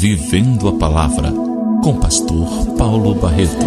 [0.00, 1.32] Vivendo a Palavra,
[1.82, 2.48] com Pastor
[2.78, 3.66] Paulo Barreto.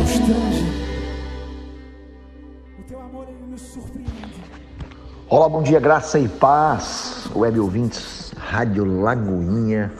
[5.28, 9.92] Olá, bom dia, graça e paz, web ouvintes, Rádio Lagoinha,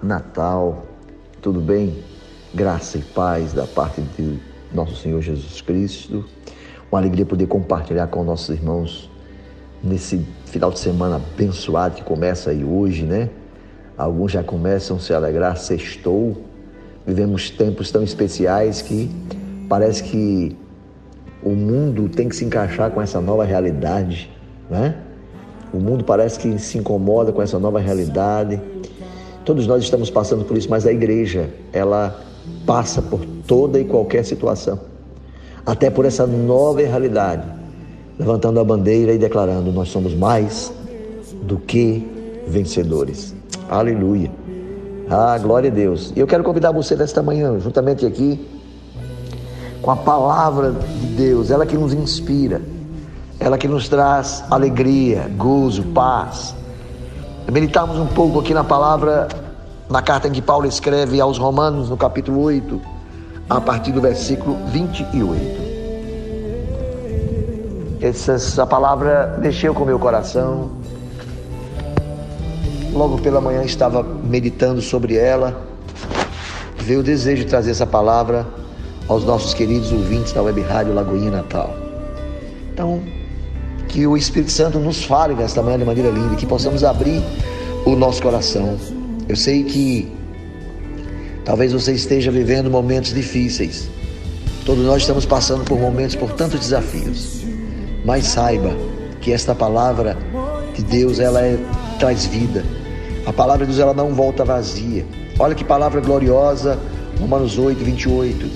[0.00, 0.86] Natal,
[1.42, 2.00] tudo bem?
[2.54, 4.38] Graça e paz da parte de
[4.72, 6.24] nosso Senhor Jesus Cristo.
[6.92, 9.10] Uma alegria poder compartilhar com nossos irmãos
[9.82, 13.30] nesse final de semana abençoado que começa aí hoje, né?
[13.96, 16.36] Alguns já começam a se alegrar, sextou.
[17.06, 19.10] Vivemos tempos tão especiais que
[19.68, 20.56] parece que
[21.42, 24.30] o mundo tem que se encaixar com essa nova realidade,
[24.68, 24.96] né?
[25.72, 28.60] O mundo parece que se incomoda com essa nova realidade.
[29.44, 32.20] Todos nós estamos passando por isso, mas a igreja, ela
[32.66, 34.80] passa por toda e qualquer situação.
[35.64, 37.46] Até por essa nova realidade,
[38.18, 40.72] levantando a bandeira e declarando: nós somos mais
[41.42, 42.04] do que
[42.46, 43.35] vencedores.
[43.68, 44.30] Aleluia.
[45.10, 46.12] Ah, glória a Deus.
[46.14, 48.44] E eu quero convidar você nesta manhã, juntamente aqui,
[49.82, 52.60] com a palavra de Deus, ela que nos inspira,
[53.38, 56.54] ela que nos traz alegria, gozo, paz.
[57.50, 59.28] Meditarmos um pouco aqui na palavra,
[59.88, 62.80] na carta em que Paulo escreve aos Romanos, no capítulo 8,
[63.48, 65.66] a partir do versículo 28.
[68.00, 70.70] Essa, essa palavra mexeu com meu coração
[72.96, 75.62] logo pela manhã estava meditando sobre ela,
[76.78, 78.46] veio o desejo de trazer essa palavra
[79.06, 81.76] aos nossos queridos ouvintes da Web Rádio Lagoinha Natal.
[82.72, 83.02] Então,
[83.88, 87.22] que o Espírito Santo nos fale nesta manhã de maneira linda, que possamos abrir
[87.84, 88.76] o nosso coração.
[89.28, 90.10] Eu sei que
[91.44, 93.88] talvez você esteja vivendo momentos difíceis.
[94.64, 97.44] Todos nós estamos passando por momentos, por tantos desafios.
[98.04, 98.74] Mas saiba
[99.20, 100.16] que esta palavra
[100.74, 101.58] de Deus, ela é,
[101.98, 102.64] traz vida
[103.26, 105.04] a palavra de Deus ela não volta vazia.
[105.38, 106.78] Olha que palavra gloriosa,
[107.20, 108.46] Romanos 8, 28.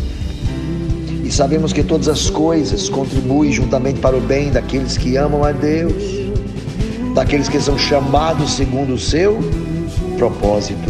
[1.24, 5.50] E sabemos que todas as coisas contribuem juntamente para o bem daqueles que amam a
[5.52, 6.02] Deus,
[7.14, 9.38] daqueles que são chamados segundo o seu
[10.16, 10.88] propósito.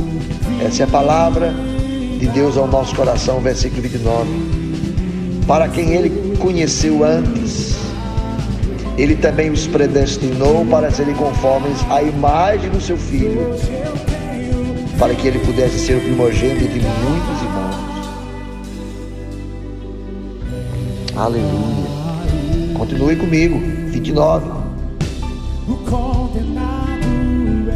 [0.63, 1.55] Essa é a palavra
[2.19, 4.29] de Deus ao nosso coração, versículo 29.
[5.47, 7.70] Para quem ele conheceu antes,
[9.01, 13.55] ele também os predestinou para serem conformes à imagem do seu filho,
[14.99, 17.77] para que ele pudesse ser o primogênito de muitos irmãos.
[21.17, 22.75] Aleluia.
[22.75, 23.59] Continue comigo.
[23.91, 24.51] 29.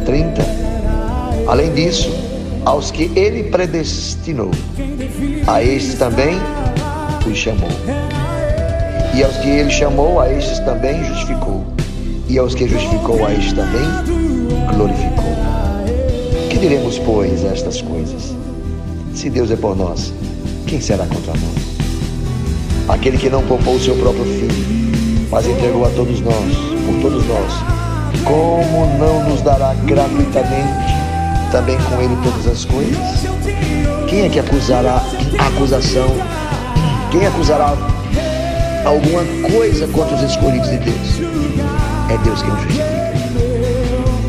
[0.05, 0.45] 30.
[1.47, 2.11] Além disso,
[2.65, 4.51] aos que ele predestinou,
[5.47, 6.37] a estes também
[7.27, 7.94] os chamou.
[9.15, 11.63] E aos que ele chamou, a estes também justificou.
[12.27, 13.81] E aos que justificou, a estes também
[14.75, 15.33] glorificou.
[16.49, 18.35] Que diremos, pois, a estas coisas?
[19.13, 20.11] Se Deus é por nós,
[20.67, 22.89] quem será contra nós?
[22.89, 26.53] Aquele que não poupou o seu próprio filho, mas entregou a todos nós,
[26.85, 27.53] por todos nós,
[28.25, 30.93] como não nos dará gratuitamente
[31.53, 33.23] também com ele todas as coisas?
[34.09, 35.01] Quem é que acusará
[35.39, 36.07] acusação?
[37.11, 37.94] Quem acusará
[38.85, 41.19] alguma coisa contra os escolhidos de Deus.
[42.09, 43.13] É Deus quem os justifica.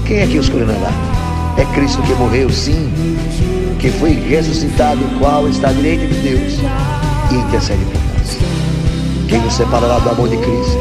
[0.06, 0.90] Quem é que os condenará?
[1.58, 2.90] É Cristo que morreu, sim,
[3.78, 6.54] que foi ressuscitado, o qual está à direita de Deus
[7.30, 8.38] e intercede por nós.
[9.28, 10.78] Quem nos separará do amor de Cristo?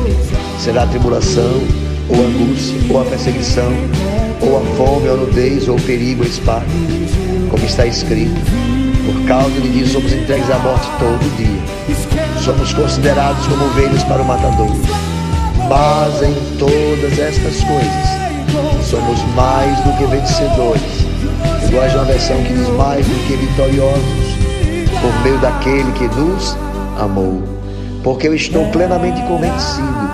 [0.59, 1.61] Será a tribulação,
[2.09, 3.71] ou a angústia, ou a perseguição,
[4.41, 6.65] ou a fome, ou a nudez, ou o perigo, ou a espada.
[7.49, 8.39] Como está escrito,
[9.05, 11.75] por causa de Deus somos entregues à morte todo dia
[12.45, 14.69] somos considerados como ovelhas para o matador.
[15.67, 20.83] Mas em todas estas coisas, somos mais do que vencedores.
[21.63, 24.37] Eu gosto de uma versão que diz mais do que vitoriosos,
[25.01, 26.55] por meio daquele que nos
[26.99, 27.41] amou.
[28.03, 30.07] Porque eu estou plenamente convencido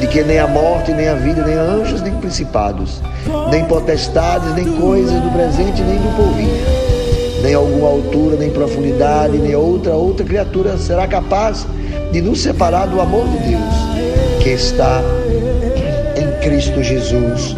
[0.00, 3.02] de que nem a morte, nem a vida, nem anjos, nem principados,
[3.50, 6.84] nem potestades, nem coisas do presente, nem do porvir
[7.44, 11.66] nem alguma altura, nem profundidade, nem outra outra criatura será capaz
[12.10, 13.74] de nos separar do amor de Deus
[14.42, 15.02] que está
[16.16, 17.54] em Cristo Jesus,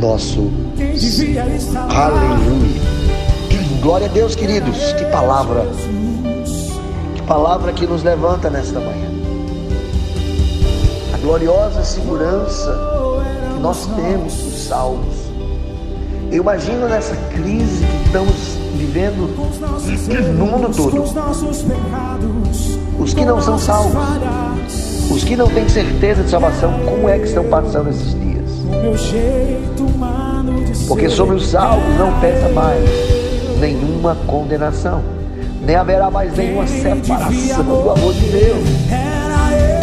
[0.00, 0.50] nosso
[0.96, 1.44] Senhor.
[1.90, 2.80] Aleluia.
[3.82, 4.92] Glória a Deus, queridos.
[4.94, 5.66] Que palavra.
[7.14, 9.10] Que palavra que nos levanta nesta manhã.
[11.14, 12.76] A gloriosa segurança
[13.54, 15.16] que nós temos dos salvos.
[16.30, 19.28] Eu imagino nessa crise que estamos vivendo
[20.36, 21.04] no mundo todo.
[22.98, 24.02] Os que não são salvos,
[25.10, 28.50] os que não têm certeza de salvação, como é que estão passando esses dias?
[30.86, 32.82] Porque sobre os salvos não pesa mais
[33.60, 35.02] nenhuma condenação,
[35.62, 38.64] nem haverá mais nenhuma separação do amor de Deus.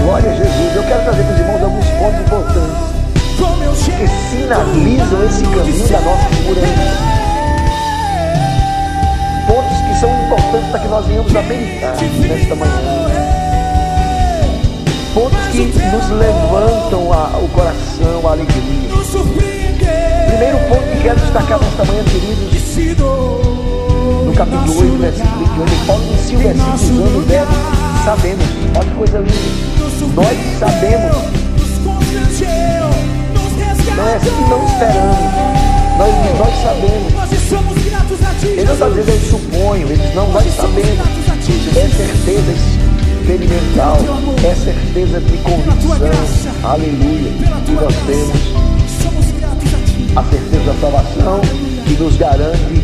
[0.03, 0.75] Glória a Jesus.
[0.75, 2.95] Eu quero trazer para os irmãos alguns pontos importantes
[3.85, 7.14] que sinalizam esse caminho da nossa segurança.
[10.85, 12.71] Que nós venhamos a meditar nesta manhã.
[15.13, 18.89] Pontos que nos levantam a, o coração, a alegria.
[20.27, 22.97] Primeiro ponto que quero destacar nesta manhã, queridos,
[24.25, 27.53] no capítulo 8, versículo 28, Paulo inicia o versículo usando o verbo
[28.05, 28.45] sabemos.
[28.77, 29.33] Olha que coisa linda.
[30.15, 31.15] Nós sabemos.
[33.95, 35.17] Não é assim que não esperamos.
[35.97, 37.94] Nós, nós sabemos.
[38.43, 41.25] Ele não está dizendo eu suponho, ele diz, não, nós sabemos.
[41.77, 42.51] É certeza
[43.21, 43.97] experimental,
[44.43, 46.69] é certeza de convicção.
[46.69, 47.31] Aleluia.
[47.65, 48.65] Que nós temos
[50.15, 51.41] a certeza da salvação
[51.85, 52.81] que nos garante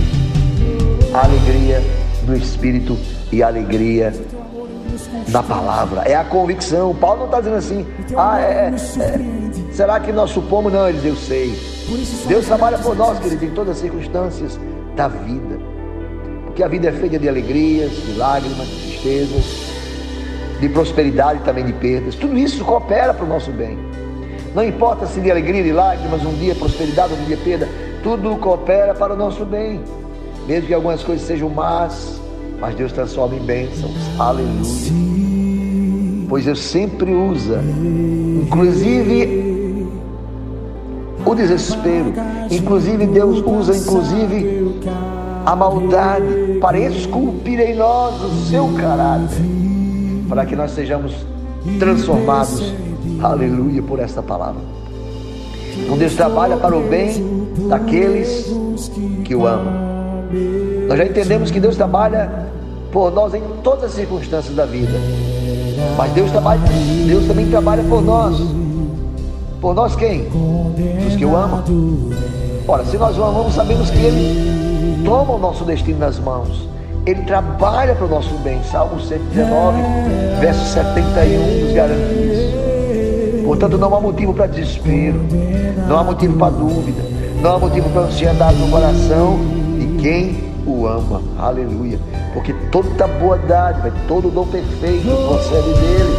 [1.13, 1.81] a alegria
[2.23, 2.97] do Espírito
[3.31, 4.13] e a alegria
[5.29, 6.01] da palavra.
[6.01, 6.93] É a convicção.
[6.95, 7.87] Paulo não está dizendo assim,
[8.17, 10.73] ah, é, é, será que nós supomos?
[10.73, 11.71] Não, ele diz, eu sei.
[12.27, 14.59] Deus trabalha por nós, querido, em todas as circunstâncias
[14.95, 15.59] da vida.
[16.45, 19.71] Porque a vida é feita de alegrias, de lágrimas, de tristezas,
[20.59, 22.15] de prosperidade e também de perdas.
[22.15, 23.77] Tudo isso coopera para o nosso bem.
[24.53, 27.69] Não importa se de alegria, de lágrimas, um dia prosperidade, um dia perda,
[28.03, 29.81] tudo coopera para o nosso bem.
[30.45, 32.19] Mesmo que algumas coisas sejam más,
[32.59, 33.95] mas Deus transforma em bênçãos.
[34.19, 35.11] Aleluia.
[36.27, 37.61] Pois Deus sempre usa,
[38.41, 39.60] inclusive
[41.25, 42.13] o desespero,
[42.49, 44.79] inclusive Deus usa inclusive
[45.45, 49.41] a maldade para esculpir em nós o seu caráter,
[50.29, 51.13] para que nós sejamos
[51.79, 52.73] transformados
[53.21, 54.61] Aleluia por esta palavra.
[55.77, 57.23] Então Deus trabalha para o bem
[57.69, 58.51] daqueles
[59.23, 59.73] que o amam.
[60.87, 62.47] Nós já entendemos que Deus trabalha
[62.91, 64.97] por nós em todas as circunstâncias da vida.
[65.95, 66.61] Mas Deus trabalha,
[67.05, 68.39] Deus também trabalha por nós.
[69.61, 70.27] Por nós quem?
[71.07, 71.63] Os que o amam.
[72.67, 76.67] Ora, se nós o amamos, sabemos que Ele toma o nosso destino nas mãos.
[77.05, 78.59] Ele trabalha para o nosso bem.
[78.63, 79.77] Salmo 119,
[80.39, 83.45] verso 71 nos garante isso.
[83.45, 85.19] Portanto, não há motivo para desespero,
[85.87, 87.03] não há motivo para dúvida,
[87.41, 89.39] não há motivo para ansiedade no coração
[89.77, 91.21] de quem o ama.
[91.37, 91.99] Aleluia.
[92.33, 96.15] Porque toda boa dádiva, todo dom perfeito procede dele.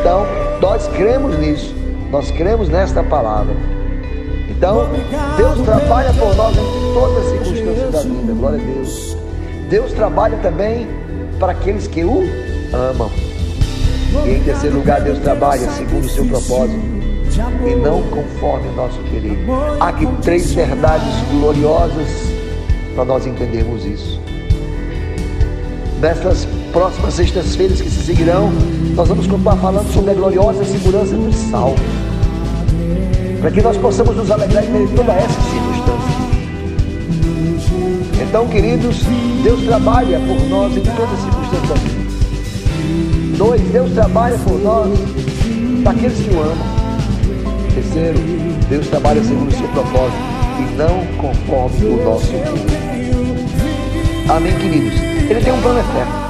[0.00, 0.26] Então,
[0.60, 1.74] nós cremos nisso,
[2.10, 3.54] nós cremos nesta palavra.
[4.48, 4.88] Então,
[5.36, 8.32] Deus trabalha por nós em todas as circunstâncias da vida.
[8.32, 9.16] Glória a Deus.
[9.70, 10.86] Deus trabalha também
[11.38, 12.22] para aqueles que o
[12.72, 13.10] amam.
[14.26, 17.00] E em terceiro lugar, Deus trabalha segundo o seu propósito
[17.66, 19.38] e não conforme o nosso querer.
[19.78, 22.08] Há aqui três verdades gloriosas
[22.94, 24.20] para nós entendermos isso.
[26.00, 28.50] Nestas próximas sextas-feiras que se seguirão,
[28.94, 31.76] nós vamos continuar falando sobre a gloriosa segurança do salvo.
[33.40, 36.20] Para que nós possamos nos alegrar em toda essa circunstância.
[38.22, 39.02] Então, queridos,
[39.42, 42.00] Deus trabalha por nós em todas as circunstâncias.
[43.36, 44.98] Dois, Deus trabalha por nós,
[45.82, 46.80] daqueles que o amam.
[47.74, 48.18] Terceiro,
[48.68, 50.18] Deus trabalha segundo o seu propósito
[50.58, 52.30] e não conforme o nosso
[54.28, 55.00] Amém, queridos?
[55.28, 56.29] Ele tem um plano eterno.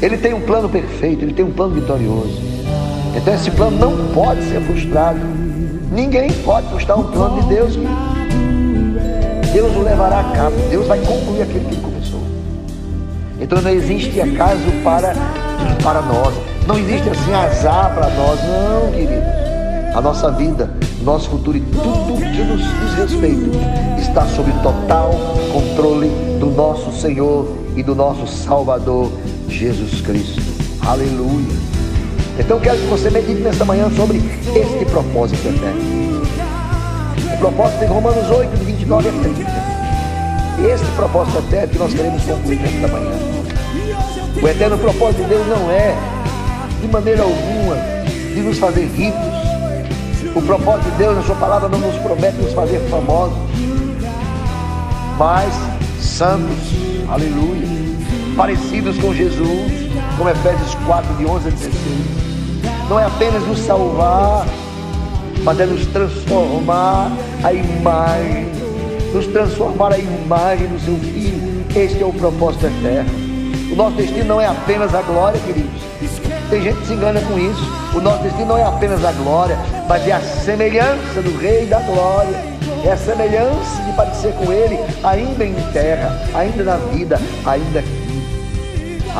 [0.00, 2.40] Ele tem um plano perfeito, ele tem um plano vitorioso.
[3.16, 5.18] Então esse plano não pode ser frustrado.
[5.90, 7.76] Ninguém pode frustrar um plano de Deus.
[9.52, 10.56] Deus o levará a cabo.
[10.70, 12.20] Deus vai concluir aquilo que ele começou.
[13.40, 15.14] Então não existe acaso para
[15.82, 16.34] para nós.
[16.66, 19.24] Não existe assim azar para nós, não, queridos.
[19.94, 20.70] A nossa vida,
[21.02, 23.50] nosso futuro e tudo que nos diz respeito
[23.98, 25.12] está sob total
[25.52, 29.10] controle do nosso Senhor e do nosso Salvador
[29.48, 30.40] Jesus Cristo.
[30.86, 31.56] Aleluia.
[32.38, 36.22] Então quero que você medite nesta manhã sobre este propósito eterno.
[37.34, 40.74] O propósito de Romanos 8, de 29 a 30.
[40.74, 43.12] Este propósito eterno que nós queremos concluir nesta manhã.
[44.40, 45.96] O eterno propósito de Deus não é,
[46.80, 47.76] de maneira alguma,
[48.34, 49.38] de nos fazer ricos.
[50.34, 53.36] O propósito de Deus, na Sua palavra, não nos promete nos fazer famosos,
[55.18, 55.52] mas
[56.00, 56.72] santos,
[57.08, 57.77] aleluia,
[58.38, 59.72] parecidos com Jesus,
[60.16, 61.74] como Efésios 4, de 11 a 16.
[62.88, 64.46] Não é apenas nos salvar,
[65.42, 67.10] mas é nos transformar
[67.42, 68.46] a imagem,
[69.12, 71.66] nos transformar a imagem do seu Filho.
[71.74, 73.10] Este é o propósito eterno.
[73.72, 75.82] O nosso destino não é apenas a glória, queridos.
[76.48, 77.62] Tem gente que se engana com isso.
[77.92, 81.80] O nosso destino não é apenas a glória, mas é a semelhança do Rei da
[81.80, 82.36] Glória.
[82.84, 87.97] é a semelhança de parecer com Ele, ainda em terra, ainda na vida, ainda aqui.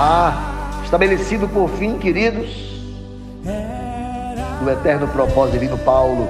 [0.00, 2.48] Ah, estabelecido por fim, queridos,
[4.64, 6.28] o eterno propósito divino Paulo,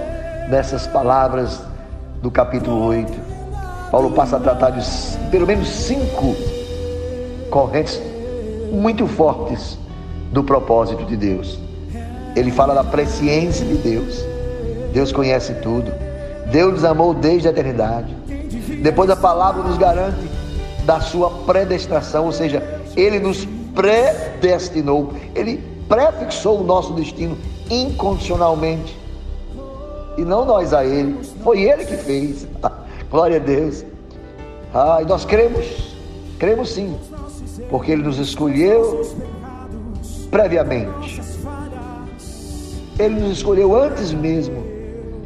[0.49, 1.61] nessas palavras
[2.23, 3.13] do capítulo 8.
[3.91, 4.81] Paulo passa a tratar de
[5.31, 6.35] pelo menos cinco
[7.51, 8.01] correntes
[8.73, 9.79] muito fortes
[10.33, 11.61] do propósito de Deus.
[12.35, 14.25] Ele fala da presciência de Deus.
[14.95, 15.93] Deus conhece tudo.
[16.51, 18.17] Deus nos amou desde a eternidade.
[18.83, 20.27] Depois a palavra nos garante
[20.87, 22.63] da sua predestinação, ou seja,
[22.97, 23.47] ele nos
[23.79, 27.39] predestinou, ele prefixou o nosso destino
[27.71, 28.99] incondicionalmente.
[30.17, 32.49] E não nós a ele, foi ele que fez.
[33.09, 33.85] Glória a Deus.
[34.75, 35.95] Ah, e nós cremos,
[36.41, 36.99] cremos sim,
[37.71, 39.09] porque ele nos escolheu
[40.29, 41.23] previamente.
[42.99, 44.61] Ele nos escolheu antes mesmo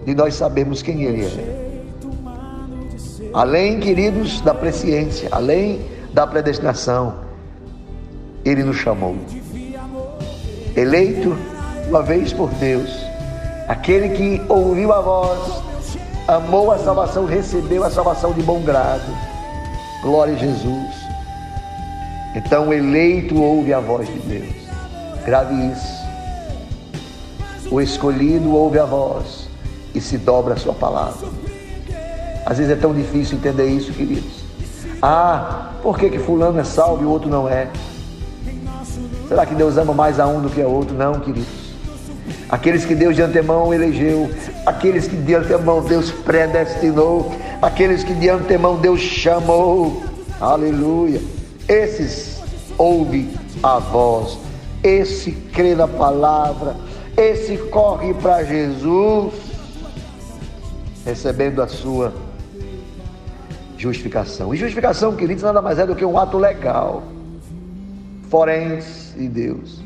[0.04, 1.62] de nós sabermos quem Ele é.
[3.32, 5.80] Além, queridos, da presciência, além
[6.12, 7.21] da predestinação,
[8.44, 9.16] Ele nos chamou.
[10.76, 11.36] Eleito
[11.88, 12.90] uma vez por Deus,
[13.68, 15.62] aquele que ouviu a voz,
[16.26, 19.04] amou a salvação, recebeu a salvação de bom grado.
[20.02, 21.02] Glória a Jesus.
[22.34, 24.54] Então, eleito ouve a voz de Deus.
[25.26, 26.02] Grave isso.
[27.70, 29.48] O escolhido ouve a voz
[29.94, 31.28] e se dobra a sua palavra.
[32.46, 34.42] Às vezes é tão difícil entender isso, queridos.
[35.00, 37.68] Ah, por que, que fulano é salvo e o outro não é?
[39.32, 40.94] Será que Deus ama mais a um do que a outro?
[40.94, 41.72] Não, queridos.
[42.50, 44.30] Aqueles que Deus de antemão elegeu,
[44.66, 50.02] aqueles que de antemão Deus predestinou, aqueles que de antemão Deus chamou.
[50.38, 51.18] Aleluia.
[51.66, 52.42] Esses
[52.76, 54.36] ouve a voz,
[54.82, 56.76] esse crê na palavra,
[57.16, 59.32] esse corre para Jesus,
[61.06, 62.12] recebendo a sua
[63.78, 64.52] justificação.
[64.52, 67.02] E justificação, queridos, nada mais é do que um ato legal,
[68.28, 69.82] forense de Deus.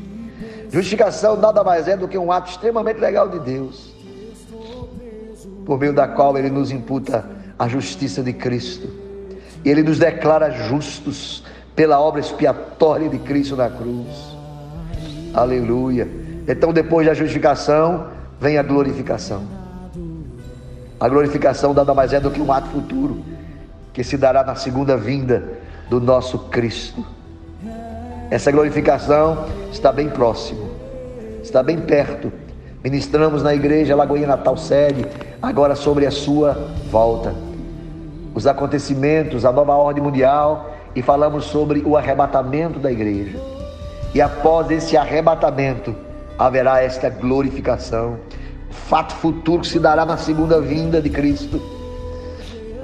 [0.71, 3.93] Justificação nada mais é do que um ato extremamente legal de Deus,
[5.65, 7.25] por meio da qual Ele nos imputa
[7.57, 8.87] a justiça de Cristo.
[9.63, 11.43] E Ele nos declara justos
[11.75, 14.07] pela obra expiatória de Cristo na cruz.
[15.33, 16.07] Aleluia.
[16.47, 18.07] Então, depois da justificação,
[18.39, 19.43] vem a glorificação.
[20.99, 23.23] A glorificação nada mais é do que um ato futuro
[23.93, 25.43] que se dará na segunda vinda
[25.89, 27.16] do nosso Cristo.
[28.29, 30.69] Essa glorificação está bem próximo,
[31.41, 32.29] está bem perto.
[32.83, 35.05] Ministramos na igreja Lagoinha Natal Sede,
[35.41, 36.53] agora sobre a sua
[36.91, 37.33] volta.
[38.35, 43.39] Os acontecimentos, a nova ordem mundial e falamos sobre o arrebatamento da igreja.
[44.13, 45.95] E após esse arrebatamento,
[46.37, 48.17] haverá esta glorificação,
[48.69, 51.61] fato futuro que se dará na segunda vinda de Cristo.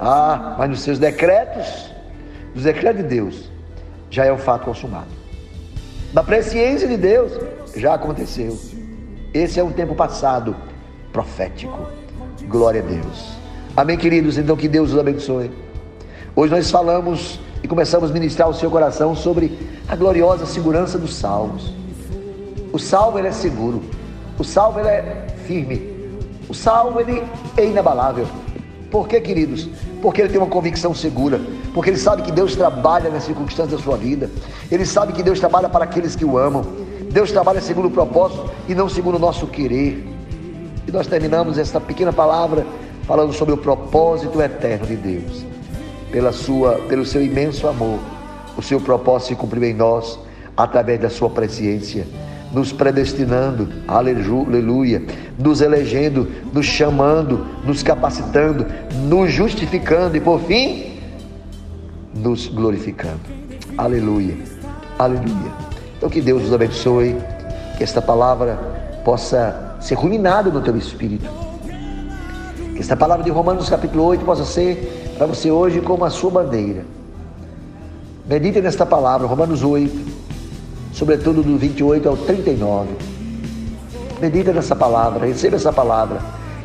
[0.00, 1.90] Ah, mas nos seus decretos,
[2.54, 3.50] nos decretos de Deus,
[4.08, 5.23] já é um fato consumado.
[6.14, 7.32] Da presciência de Deus,
[7.74, 8.56] já aconteceu.
[9.34, 10.54] Esse é um tempo passado,
[11.12, 11.88] profético.
[12.46, 13.32] Glória a Deus.
[13.76, 14.38] Amém, queridos?
[14.38, 15.50] Então que Deus os abençoe.
[16.36, 21.16] Hoje nós falamos e começamos a ministrar o seu coração sobre a gloriosa segurança dos
[21.16, 21.74] salvos.
[22.72, 23.82] O salvo ele é seguro,
[24.38, 26.12] o salvo ele é firme,
[26.48, 27.24] o salvo ele
[27.56, 28.28] é inabalável.
[28.88, 29.68] Por quê, queridos?
[30.04, 31.40] Porque ele tem uma convicção segura,
[31.72, 34.30] porque ele sabe que Deus trabalha nas circunstâncias da sua vida,
[34.70, 36.62] ele sabe que Deus trabalha para aqueles que o amam,
[37.10, 40.06] Deus trabalha segundo o propósito e não segundo o nosso querer.
[40.86, 42.66] E nós terminamos esta pequena palavra
[43.04, 45.42] falando sobre o propósito eterno de Deus,
[46.12, 47.98] pela sua, pelo seu imenso amor,
[48.58, 50.18] o seu propósito se cumpriu em nós
[50.54, 52.06] através da sua presciência
[52.54, 55.02] nos predestinando, aleluia,
[55.36, 58.64] nos elegendo, nos chamando, nos capacitando,
[59.08, 61.00] nos justificando e por fim,
[62.14, 63.20] nos glorificando.
[63.76, 64.36] Aleluia,
[64.96, 65.52] aleluia.
[65.96, 67.16] Então que Deus nos abençoe,
[67.76, 68.56] que esta palavra
[69.04, 71.28] possa ser ruminada no teu espírito.
[72.74, 76.30] Que esta palavra de Romanos capítulo 8 possa ser para você hoje como a sua
[76.30, 76.84] bandeira.
[78.26, 80.13] Medite nesta palavra, Romanos 8
[80.94, 82.88] sobretudo do 28 ao 39.
[84.20, 86.20] Medita nessa palavra, receba essa palavra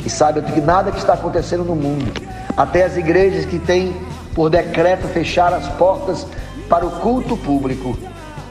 [0.05, 2.13] e saiba que nada que está acontecendo no mundo,
[2.55, 3.93] até as igrejas que têm
[4.33, 6.25] por decreto fechar as portas
[6.69, 7.97] para o culto público,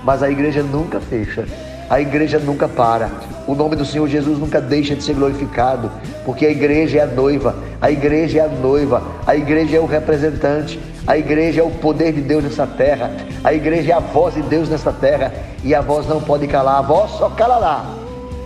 [0.04, 1.46] mas a igreja nunca fecha,
[1.88, 3.10] a igreja nunca para.
[3.46, 5.90] O nome do Senhor Jesus nunca deixa de ser glorificado,
[6.24, 9.86] porque a igreja é a noiva, a igreja é a noiva, a igreja é o
[9.86, 13.10] representante, a igreja é o poder de Deus nessa terra.
[13.42, 15.32] A igreja é a voz de Deus nessa terra.
[15.64, 16.80] E a voz não pode calar.
[16.80, 17.82] A voz só calará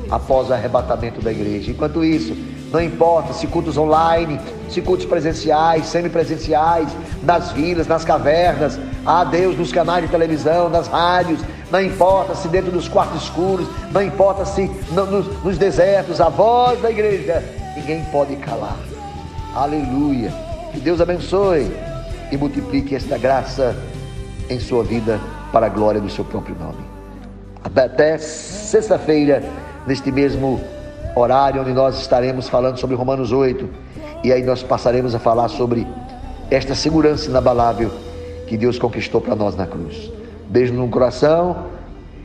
[0.08, 1.72] após o arrebatamento da igreja.
[1.72, 2.36] Enquanto isso,
[2.70, 4.40] Não importa se cultos online,
[4.70, 6.88] se cultos presenciais, semipresenciais,
[7.22, 11.38] nas vilas, nas cavernas, ah Deus, nos canais de televisão, nas rádios,
[11.70, 16.30] não importa se dentro dos quartos escuros, não importa se no, nos, nos desertos, a
[16.30, 17.44] voz da igreja,
[17.76, 18.78] ninguém pode calar.
[19.54, 20.32] Aleluia.
[20.72, 21.70] Que Deus abençoe
[22.32, 23.76] e multiplique esta graça
[24.48, 25.20] em sua vida
[25.52, 26.82] para a glória do seu próprio nome.
[27.62, 29.44] Até sexta-feira,
[29.86, 30.58] neste mesmo
[31.14, 33.68] horário, onde nós estaremos falando sobre Romanos 8,
[34.24, 35.86] e aí nós passaremos a falar sobre
[36.50, 37.90] esta segurança inabalável
[38.46, 40.10] que Deus conquistou para nós na cruz.
[40.48, 41.70] Beijo no coração.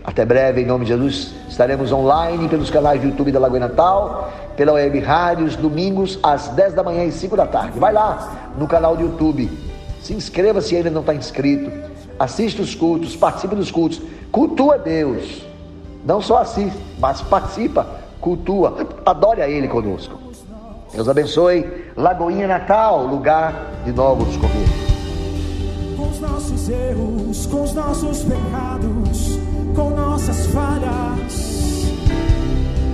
[0.03, 1.33] Até breve, em nome de Jesus.
[1.49, 6.73] Estaremos online pelos canais do YouTube da Lagoa Natal, pela web rádios, domingos às 10
[6.73, 7.77] da manhã e 5 da tarde.
[7.77, 9.66] Vai lá no canal do YouTube.
[10.07, 11.69] Se inscreva se ainda não está inscrito.
[12.17, 14.01] Assista os cultos, participe dos cultos.
[14.31, 15.41] Cultua Deus.
[16.05, 17.85] Não só assiste, mas participa,
[18.21, 18.87] cultua.
[19.05, 20.17] Adore a Ele conosco.
[20.93, 21.91] Deus abençoe.
[21.97, 25.97] Lagoinha Natal, lugar de novos começos.
[25.97, 29.39] Com os nossos erros, com os nossos pecados,
[29.75, 31.83] com nossas falhas,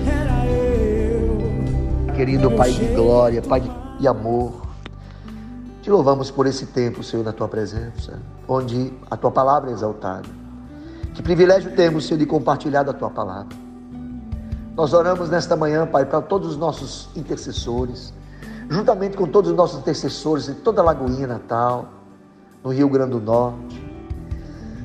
[0.08, 2.16] era eu.
[2.16, 3.62] Querido Pai de glória, Pai
[4.00, 4.63] de amor,
[5.84, 10.30] te louvamos por esse tempo, Senhor, na tua presença, onde a tua palavra é exaltada.
[11.14, 13.54] Que privilégio temos, Senhor, de compartilhar da tua palavra.
[14.78, 18.14] Nós oramos nesta manhã, Pai, para todos os nossos intercessores,
[18.70, 21.90] juntamente com todos os nossos intercessores de toda a Lagoinha Natal,
[22.64, 23.84] no Rio Grande do Norte.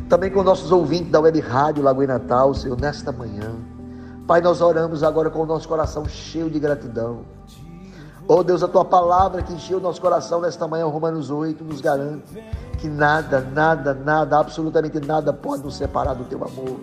[0.09, 3.55] Também com nossos ouvintes da Web Rádio Lagoinha Natal, Senhor, nesta manhã.
[4.27, 7.21] Pai, nós oramos agora com o nosso coração cheio de gratidão
[8.31, 11.81] Oh Deus, a tua palavra que encheu o nosso coração nesta manhã, Romanos 8, nos
[11.81, 12.45] garante
[12.77, 16.79] que nada, nada, nada, absolutamente nada pode nos separar do teu amor.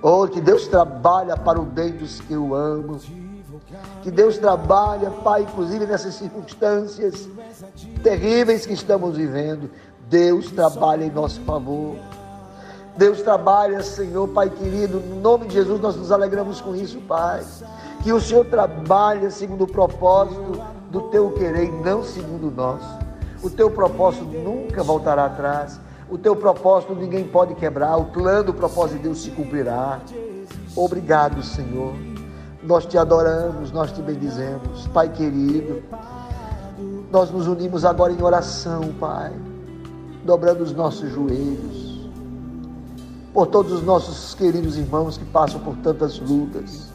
[0.00, 3.00] Oh, que Deus trabalha para o bem dos que eu amo.
[4.02, 7.28] Que Deus trabalha, Pai, inclusive nessas circunstâncias
[8.04, 9.68] terríveis que estamos vivendo.
[10.08, 11.96] Deus trabalha em nosso favor.
[12.96, 17.42] Deus trabalha, Senhor, Pai querido, no nome de Jesus nós nos alegramos com isso, Pai
[18.04, 22.98] que o Senhor trabalha segundo o propósito do teu querer e não segundo o nosso.
[23.42, 25.80] O teu propósito nunca voltará atrás.
[26.10, 27.96] O teu propósito ninguém pode quebrar.
[27.96, 30.00] O plano, o propósito de Deus se cumprirá.
[30.76, 31.94] Obrigado, Senhor.
[32.62, 34.86] Nós te adoramos, nós te bendizemos.
[34.88, 35.82] Pai querido,
[37.10, 39.32] nós nos unimos agora em oração, Pai,
[40.22, 42.10] dobrando os nossos joelhos,
[43.32, 46.93] por todos os nossos queridos irmãos que passam por tantas lutas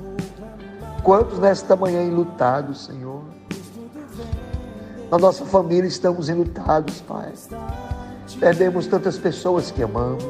[1.04, 3.24] Quantos nesta manhã enlutados, Senhor?
[5.10, 7.32] Na nossa família estamos enlutados, Pai.
[8.40, 10.24] Perdemos tantas pessoas que amamos.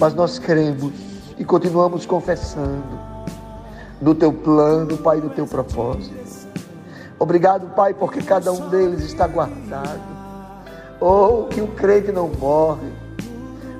[0.00, 0.92] Mas nós cremos
[1.38, 2.82] e continuamos confessando
[4.00, 6.48] no teu plano, Pai, no teu propósito.
[7.18, 10.00] Obrigado, Pai, porque cada um deles está guardado.
[11.00, 12.90] Oh, que o crente não morre,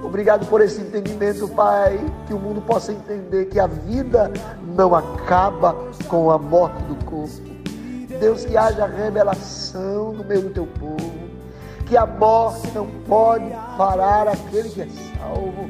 [0.02, 4.30] Obrigado por esse entendimento, Pai, que o mundo possa entender que a vida
[4.74, 5.76] não acaba
[6.08, 7.52] com a morte do corpo.
[8.20, 11.12] Deus, que haja revelação no meio do teu povo,
[11.86, 15.68] que a morte não pode parar aquele que é salvo.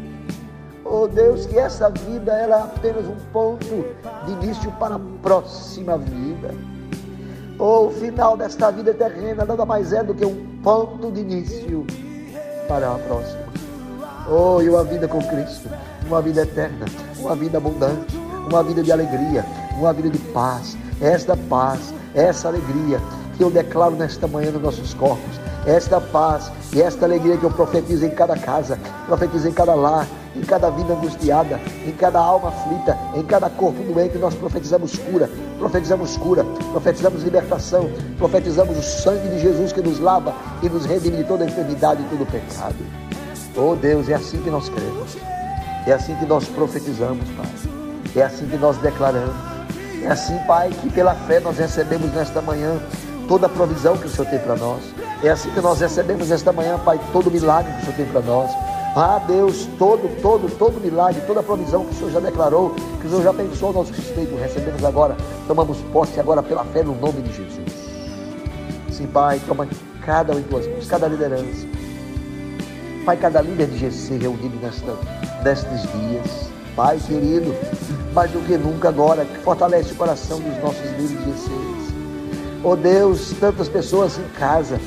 [0.85, 3.65] Oh Deus, que essa vida era é apenas um ponto
[4.27, 6.55] de início para a próxima vida.
[7.59, 11.87] Oh, o final desta vida terrena nada mais é do que um ponto de início
[12.69, 13.43] para a próxima.
[14.29, 15.69] Oh, e uma vida com Cristo,
[16.07, 16.87] uma vida eterna,
[17.19, 19.45] uma vida abundante, uma vida de alegria,
[19.77, 20.77] uma vida de paz.
[21.01, 23.01] Esta paz, essa alegria
[23.37, 27.51] que eu declaro nesta manhã nos nossos corpos, esta paz e esta alegria que eu
[27.51, 32.49] profetizo em cada casa, profetizo em cada lar, em cada vida angustiada, em cada alma
[32.49, 35.29] aflita, em cada corpo doente, nós profetizamos cura,
[35.59, 41.19] profetizamos cura, profetizamos libertação, profetizamos o sangue de Jesus que nos lava e nos redime
[41.19, 42.77] de toda enfermidade e todo pecado.
[43.57, 45.17] Oh Deus, é assim que nós cremos.
[45.87, 47.72] É assim que nós profetizamos, Pai.
[48.15, 49.35] É assim que nós declaramos.
[50.03, 52.81] É assim, Pai, que pela fé nós recebemos nesta manhã
[53.29, 54.83] toda a provisão que o Senhor tem para nós.
[55.23, 58.07] É assim que nós recebemos nesta manhã, Pai, todo o milagre que o Senhor tem
[58.07, 58.51] para nós.
[58.95, 63.07] Ah, Deus, todo, todo, todo milagre, toda a provisão que o Senhor já declarou, que
[63.07, 66.95] o Senhor já pensou a nosso respeito, recebemos agora, tomamos posse agora pela fé no
[66.95, 67.73] nome de Jesus.
[68.91, 69.67] Sim, Pai, toma
[70.05, 71.67] cada um em tuas mãos, cada liderança
[73.05, 74.95] Pai, cada líder de GC reunido nesta,
[75.43, 76.52] nestes dias.
[76.75, 77.55] Pai querido,
[78.15, 81.73] mais do que nunca agora, que fortalece o coração dos nossos líderes de.
[82.65, 84.81] Oh Deus, tantas pessoas em casa,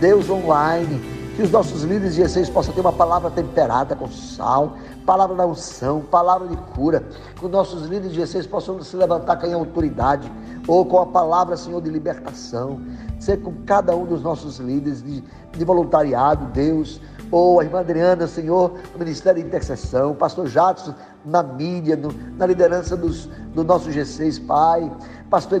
[0.00, 1.00] Deus online,
[1.36, 5.46] que os nossos líderes de GCs possam ter uma palavra temperada com sal, palavra da
[5.46, 7.04] unção, palavra de cura,
[7.36, 10.30] que os nossos líderes de GCs possam se levantar com autoridade,
[10.66, 12.80] ou com a palavra, Senhor, de libertação.
[13.18, 17.00] Ser com cada um dos nossos líderes de, de voluntariado, Deus,
[17.32, 22.44] ou a irmã Adriana, Senhor, no Ministério de Intercessão, pastor Jadson na mídia, no, na
[22.44, 24.92] liderança dos, do nosso G6, Pai,
[25.30, 25.60] pastor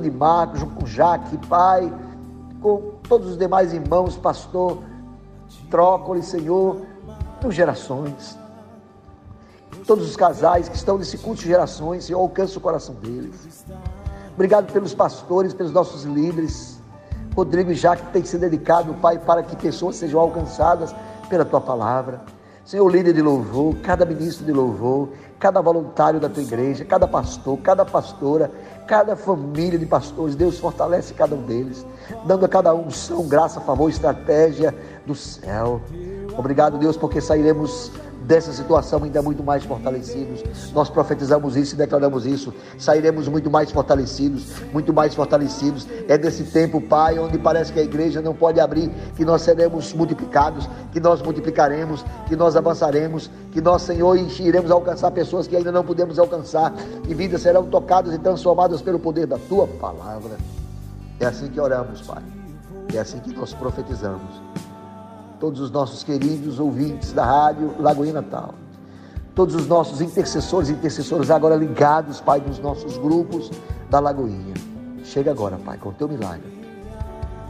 [0.54, 1.90] junto com Jaque, Pai,
[2.60, 4.82] com todos os demais irmãos, pastor
[5.70, 6.82] Trócoli, Senhor,
[7.40, 8.38] por gerações.
[9.86, 13.64] Todos os casais que estão nesse culto de gerações, Senhor, alcança o coração deles.
[14.34, 16.78] Obrigado pelos pastores, pelos nossos líderes.
[17.34, 20.94] Rodrigo e Jaque tem se dedicado, Pai, para que pessoas sejam alcançadas
[21.32, 22.20] pela tua palavra.
[22.62, 27.58] Senhor, líder de louvor, cada ministro de louvor, cada voluntário da tua igreja, cada pastor,
[27.60, 28.50] cada pastora,
[28.86, 31.86] cada família de pastores, Deus fortalece cada um deles,
[32.26, 34.74] dando a cada um unção, graça, favor, estratégia
[35.06, 35.80] do céu.
[36.36, 37.90] Obrigado, Deus, porque sairemos
[38.26, 40.42] dessa situação ainda muito mais fortalecidos.
[40.72, 42.52] Nós profetizamos isso e declaramos isso.
[42.78, 45.86] Sairemos muito mais fortalecidos, muito mais fortalecidos.
[46.08, 49.92] É desse tempo, Pai, onde parece que a igreja não pode abrir, que nós seremos
[49.92, 55.72] multiplicados, que nós multiplicaremos, que nós avançaremos, que nós, Senhor, iremos alcançar pessoas que ainda
[55.72, 56.72] não podemos alcançar,
[57.08, 60.36] e vidas serão tocadas e transformadas pelo poder da tua palavra.
[61.20, 62.22] É assim que oramos, Pai.
[62.94, 64.42] É assim que nós profetizamos
[65.42, 68.54] todos os nossos queridos ouvintes da rádio Lagoinha Natal,
[69.34, 73.50] todos os nossos intercessores e intercessoras agora ligados, Pai, nos nossos grupos
[73.90, 74.54] da Lagoinha.
[75.02, 76.46] Chega agora, Pai, com o teu milagre.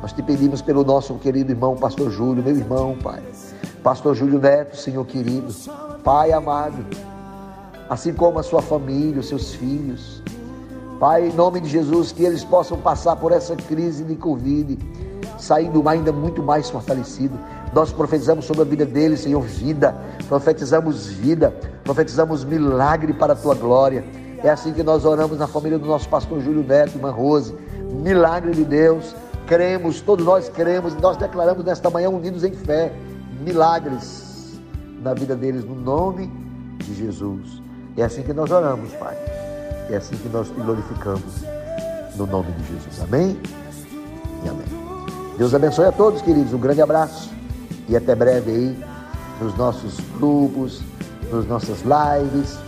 [0.01, 3.23] Nós te pedimos pelo nosso querido irmão, Pastor Júlio, meu irmão, Pai.
[3.83, 5.53] Pastor Júlio Neto, Senhor querido,
[6.03, 6.83] Pai amado,
[7.91, 10.23] assim como a sua família, os seus filhos.
[10.99, 14.79] Pai, em nome de Jesus, que eles possam passar por essa crise de Covid,
[15.39, 17.39] saindo ainda muito mais fortalecido.
[17.73, 19.97] Nós profetizamos sobre a vida dele, Senhor, vida.
[20.29, 24.05] Profetizamos vida, profetizamos milagre para a tua glória.
[24.45, 27.55] É assim que nós oramos na família do nosso pastor Júlio Neto, irmã Rose.
[27.91, 29.15] Milagre de Deus.
[29.47, 32.93] Cremos, todos nós cremos, nós declaramos nesta manhã unidos em fé.
[33.41, 34.61] Milagres
[35.03, 36.31] na vida deles, no nome
[36.79, 37.63] de Jesus.
[37.97, 39.17] É assim que nós oramos, Pai.
[39.91, 41.43] É assim que nós te glorificamos,
[42.17, 43.01] no nome de Jesus.
[43.03, 43.39] Amém
[44.45, 44.67] e amém.
[45.39, 46.53] Deus abençoe a todos, queridos.
[46.53, 47.42] Um grande abraço
[47.93, 48.85] e até breve aí
[49.39, 50.81] nos nossos grupos,
[51.31, 52.59] nas nossas lives,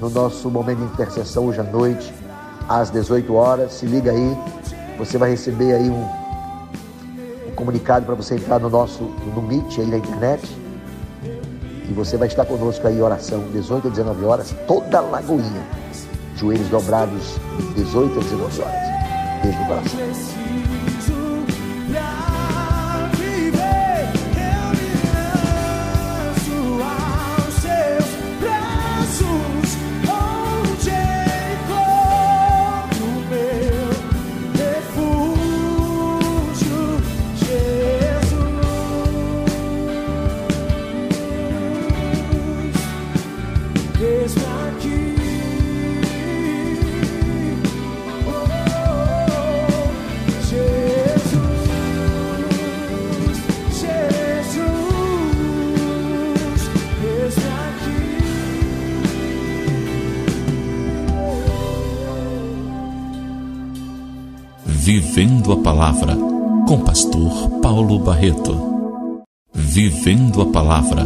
[0.00, 2.14] no nosso momento de intercessão hoje à noite,
[2.68, 3.72] às 18 horas.
[3.72, 4.38] Se liga aí,
[4.96, 6.04] você vai receber aí um,
[7.48, 9.02] um comunicado para você entrar no nosso
[9.34, 10.56] no Meet aí na internet.
[11.88, 15.66] E você vai estar conosco aí oração, 18 a 19 horas, toda a Lagoinha.
[16.36, 17.36] Joelhos dobrados,
[17.74, 19.42] 18 a 19 horas.
[19.42, 20.37] Beijo no coração.
[65.18, 66.16] Vivendo a Palavra,
[66.68, 69.16] com Pastor Paulo Barreto.
[69.52, 71.04] Vivendo a Palavra,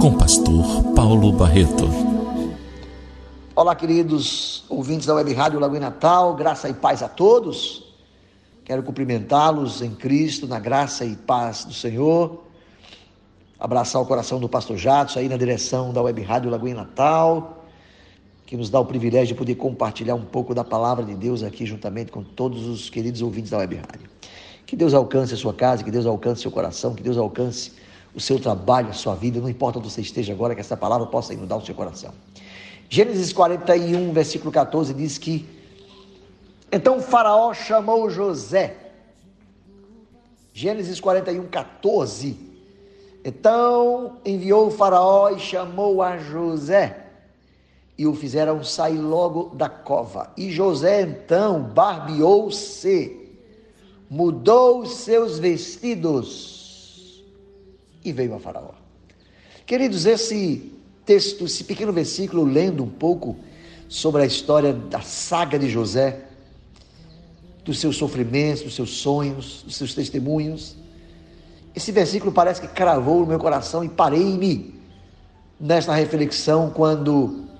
[0.00, 1.88] com Pastor Paulo Barreto.
[3.54, 7.84] Olá, queridos ouvintes da Web Rádio Lagoa Natal, graça e paz a todos.
[8.64, 12.42] Quero cumprimentá-los em Cristo, na graça e paz do Senhor.
[13.60, 17.61] Abraçar o coração do pastor Jatos aí na direção da Web Rádio Lagoa Natal
[18.52, 21.64] que nos dá o privilégio de poder compartilhar um pouco da palavra de Deus aqui
[21.64, 24.10] juntamente com todos os queridos ouvintes da Web Rádio.
[24.66, 27.72] Que Deus alcance a sua casa, que Deus alcance seu coração, que Deus alcance
[28.14, 31.06] o seu trabalho, a sua vida, não importa onde você esteja agora, que essa palavra
[31.06, 32.12] possa inundar o seu coração.
[32.90, 35.48] Gênesis 41, versículo 14 diz que
[36.70, 38.76] então Faraó chamou José.
[40.52, 42.36] Gênesis 41, 14.
[43.24, 47.01] Então enviou o Faraó e chamou a José
[48.02, 50.32] e o fizeram sair logo da cova.
[50.36, 53.16] E José então barbeou-se,
[54.10, 57.22] mudou seus vestidos
[58.04, 58.72] e veio a Faraó.
[59.64, 60.72] Queridos, esse
[61.06, 63.36] texto, esse pequeno versículo, lendo um pouco
[63.88, 66.24] sobre a história da saga de José,
[67.64, 70.74] dos seus sofrimentos, dos seus sonhos, dos seus testemunhos.
[71.72, 74.74] Esse versículo parece que cravou no meu coração e parei-me
[75.60, 77.51] nesta reflexão quando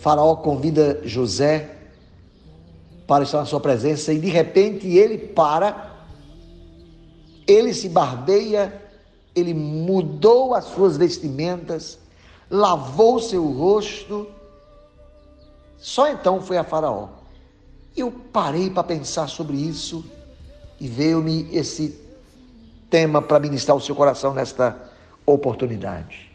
[0.00, 1.76] Faraó convida José
[3.06, 5.96] para estar na sua presença e de repente ele para,
[7.46, 8.82] ele se barbeia,
[9.34, 11.98] ele mudou as suas vestimentas,
[12.50, 14.28] lavou seu rosto.
[15.78, 17.08] Só então foi a Faraó.
[17.96, 20.04] Eu parei para pensar sobre isso
[20.78, 21.98] e veio-me esse
[22.88, 24.76] tema para ministrar o seu coração nesta
[25.26, 26.30] oportunidade.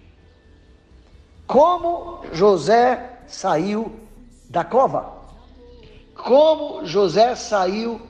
[1.47, 3.91] Como José saiu
[4.49, 5.23] da cova?
[6.15, 8.01] como José saiu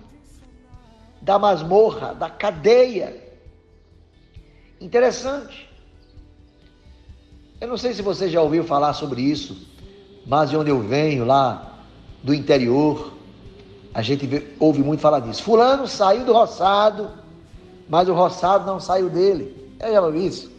[1.21, 3.21] da masmorra, da cadeia.
[4.80, 5.69] Interessante.
[7.62, 9.67] Eu não sei se você já ouviu falar sobre isso,
[10.28, 11.80] mas de onde eu venho, lá
[12.21, 13.13] do interior,
[13.93, 14.28] a gente
[14.60, 15.43] ouve muito falar disso.
[15.43, 17.10] Fulano saiu do roçado,
[17.88, 19.76] mas o roçado não saiu dele.
[19.80, 20.52] Eu já ouvi isso.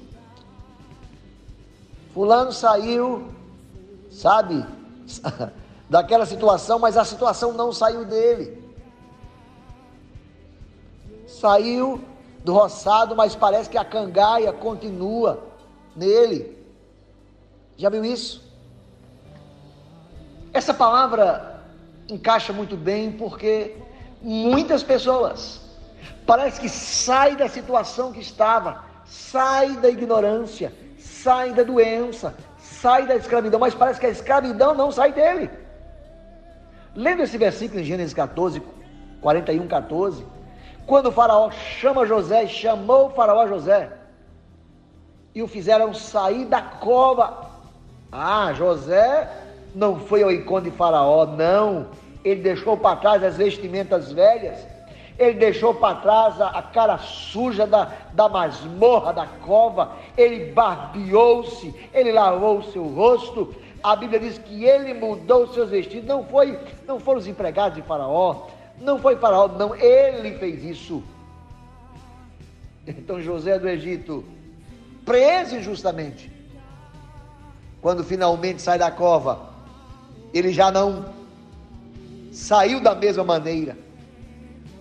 [2.14, 3.28] Fulano saiu,
[4.14, 4.64] sabe?
[5.88, 8.62] daquela situação, mas a situação não saiu dele.
[11.26, 12.02] Saiu
[12.42, 15.42] do roçado, mas parece que a cangaia continua
[15.94, 16.56] nele.
[17.76, 18.42] Já viu isso?
[20.52, 21.62] Essa palavra
[22.08, 23.76] encaixa muito bem porque
[24.22, 25.60] muitas pessoas
[26.26, 32.34] parece que sai da situação que estava, sai da ignorância, sai da doença,
[32.84, 35.48] sai da escravidão, mas parece que a escravidão não sai dele.
[36.94, 38.62] Lendo esse versículo em Gênesis 14,
[39.22, 40.26] 41, 14,
[40.86, 43.90] quando o faraó chama José, chamou o faraó José,
[45.34, 47.46] e o fizeram sair da cova.
[48.12, 49.30] Ah, José
[49.74, 51.88] não foi ao encontro de faraó, não.
[52.22, 54.58] Ele deixou para trás as vestimentas velhas,
[55.18, 61.74] ele deixou para trás a, a, cara suja da, da masmorra, da cova, ele barbeou-se,
[61.92, 66.58] ele lavou o seu rosto, a Bíblia diz que ele mudou seus vestidos, não foi,
[66.86, 68.48] não foram os empregados de Faraó,
[68.80, 71.02] não foi Faraó, não, ele fez isso.
[72.86, 74.24] Então José do Egito,
[75.04, 76.30] preso injustamente,
[77.80, 79.50] quando finalmente sai da cova,
[80.32, 81.04] ele já não
[82.32, 83.76] saiu da mesma maneira,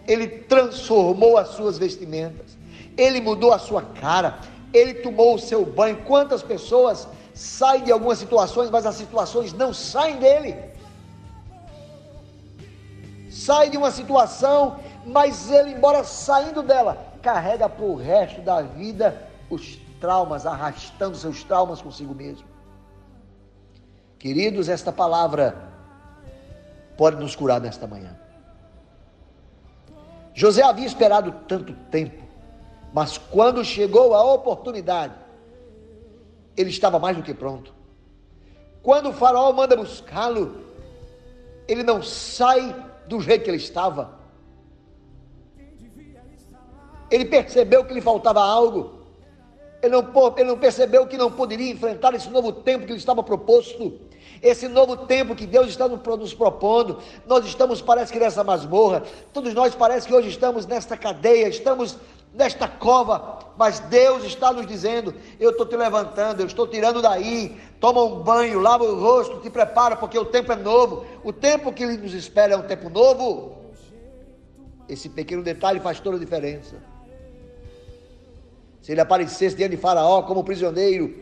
[0.08, 2.58] ele transformou as suas vestimentas,
[2.98, 4.40] ele mudou a sua cara,
[4.74, 6.04] ele tomou o seu banho.
[6.04, 10.56] Quantas pessoas sai de algumas situações, mas as situações não saem dele.
[13.30, 19.28] Sai de uma situação, mas ele, embora saindo dela, carrega para o resto da vida
[19.50, 22.46] os traumas, arrastando seus traumas consigo mesmo.
[24.20, 25.70] Queridos, esta palavra
[26.98, 28.23] pode nos curar nesta manhã.
[30.34, 32.24] José havia esperado tanto tempo,
[32.94, 35.14] mas quando chegou a oportunidade,
[36.58, 37.74] ele estava mais do que pronto.
[38.82, 40.58] Quando o faraó manda buscá-lo,
[41.68, 42.76] ele não sai
[43.08, 44.20] do jeito que ele estava.
[47.10, 49.04] Ele percebeu que lhe faltava algo.
[49.82, 53.22] Ele não, ele não percebeu que não poderia enfrentar esse novo tempo que lhe estava
[53.22, 54.00] proposto.
[54.44, 57.00] Esse novo tempo que Deus está nos propondo.
[57.26, 59.04] Nós estamos, parece que nessa masmorra.
[59.32, 61.98] Todos nós parece que hoje estamos nesta cadeia, estamos
[62.34, 67.58] nesta cova, mas Deus está nos dizendo: eu estou te levantando, eu estou tirando daí,
[67.80, 71.06] toma um banho, lava o rosto, te prepara, porque o tempo é novo.
[71.24, 73.56] O tempo que nos espera é um tempo novo.
[74.90, 76.76] Esse pequeno detalhe faz toda a diferença.
[78.82, 81.16] Se ele aparecesse diante de Faraó como prisioneiro,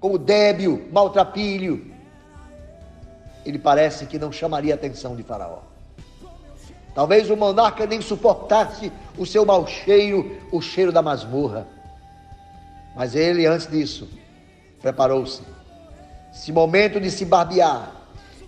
[0.00, 1.93] como débil, maltrapilho,
[3.44, 5.58] ele parece que não chamaria a atenção de Faraó.
[6.94, 11.66] Talvez o monarca nem suportasse o seu mau cheiro, o cheiro da masmorra.
[12.94, 14.08] Mas ele, antes disso,
[14.80, 15.42] preparou-se.
[16.32, 17.92] Esse momento de se barbear,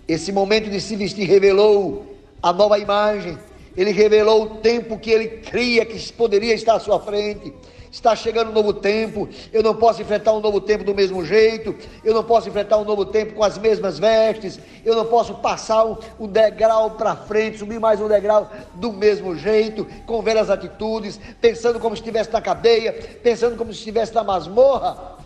[0.07, 3.37] esse momento de se vestir, revelou a nova imagem.
[3.75, 7.53] Ele revelou o tempo que ele cria que poderia estar à sua frente.
[7.91, 9.27] Está chegando um novo tempo.
[9.51, 11.75] Eu não posso enfrentar um novo tempo do mesmo jeito.
[12.03, 14.59] Eu não posso enfrentar um novo tempo com as mesmas vestes.
[14.83, 15.85] Eu não posso passar
[16.19, 21.79] um, degrau para frente, subir mais um degrau do mesmo jeito, com velhas atitudes, pensando
[21.79, 25.17] como se estivesse na cadeia, pensando como se estivesse na masmorra.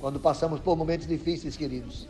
[0.00, 2.08] Quando passamos por momentos difíceis, queridos,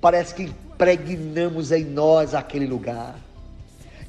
[0.00, 3.14] parece que impregnamos em nós aquele lugar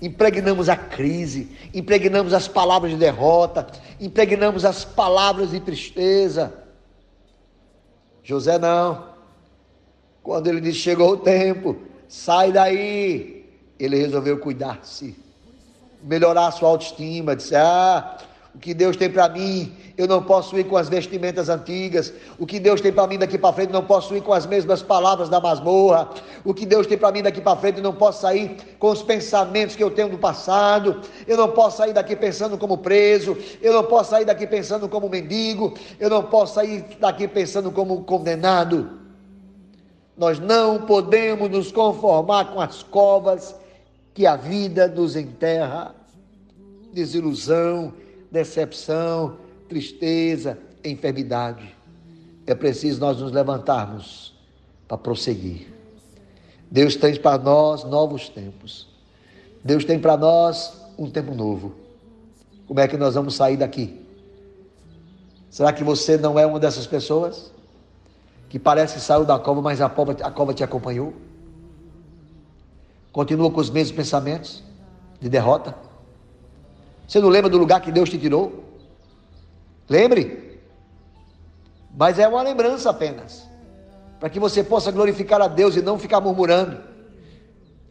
[0.03, 3.65] impregnamos a crise, impregnamos as palavras de derrota,
[4.01, 6.53] impregnamos as palavras de tristeza.
[8.21, 9.13] José não.
[10.21, 13.45] Quando ele disse: Chegou o tempo, sai daí.
[13.79, 15.15] Ele resolveu cuidar-se,
[16.03, 17.33] melhorar a sua autoestima.
[17.33, 18.17] Disse: Ah,
[18.53, 22.11] O que Deus tem para mim, eu não posso ir com as vestimentas antigas.
[22.39, 24.81] O que Deus tem para mim daqui para frente, não posso ir com as mesmas
[24.81, 26.09] palavras da masmorra.
[26.43, 29.75] O que Deus tem para mim daqui para frente, não posso sair com os pensamentos
[29.75, 31.01] que eu tenho do passado.
[31.27, 33.37] Eu não posso sair daqui pensando como preso.
[33.61, 35.75] Eu não posso sair daqui pensando como mendigo.
[35.99, 38.99] Eu não posso sair daqui pensando como condenado.
[40.17, 43.55] Nós não podemos nos conformar com as covas
[44.11, 45.93] que a vida nos enterra.
[46.91, 47.93] Desilusão,
[48.31, 49.42] decepção,
[49.73, 51.75] tristeza, enfermidade.
[52.45, 54.35] É preciso nós nos levantarmos
[54.87, 55.73] para prosseguir.
[56.69, 58.87] Deus tem para nós novos tempos.
[59.63, 61.73] Deus tem para nós um tempo novo.
[62.67, 63.99] Como é que nós vamos sair daqui?
[65.49, 67.51] Será que você não é uma dessas pessoas?
[68.49, 71.13] Que parece que saiu da cova, mas a cova, a cova te acompanhou?
[73.11, 74.63] Continua com os mesmos pensamentos
[75.19, 75.75] de derrota?
[77.07, 78.62] Você não lembra do lugar que Deus te tirou?
[79.89, 80.59] Lembre.
[81.95, 83.47] Mas é uma lembrança apenas.
[84.19, 86.77] Para que você possa glorificar a Deus e não ficar murmurando.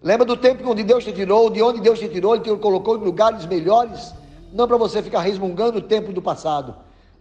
[0.03, 2.97] Lembra do tempo onde Deus te tirou, de onde Deus te tirou, Ele te colocou
[2.97, 4.13] em lugares melhores.
[4.53, 6.75] Não para você ficar resmungando o tempo do passado,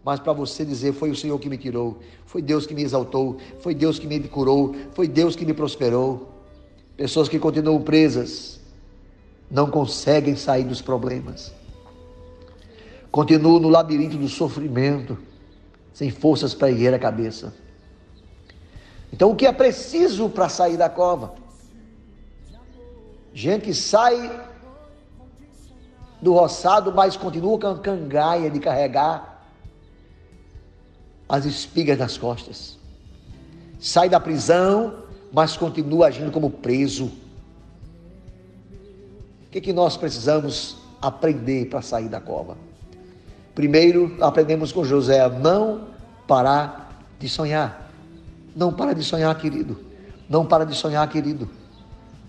[0.03, 3.37] mas para você dizer: Foi o Senhor que me tirou, foi Deus que me exaltou,
[3.59, 6.29] foi Deus que me curou, foi Deus que me prosperou.
[6.97, 8.59] Pessoas que continuam presas
[9.49, 11.53] não conseguem sair dos problemas
[13.11, 15.17] Continuo no labirinto do sofrimento,
[15.93, 17.53] sem forças para erguer a cabeça.
[19.11, 21.33] Então, o que é preciso para sair da cova?
[23.33, 24.47] Gente que sai
[26.21, 29.45] do roçado, mas continua com a cangaia de carregar
[31.27, 32.77] as espigas nas costas.
[33.79, 37.05] Sai da prisão, mas continua agindo como preso.
[39.47, 42.70] O que, que nós precisamos aprender para sair da cova?
[43.61, 45.81] Primeiro, aprendemos com José a não
[46.27, 47.91] parar de sonhar.
[48.55, 49.77] Não para de sonhar, querido.
[50.27, 51.47] Não para de sonhar, querido.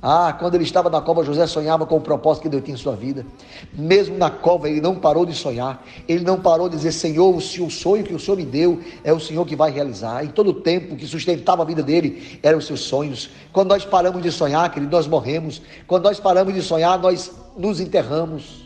[0.02, 2.78] Ah, quando ele estava na cova, José sonhava com o propósito que Deus tinha em
[2.78, 3.24] sua vida.
[3.72, 5.82] Mesmo na cova, ele não parou de sonhar.
[6.06, 9.18] Ele não parou de dizer: Senhor, o sonho que o Senhor me deu é o
[9.18, 10.22] Senhor que vai realizar.
[10.22, 13.30] Em todo o tempo que sustentava a vida dele eram os seus sonhos.
[13.54, 15.62] Quando nós paramos de sonhar, querido, nós morremos.
[15.86, 18.61] Quando nós paramos de sonhar, nós nos enterramos.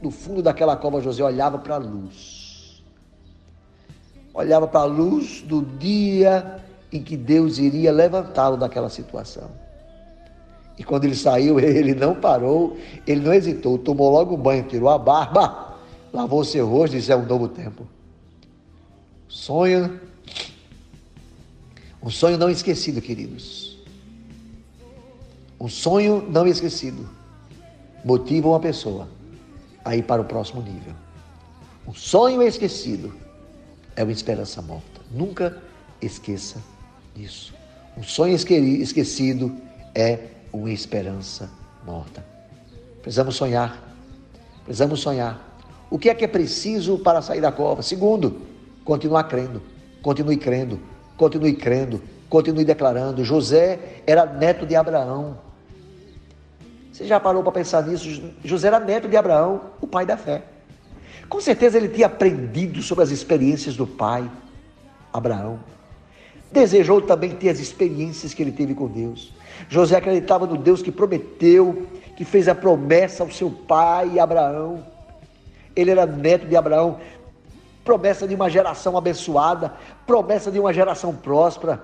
[0.00, 2.82] No fundo daquela cova, José olhava para a luz.
[4.32, 9.50] Olhava para a luz do dia em que Deus iria levantá-lo daquela situação.
[10.78, 14.88] E quando ele saiu, ele não parou, ele não hesitou, tomou logo um banho, tirou
[14.88, 15.74] a barba,
[16.12, 17.86] lavou seu rosto e disse: É um novo tempo.
[19.28, 20.00] Sonho,
[22.00, 23.76] um sonho não esquecido, queridos.
[25.60, 27.08] Um sonho não esquecido
[28.04, 29.08] motiva uma pessoa
[29.84, 30.92] a ir para o próximo nível.
[31.86, 33.14] Um sonho esquecido
[33.96, 35.00] é uma esperança morta.
[35.10, 35.56] Nunca
[36.00, 36.62] esqueça
[37.14, 37.54] disso.
[37.96, 39.56] Um sonho esquecido
[39.94, 40.18] é
[40.52, 41.50] uma esperança
[41.84, 42.24] morta.
[43.02, 43.82] Precisamos sonhar.
[44.64, 45.48] Precisamos sonhar.
[45.90, 47.82] O que é que é preciso para sair da cova?
[47.82, 48.42] Segundo,
[48.84, 49.62] continuar crendo.
[50.02, 50.78] Continue crendo.
[51.16, 52.02] Continue crendo.
[52.28, 53.24] Continue declarando.
[53.24, 55.38] José era neto de Abraão.
[56.98, 58.24] Você já parou para pensar nisso?
[58.42, 60.42] José era neto de Abraão, o pai da fé.
[61.28, 64.28] Com certeza ele tinha aprendido sobre as experiências do pai,
[65.12, 65.60] Abraão.
[66.50, 69.32] Desejou também ter as experiências que ele teve com Deus.
[69.68, 74.84] José acreditava no Deus que prometeu, que fez a promessa ao seu pai, Abraão.
[75.76, 76.98] Ele era neto de Abraão,
[77.84, 79.72] promessa de uma geração abençoada,
[80.04, 81.80] promessa de uma geração próspera.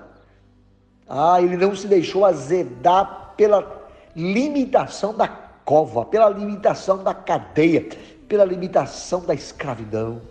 [1.07, 3.84] Ah, ele não se deixou azedar pela
[4.15, 7.85] limitação da cova, pela limitação da cadeia,
[8.27, 10.21] pela limitação da escravidão.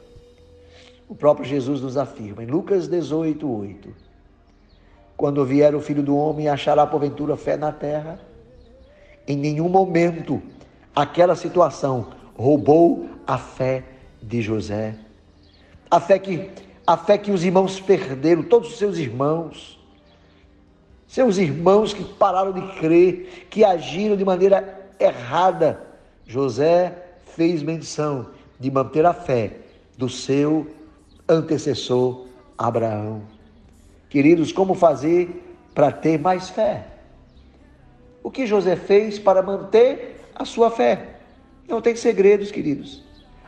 [1.09, 3.95] O próprio Jesus nos afirma em Lucas 18, 8:
[5.17, 8.19] Quando vier o filho do homem, achará porventura fé na terra?
[9.27, 10.43] Em nenhum momento
[10.95, 13.85] aquela situação roubou a fé
[14.23, 14.97] de José.
[15.91, 16.51] A fé que,
[16.87, 19.79] a fé que os irmãos perderam, todos os seus irmãos
[21.15, 25.81] seus irmãos que pararam de crer, que agiram de maneira errada.
[26.27, 26.93] José
[27.37, 29.59] fez menção de manter a fé
[29.97, 30.67] do seu
[31.29, 32.27] antecessor
[32.59, 33.23] Abraão.
[34.11, 36.85] Queridos, como fazer para ter mais fé?
[38.21, 41.21] O que José fez para manter a sua fé?
[41.69, 43.04] Não tem segredos, queridos.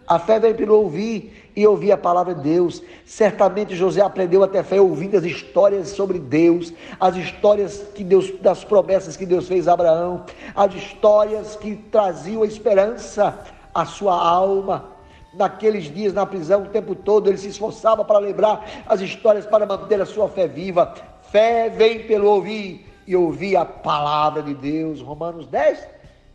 [0.07, 2.83] A fé vem pelo ouvir e ouvir a palavra de Deus.
[3.05, 8.63] Certamente José aprendeu até fé ouvindo as histórias sobre Deus, as histórias que Deus, das
[8.63, 13.39] promessas que Deus fez a Abraão, as histórias que traziam a esperança
[13.75, 14.95] à sua alma.
[15.35, 19.67] naqueles dias na prisão o tempo todo, ele se esforçava para lembrar as histórias para
[19.67, 20.95] manter a sua fé viva.
[21.31, 25.03] Fé vem pelo ouvir e ouvir a palavra de Deus.
[25.03, 25.87] Romanos 10,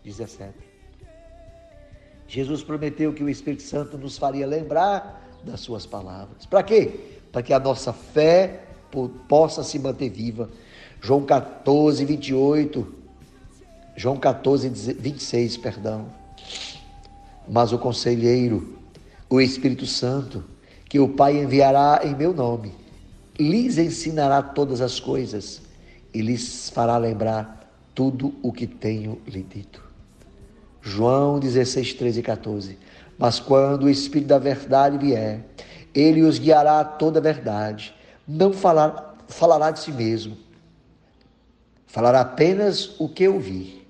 [0.04, 0.71] 17.
[2.32, 6.46] Jesus prometeu que o Espírito Santo nos faria lembrar das suas palavras.
[6.46, 7.20] Para quê?
[7.30, 8.68] Para que a nossa fé
[9.28, 10.50] possa se manter viva.
[11.02, 12.96] João 14, 28.
[13.98, 16.06] João 14, 26, perdão.
[17.50, 18.80] Mas o conselheiro,
[19.30, 20.42] o Espírito Santo,
[20.88, 22.74] que o Pai enviará em meu nome,
[23.38, 25.62] lhes ensinará todas as coisas
[26.14, 29.81] e lhes fará lembrar tudo o que tenho lhe dito.
[30.82, 32.78] João 16, 13 e 14.
[33.18, 35.46] Mas quando o Espírito da verdade vier,
[35.94, 37.94] ele os guiará a toda a verdade.
[38.28, 40.38] Não falar, falará de si mesmo,
[41.86, 43.88] falará apenas o que ouvir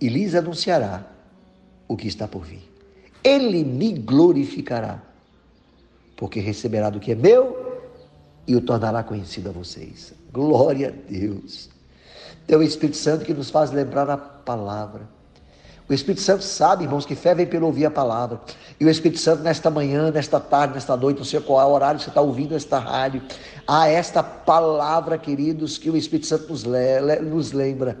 [0.00, 1.06] e lhes anunciará
[1.88, 2.62] o que está por vir.
[3.22, 5.02] Ele me glorificará,
[6.16, 7.82] porque receberá do que é meu
[8.46, 10.14] e o tornará conhecido a vocês.
[10.32, 11.68] Glória a Deus.
[12.48, 15.08] É o Espírito Santo que nos faz lembrar a palavra.
[15.90, 18.40] O Espírito Santo sabe, irmãos, que fé vem pelo ouvir a palavra.
[18.78, 21.74] E o Espírito Santo, nesta manhã, nesta tarde, nesta noite, não sei qual é o
[21.74, 23.20] horário que você está ouvindo esta rádio,
[23.66, 27.98] há esta palavra, queridos, que o Espírito Santo nos, le nos lembra,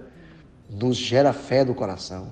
[0.70, 2.28] nos gera fé no coração.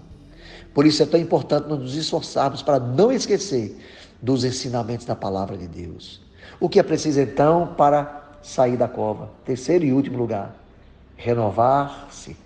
[0.72, 3.76] Por isso é tão importante nós nos esforçarmos para não esquecer
[4.22, 6.22] dos ensinamentos da palavra de Deus.
[6.60, 9.28] O que é preciso então para sair da cova?
[9.44, 10.54] Terceiro e último lugar,
[11.16, 12.36] renovar-se,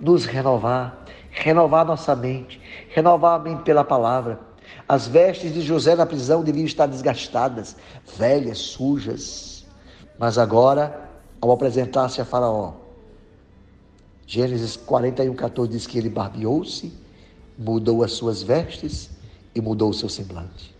[0.00, 0.99] nos renovar
[1.30, 4.40] renovar nossa mente, renovar a mente pela palavra.
[4.88, 7.76] As vestes de José na prisão deviam estar desgastadas,
[8.16, 9.64] velhas, sujas.
[10.18, 11.08] Mas agora,
[11.40, 12.74] ao apresentar-se a Faraó,
[14.26, 16.92] Gênesis 41, 14 diz que ele barbeou-se,
[17.58, 19.10] mudou as suas vestes
[19.54, 20.74] e mudou o seu semblante.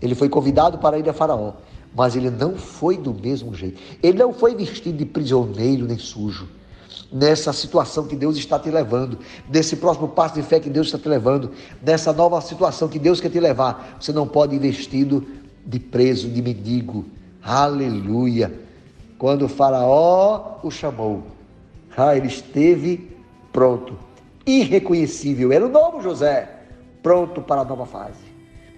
[0.00, 1.54] Ele foi convidado para ir a Faraó,
[1.94, 3.80] mas ele não foi do mesmo jeito.
[4.02, 6.48] Ele não foi vestido de prisioneiro nem sujo
[7.12, 10.98] nessa situação que Deus está te levando, nesse próximo passo de fé que Deus está
[10.98, 11.50] te levando,
[11.82, 13.96] nessa nova situação que Deus quer te levar.
[14.00, 15.26] Você não pode ir vestido
[15.64, 17.04] de preso, de mendigo.
[17.42, 18.52] Aleluia.
[19.18, 21.22] Quando o Faraó o chamou,
[21.96, 23.16] ah, ele esteve
[23.52, 23.96] pronto,
[24.44, 25.52] irreconhecível.
[25.52, 26.48] Era o novo José,
[27.02, 28.34] pronto para a nova fase.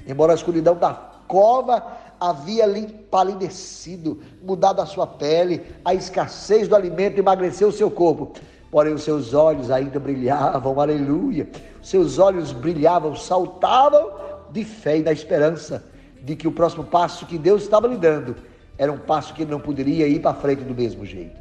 [0.07, 0.93] Embora a escuridão da
[1.27, 1.83] cova
[2.21, 2.67] havia
[3.11, 8.33] palidecido, mudado a sua pele, a escassez do alimento emagreceu o seu corpo.
[8.71, 11.49] Porém, os seus olhos ainda brilhavam, aleluia.
[11.83, 14.11] Seus olhos brilhavam, saltavam
[14.51, 15.85] de fé e da esperança
[16.23, 18.37] de que o próximo passo que Deus estava lhe dando
[18.77, 21.41] era um passo que ele não poderia ir para frente do mesmo jeito.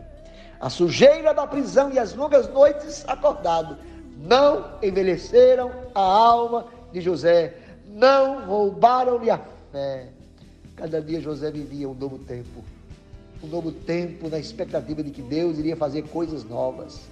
[0.60, 3.78] A sujeira da prisão e as longas noites acordado
[4.18, 7.56] não envelheceram a alma de José,
[7.88, 9.40] não roubaram-lhe a
[9.72, 10.15] fé.
[10.76, 12.64] Cada dia José vivia um novo tempo.
[13.42, 17.08] Um novo tempo na expectativa de que Deus iria fazer coisas novas.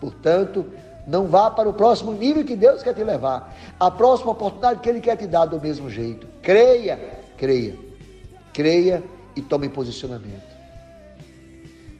[0.00, 0.66] Portanto,
[1.06, 3.56] não vá para o próximo nível que Deus quer te levar.
[3.80, 6.26] A próxima oportunidade que Ele quer te dar do mesmo jeito.
[6.42, 6.98] Creia,
[7.38, 7.76] creia.
[8.52, 9.02] Creia
[9.34, 10.56] e tome posicionamento.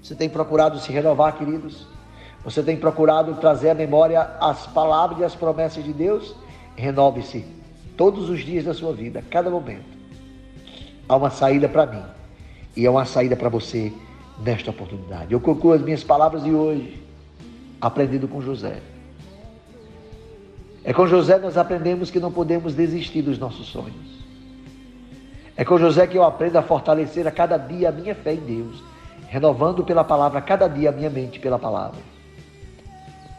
[0.03, 1.87] Você tem procurado se renovar, queridos?
[2.45, 6.35] Você tem procurado trazer à memória as palavras e as promessas de Deus?
[6.77, 7.45] Renove-se
[7.97, 9.96] todos os dias da sua vida, cada momento
[11.09, 12.03] há uma saída para mim
[12.77, 13.93] e há uma saída para você
[14.43, 15.33] nesta oportunidade.
[15.33, 17.03] Eu concluo as minhas palavras de hoje
[17.81, 18.81] aprendendo com José.
[20.85, 24.25] É com José nós aprendemos que não podemos desistir dos nossos sonhos.
[25.57, 28.41] É com José que eu aprendo a fortalecer a cada dia a minha fé em
[28.41, 28.83] Deus,
[29.27, 31.99] renovando pela palavra cada dia a minha mente pela palavra.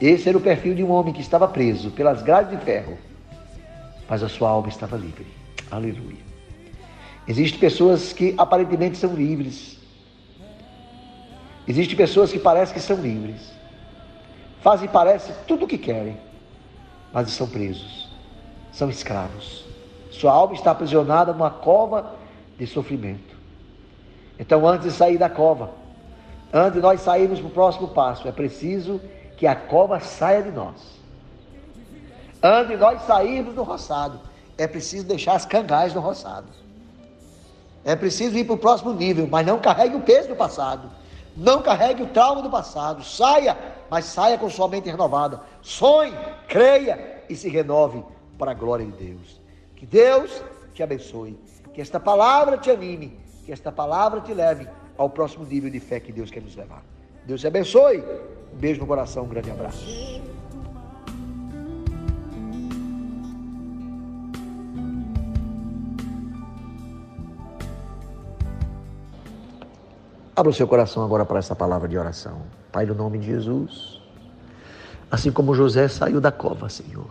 [0.01, 2.97] Esse era o perfil de um homem que estava preso pelas grades de ferro,
[4.09, 5.25] mas a sua alma estava livre.
[5.71, 6.26] Aleluia.
[7.27, 9.77] Existem pessoas que aparentemente são livres.
[11.67, 13.51] Existem pessoas que parecem que são livres.
[14.61, 16.17] Fazem e parecem tudo o que querem,
[17.11, 18.07] mas estão presos.
[18.71, 19.65] São escravos.
[20.09, 22.15] Sua alma está aprisionada numa cova
[22.57, 23.35] de sofrimento.
[24.39, 25.71] Então, antes de sair da cova,
[26.53, 29.01] antes de nós sairmos para o próximo passo, é preciso
[29.35, 30.97] que a cova saia de nós.
[32.41, 34.19] Antes de nós sairmos do roçado,
[34.57, 36.47] é preciso deixar as cangais no roçado.
[37.87, 40.91] É preciso ir para o próximo nível, mas não carregue o peso do passado.
[41.37, 43.01] Não carregue o trauma do passado.
[43.01, 43.57] Saia,
[43.89, 45.39] mas saia com sua mente renovada.
[45.61, 46.13] Sonhe,
[46.49, 48.03] creia e se renove
[48.37, 49.39] para a glória de Deus.
[49.73, 51.39] Que Deus te abençoe.
[51.73, 53.17] Que esta palavra te anime.
[53.45, 54.67] Que esta palavra te leve
[54.97, 56.83] ao próximo nível de fé que Deus quer nos levar.
[57.23, 58.03] Deus te abençoe.
[58.53, 59.85] Um beijo no coração, um grande abraço.
[70.37, 72.43] Abra o seu coração agora para essa palavra de oração.
[72.71, 73.99] Pai, no nome de Jesus,
[75.09, 77.07] assim como José saiu da cova, Senhor,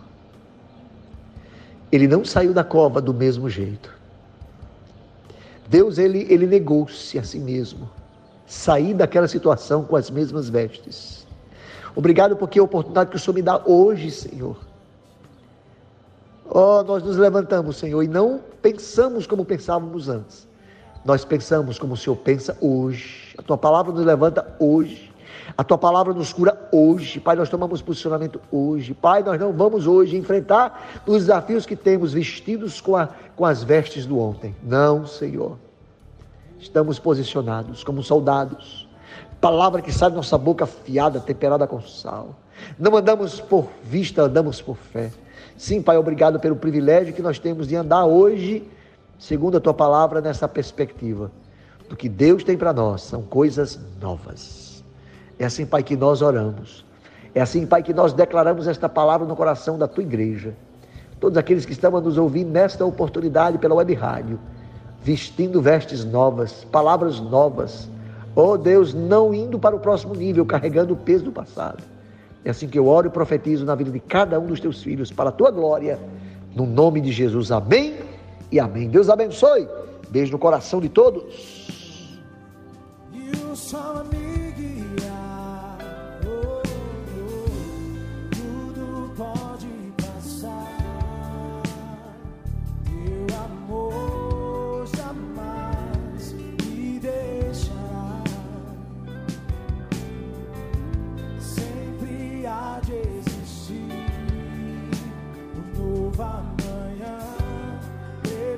[1.91, 3.93] ele não saiu da cova do mesmo jeito.
[5.68, 7.91] Deus, ele, ele negou-se a si mesmo,
[8.47, 11.27] sair daquela situação com as mesmas vestes.
[11.97, 14.57] Obrigado porque a oportunidade que o Senhor me dá hoje, Senhor.
[16.49, 20.47] Oh, nós nos levantamos, Senhor, e não pensamos como pensávamos antes.
[21.07, 23.32] Nós pensamos como o Senhor pensa hoje.
[23.38, 25.14] A tua palavra nos levanta hoje.
[25.57, 27.20] A tua palavra nos cura hoje.
[27.20, 28.92] Pai, nós tomamos posicionamento hoje.
[28.92, 33.62] Pai, nós não vamos hoje enfrentar os desafios que temos vestidos com, a, com as
[33.62, 34.52] vestes do ontem.
[34.61, 35.57] Não, Senhor.
[36.59, 38.88] Estamos posicionados como soldados.
[39.40, 42.34] Palavra que sai da nossa boca afiada, temperada com sal.
[42.76, 45.12] Não andamos por vista, andamos por fé.
[45.57, 48.68] Sim, Pai, obrigado pelo privilégio que nós temos de andar hoje,
[49.19, 51.31] segundo a tua palavra, nessa perspectiva.
[51.89, 54.85] Do que Deus tem para nós são coisas novas.
[55.39, 56.85] É assim, Pai, que nós oramos.
[57.35, 60.55] É assim, Pai, que nós declaramos esta palavra no coração da tua igreja.
[61.21, 64.39] Todos aqueles que estão a nos ouvir nesta oportunidade pela web rádio,
[65.03, 67.89] vestindo vestes novas, palavras novas.
[68.35, 71.83] Oh Deus, não indo para o próximo nível, carregando o peso do passado
[72.47, 75.11] é assim que eu oro e profetizo na vida de cada um dos teus filhos,
[75.11, 75.99] para a tua glória,
[76.55, 77.51] no nome de Jesus.
[77.51, 77.97] Amém
[78.51, 78.88] e amém.
[78.88, 79.68] Deus abençoe.
[80.09, 81.66] Beijo no coração de todos.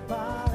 [0.08, 0.47] Bye.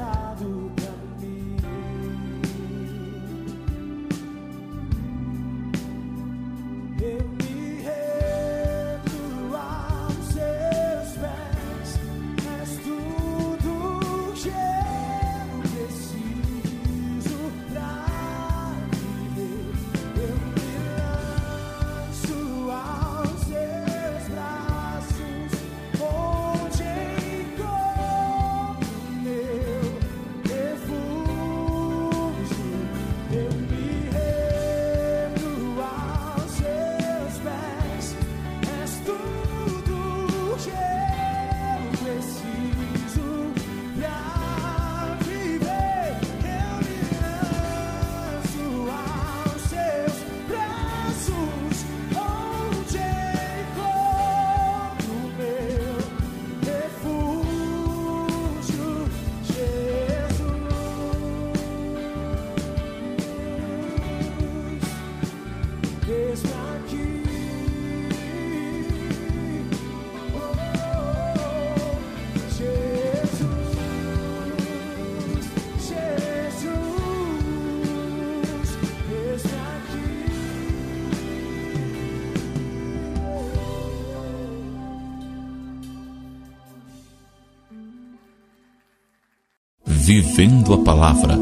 [90.16, 91.36] Vivendo a Palavra,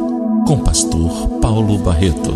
[0.46, 2.30] com Pastor Paulo Barreto.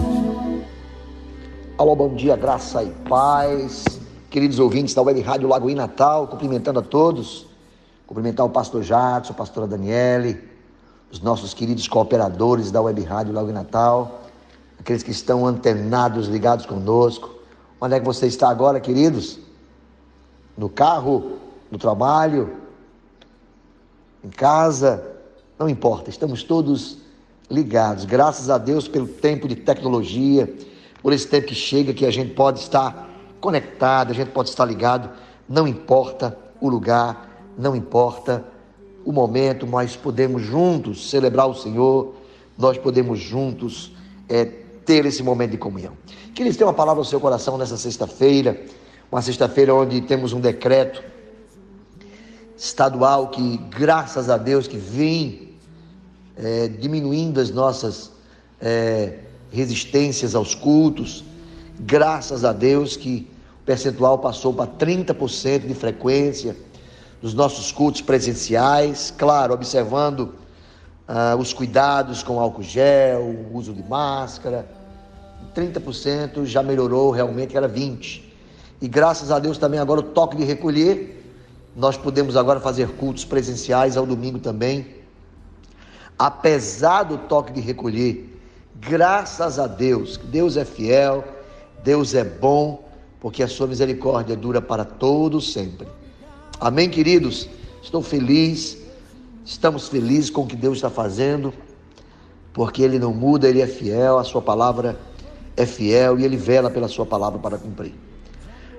[1.79, 3.87] Alô, bom dia, graça e paz.
[4.29, 7.47] Queridos ouvintes da Web Rádio Lagoinha Natal, cumprimentando a todos.
[8.07, 10.39] Cumprimentar o pastor Jadson, a pastora Daniele,
[11.11, 14.21] os nossos queridos cooperadores da Web Rádio Lagoinha Natal,
[14.79, 17.31] aqueles que estão antenados, ligados conosco.
[17.81, 19.39] Onde é que você está agora, queridos?
[20.55, 21.39] No carro,
[21.71, 22.59] no trabalho,
[24.23, 25.16] em casa,
[25.59, 26.99] não importa, estamos todos
[27.51, 28.05] ligados.
[28.05, 30.53] Graças a Deus pelo tempo de tecnologia,
[31.03, 33.09] por esse tempo que chega que a gente pode estar
[33.41, 35.11] conectado, a gente pode estar ligado.
[35.49, 38.45] Não importa o lugar, não importa
[39.05, 42.15] o momento, nós podemos juntos celebrar o Senhor,
[42.59, 43.93] nós podemos juntos
[44.29, 44.45] é,
[44.85, 45.93] ter esse momento de comunhão.
[46.35, 48.61] Queria ter uma palavra no seu coração nessa sexta-feira,
[49.11, 51.03] uma sexta-feira onde temos um decreto
[52.57, 55.46] estadual que, graças a Deus, que vem
[56.37, 58.11] é, diminuindo as nossas
[58.61, 59.19] é,
[59.51, 61.25] resistências aos cultos.
[61.81, 63.29] Graças a Deus que
[63.63, 66.57] o percentual passou para 30% de frequência
[67.21, 70.35] dos nossos cultos presenciais, claro, observando
[71.09, 74.67] ah, os cuidados com álcool gel, o uso de máscara.
[75.55, 78.23] 30% já melhorou, realmente era 20%.
[78.81, 81.25] E graças a Deus também agora o toque de recolher,
[81.75, 84.96] nós podemos agora fazer cultos presenciais ao domingo também
[86.19, 88.37] apesar do toque de recolher,
[88.81, 91.25] Graças a Deus, Deus é fiel,
[91.83, 92.87] Deus é bom,
[93.21, 95.89] porque a sua misericórdia dura para todos sempre.
[96.61, 97.49] Amém, queridos?
[97.83, 98.77] Estou feliz,
[99.45, 101.55] estamos felizes com o que Deus está fazendo,
[102.53, 104.99] porque Ele não muda, Ele é fiel, a sua palavra
[105.57, 107.95] é fiel e Ele vela pela sua palavra para cumprir.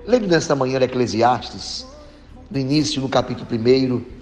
[0.06, 1.86] Lembro nesta manhã Eclesiastes,
[2.50, 4.17] no início, no capítulo 1,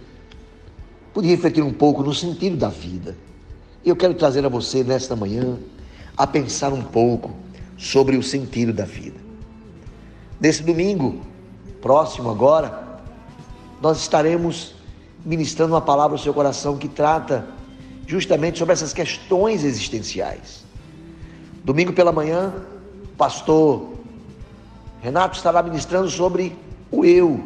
[1.16, 3.16] pude refletir um pouco no sentido da vida.
[3.82, 5.56] Eu quero trazer a você nesta manhã
[6.14, 7.30] a pensar um pouco
[7.78, 9.18] sobre o sentido da vida.
[10.38, 11.22] Nesse domingo,
[11.80, 13.00] próximo agora,
[13.80, 14.74] nós estaremos
[15.24, 17.46] ministrando uma palavra ao seu coração que trata
[18.06, 20.66] justamente sobre essas questões existenciais.
[21.64, 22.52] Domingo pela manhã,
[23.04, 23.94] o pastor
[25.00, 26.54] Renato estará ministrando sobre
[26.90, 27.40] o eu,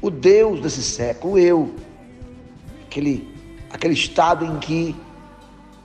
[0.00, 1.74] o Deus desse século, o eu,
[2.96, 3.28] aquele,
[3.70, 4.96] aquele estado em que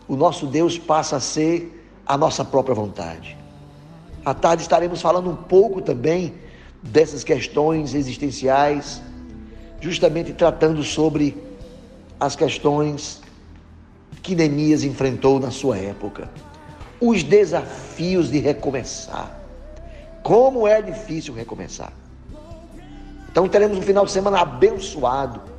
[0.07, 3.37] o nosso Deus passa a ser a nossa própria vontade.
[4.23, 6.33] À tarde estaremos falando um pouco também
[6.81, 9.01] dessas questões existenciais,
[9.81, 11.35] justamente tratando sobre
[12.19, 13.21] as questões
[14.21, 16.29] que Neemias enfrentou na sua época,
[16.99, 19.37] os desafios de recomeçar.
[20.23, 21.91] Como é difícil recomeçar.
[23.29, 25.50] Então teremos um final de semana abençoado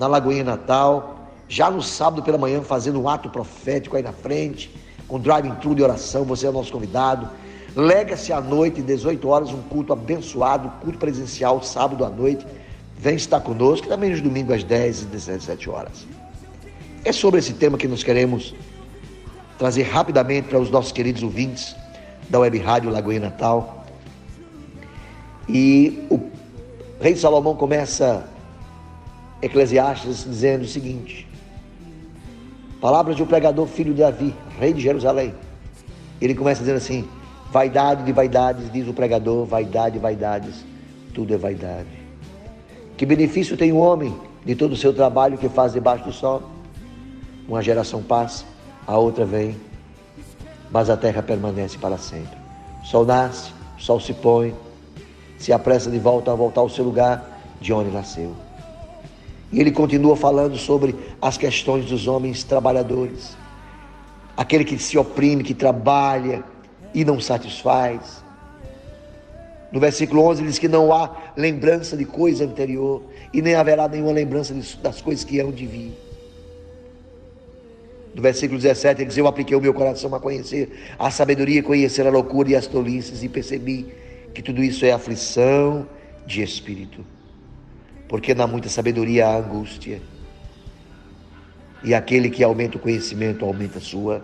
[0.00, 4.74] na Lagoinha Natal, já no sábado pela manhã fazendo um ato profético aí na frente,
[5.06, 7.28] com drive-thru de oração, você é nosso convidado.
[7.76, 12.46] Lega-se à noite, 18 horas, um culto abençoado, culto presencial, sábado à noite.
[12.96, 16.06] Vem estar conosco, também nos domingos às 10 e 17 horas.
[17.04, 18.54] É sobre esse tema que nós queremos
[19.58, 21.76] trazer rapidamente para os nossos queridos ouvintes
[22.30, 23.84] da Web Rádio Lagoinha Natal.
[25.46, 26.18] E o
[26.98, 28.26] rei Salomão começa
[29.42, 31.26] Eclesiastes dizendo o seguinte:
[32.80, 35.34] Palavras de um pregador, filho de Davi, rei de Jerusalém.
[36.20, 37.08] Ele começa dizendo assim:
[37.50, 40.64] Vaidade de vaidades, diz o pregador, vaidade de vaidades,
[41.12, 41.88] tudo é vaidade.
[42.96, 44.14] Que benefício tem o homem
[44.44, 46.42] de todo o seu trabalho que faz debaixo do sol?
[47.48, 48.44] Uma geração passa,
[48.86, 49.56] a outra vem,
[50.70, 52.38] mas a terra permanece para sempre.
[52.82, 54.54] O sol nasce, o sol se põe,
[55.38, 58.34] se apressa de volta a voltar ao seu lugar de onde nasceu.
[59.52, 63.36] E ele continua falando sobre as questões dos homens trabalhadores.
[64.36, 66.44] Aquele que se oprime, que trabalha
[66.94, 68.24] e não satisfaz.
[69.72, 74.12] No versículo 11 diz que não há lembrança de coisa anterior e nem haverá nenhuma
[74.12, 75.92] lembrança das coisas que hão de vir.
[78.14, 82.06] No versículo 17 ele diz: Eu apliquei o meu coração a conhecer a sabedoria, conhecer
[82.06, 83.86] a loucura e as tolices, e percebi
[84.34, 85.86] que tudo isso é aflição
[86.26, 87.04] de espírito.
[88.10, 90.02] Porque na muita sabedoria há angústia.
[91.84, 94.20] E aquele que aumenta o conhecimento aumenta a sua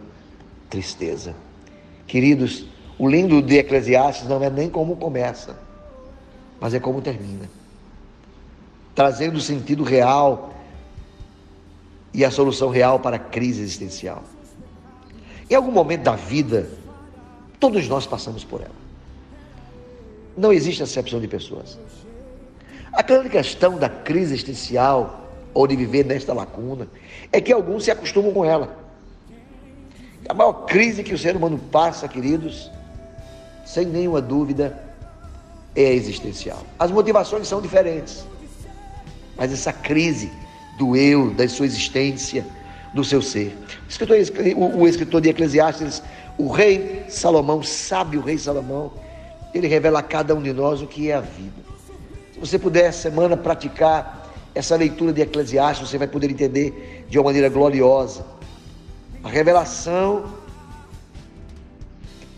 [0.68, 1.36] tristeza.
[2.04, 2.66] Queridos,
[2.98, 5.56] o lindo de Eclesiastes não é nem como começa,
[6.60, 7.48] mas é como termina.
[8.92, 10.52] Trazendo o sentido real
[12.12, 14.24] e a solução real para a crise existencial.
[15.48, 16.68] Em algum momento da vida,
[17.60, 18.74] todos nós passamos por ela.
[20.36, 21.78] Não existe acepção de pessoas.
[22.96, 26.88] A grande questão da crise existencial, ou de viver nesta lacuna,
[27.30, 28.74] é que alguns se acostumam com ela.
[30.26, 32.70] A maior crise que o ser humano passa, queridos,
[33.66, 34.82] sem nenhuma dúvida,
[35.74, 36.62] é existencial.
[36.78, 38.26] As motivações são diferentes,
[39.36, 40.32] mas essa crise
[40.78, 42.46] do eu, da sua existência,
[42.94, 43.54] do seu ser.
[43.86, 44.16] O escritor,
[44.74, 46.02] o escritor de Eclesiastes,
[46.38, 48.90] o rei Salomão, sábio rei Salomão,
[49.52, 51.65] ele revela a cada um de nós o que é a vida.
[52.36, 57.24] Se você puder, semana, praticar essa leitura de Eclesiastes, você vai poder entender de uma
[57.24, 58.26] maneira gloriosa
[59.24, 60.26] a revelação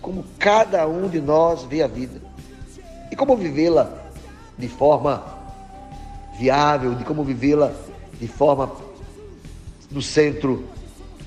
[0.01, 2.23] como cada um de nós vê a vida
[3.11, 3.93] e como vivê-la
[4.57, 5.37] de forma
[6.39, 7.73] viável, de como vivê-la
[8.21, 8.71] de forma
[9.91, 10.65] no centro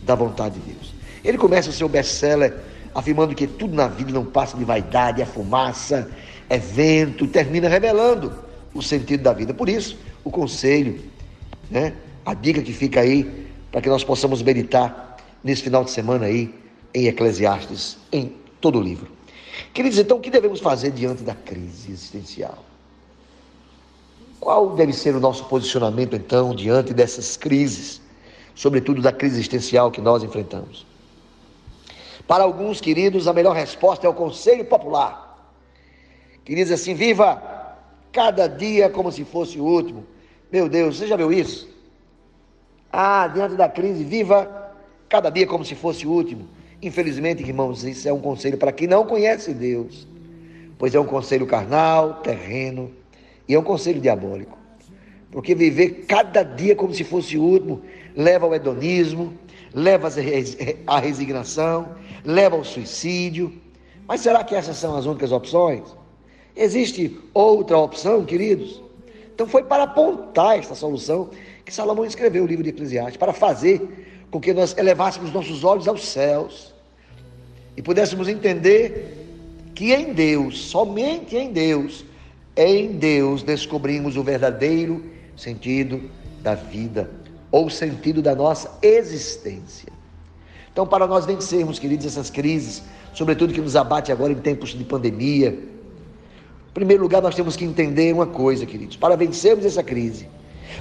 [0.01, 0.93] da vontade de Deus.
[1.25, 2.57] Ele começa o seu best-seller
[2.95, 6.09] afirmando que tudo na vida não passa de vaidade, é fumaça,
[6.49, 9.53] é vento, termina revelando o sentido da vida.
[9.53, 10.99] Por isso, o conselho,
[11.69, 11.93] né,
[12.25, 16.53] a dica que fica aí para que nós possamos meditar nesse final de semana aí
[16.93, 19.07] em Eclesiastes, em todo o livro.
[19.73, 22.65] Queridos, então, o que devemos fazer diante da crise existencial?
[24.39, 28.01] Qual deve ser o nosso posicionamento, então, diante dessas crises,
[28.55, 30.85] sobretudo da crise existencial que nós enfrentamos?
[32.27, 35.53] Para alguns queridos, a melhor resposta é o conselho popular,
[36.43, 37.60] que diz assim: viva
[38.11, 40.05] cada dia como se fosse o último.
[40.51, 41.69] Meu Deus, você já viu isso?
[42.91, 44.73] Ah, diante da crise, viva
[45.07, 46.47] cada dia como se fosse o último.
[46.81, 50.07] Infelizmente, irmãos, isso é um conselho para quem não conhece Deus,
[50.77, 52.91] pois é um conselho carnal, terreno
[53.47, 54.57] e é um conselho diabólico.
[55.31, 57.81] Porque viver cada dia como se fosse o último
[58.15, 59.33] leva ao hedonismo,
[59.73, 60.09] leva
[60.87, 61.95] à resignação,
[62.25, 63.53] leva ao suicídio.
[64.07, 66.00] Mas será que essas são as únicas opções?
[66.55, 68.81] Existe outra opção, queridos?
[69.33, 71.29] Então foi para apontar esta solução
[71.65, 73.81] que Salomão escreveu o livro de Eclesiastes, para fazer
[74.29, 76.73] com que nós elevássemos nossos olhos aos céus
[77.75, 79.17] e pudéssemos entender
[79.73, 82.05] que em Deus, somente em Deus,
[82.55, 85.03] em Deus descobrimos o verdadeiro
[85.35, 86.09] sentido
[86.41, 87.09] da vida
[87.51, 89.91] ou sentido da nossa existência.
[90.71, 92.83] Então, para nós vencermos, queridos, essas crises,
[93.13, 95.57] sobretudo que nos abate agora em tempos de pandemia,
[96.71, 98.95] em primeiro lugar, nós temos que entender uma coisa, queridos.
[98.95, 100.29] Para vencermos essa crise,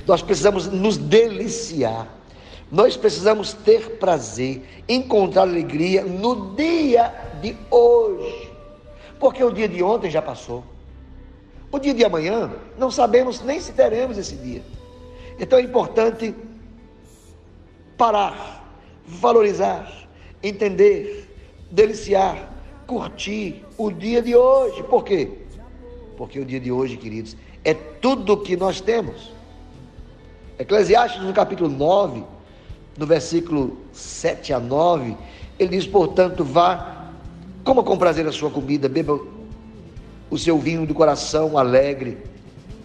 [0.06, 2.06] nós precisamos nos deliciar.
[2.70, 7.12] Nós precisamos ter prazer, encontrar alegria no dia
[7.42, 8.52] de hoje.
[9.18, 10.62] Porque o dia de ontem já passou.
[11.72, 14.62] O dia de amanhã, não sabemos nem se teremos esse dia.
[15.40, 16.32] Então é importante
[17.98, 20.08] parar, valorizar,
[20.40, 21.28] entender,
[21.68, 22.48] deliciar,
[22.86, 24.84] curtir o dia de hoje.
[24.84, 25.39] Por quê?
[26.20, 29.32] Porque o dia de hoje, queridos, é tudo o que nós temos.
[30.58, 32.22] Eclesiastes, no capítulo 9,
[32.98, 35.16] no versículo 7 a 9,
[35.58, 37.10] ele diz: Portanto, vá,
[37.64, 39.18] coma com prazer a sua comida, beba
[40.28, 42.18] o seu vinho do coração alegre,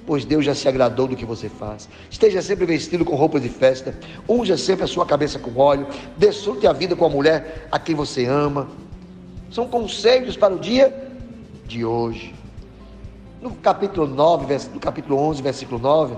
[0.08, 1.90] pois Deus já se agradou do que você faz.
[2.10, 3.94] Esteja sempre vestido com roupas de festa,
[4.30, 7.96] unja sempre a sua cabeça com óleo, desfrute a vida com a mulher a quem
[7.96, 8.70] você ama.
[9.52, 11.12] São conselhos para o dia
[11.68, 12.34] de hoje.
[13.46, 16.16] No capítulo 9, no capítulo 11, versículo 9,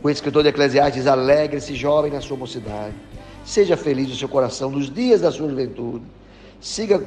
[0.00, 2.94] o escritor de Eclesiastes diz: Alegre-se, jovem, na sua mocidade.
[3.44, 6.04] Seja feliz o seu coração nos dias da sua juventude.
[6.60, 7.04] Siga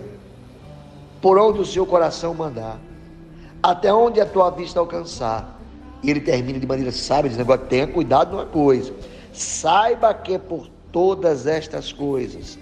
[1.22, 2.78] por onde o seu coração mandar,
[3.64, 5.58] até onde a tua vista alcançar.
[6.04, 8.94] E ele termina de maneira sábia, dizendo: agora tenha cuidado numa coisa,
[9.32, 12.60] saiba que por todas estas coisas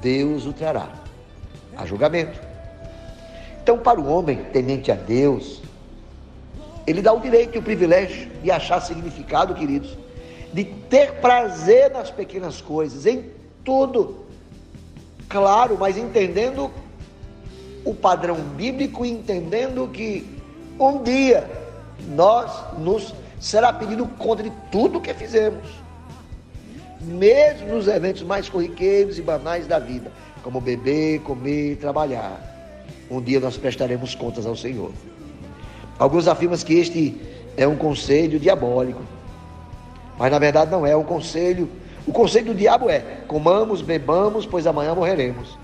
[0.00, 0.88] Deus o trará
[1.76, 2.49] a julgamento.
[3.70, 5.62] Então, para o homem temente a Deus,
[6.84, 9.96] ele dá o direito e o privilégio de achar significado, queridos,
[10.52, 13.30] de ter prazer nas pequenas coisas, em
[13.64, 14.26] tudo.
[15.28, 16.68] Claro, mas entendendo
[17.84, 20.26] o padrão bíblico, entendendo que
[20.76, 21.48] um dia
[22.08, 25.68] nós nos será pedido conta de tudo que fizemos,
[27.00, 30.10] mesmo nos eventos mais corriqueiros e banais da vida,
[30.42, 32.49] como beber, comer, trabalhar.
[33.10, 34.92] Um dia nós prestaremos contas ao Senhor.
[35.98, 37.20] Alguns afirmam que este
[37.56, 39.02] é um conselho diabólico,
[40.16, 41.68] mas na verdade não é, um conselho.
[42.06, 45.58] O conselho do diabo é: comamos, bebamos, pois amanhã morreremos.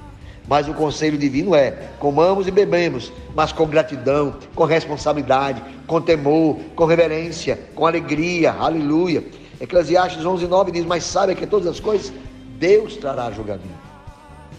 [0.49, 6.59] Mas o conselho divino é: comamos e bebemos, mas com gratidão, com responsabilidade, com temor,
[6.75, 8.53] com reverência, com alegria.
[8.53, 9.23] Aleluia.
[9.61, 12.13] Eclesiastes 11, 9 diz: Mas sabe que todas as coisas
[12.59, 13.86] Deus trará julgamento.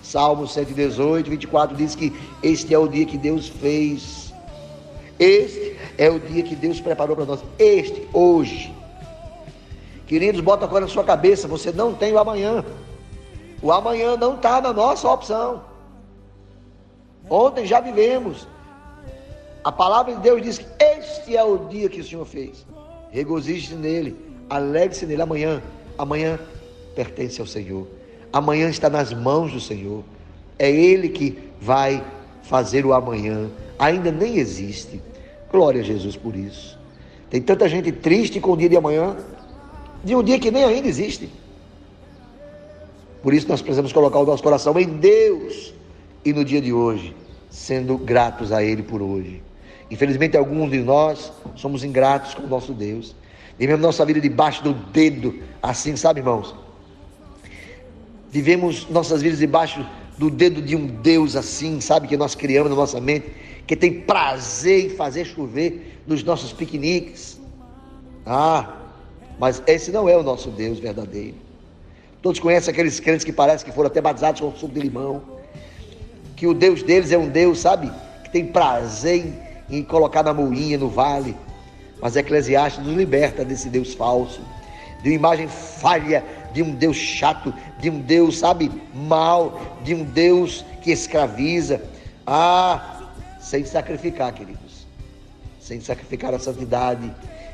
[0.08, 4.34] Salmo 118, 24 diz que este é o dia que Deus fez.
[5.20, 7.44] Este é o dia que Deus preparou para nós.
[7.60, 8.74] Este, hoje.
[10.06, 12.64] Queridos, bota agora na sua cabeça: você não tem o amanhã.
[13.62, 15.62] O amanhã não está na nossa opção.
[17.30, 18.48] Ontem já vivemos.
[19.62, 22.66] A palavra de Deus diz que este é o dia que o Senhor fez.
[23.12, 24.16] Regozije-se nele,
[24.50, 25.62] alegre-se nele amanhã.
[25.98, 26.40] Amanhã
[26.96, 27.97] pertence ao Senhor.
[28.38, 30.04] Amanhã está nas mãos do Senhor.
[30.60, 32.04] É Ele que vai
[32.44, 33.50] fazer o amanhã.
[33.80, 35.02] Ainda nem existe.
[35.52, 36.78] Glória a Jesus por isso.
[37.32, 39.18] Tem tanta gente triste com o dia de amanhã,
[40.04, 41.28] de um dia que nem ainda existe.
[43.24, 45.74] Por isso nós precisamos colocar o nosso coração em Deus
[46.24, 47.16] e no dia de hoje,
[47.50, 49.42] sendo gratos a Ele por hoje.
[49.90, 53.16] Infelizmente, alguns de nós somos ingratos com o nosso Deus.
[53.58, 56.67] Vivemos nossa vida debaixo do dedo, assim, sabe, irmãos?
[58.30, 59.86] Vivemos nossas vidas debaixo
[60.18, 63.32] do dedo de um Deus assim, sabe, que nós criamos na nossa mente,
[63.66, 67.40] que tem prazer em fazer chover nos nossos piqueniques.
[68.26, 68.76] Ah,
[69.40, 71.36] mas esse não é o nosso Deus verdadeiro.
[72.22, 75.38] Todos conhecem aqueles crentes que parecem que foram até batizados com suco de limão
[76.38, 77.92] que o Deus deles é um Deus, sabe,
[78.24, 79.26] que tem prazer
[79.70, 81.36] em, em colocar na moinha, no vale.
[82.00, 84.40] Mas Eclesiastes nos liberta desse Deus falso,
[85.02, 86.24] de uma imagem falha,
[86.58, 91.80] de um Deus chato, de um Deus, sabe, mal, de um Deus que escraviza.
[92.26, 94.88] Ah, sem sacrificar, queridos,
[95.60, 97.14] sem sacrificar a santidade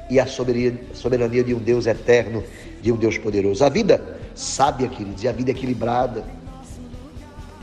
[0.09, 2.45] e a soberania, de um Deus eterno,
[2.81, 3.65] de um Deus poderoso.
[3.65, 6.23] A vida sábia, queridos, e a vida equilibrada,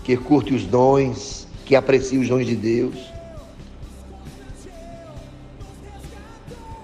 [0.04, 3.10] que curte os dons, que aprecia os dons de Deus.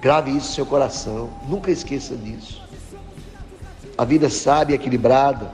[0.01, 2.66] Grave isso no seu coração, nunca esqueça disso.
[3.97, 5.51] A vida sábia, equilibrada,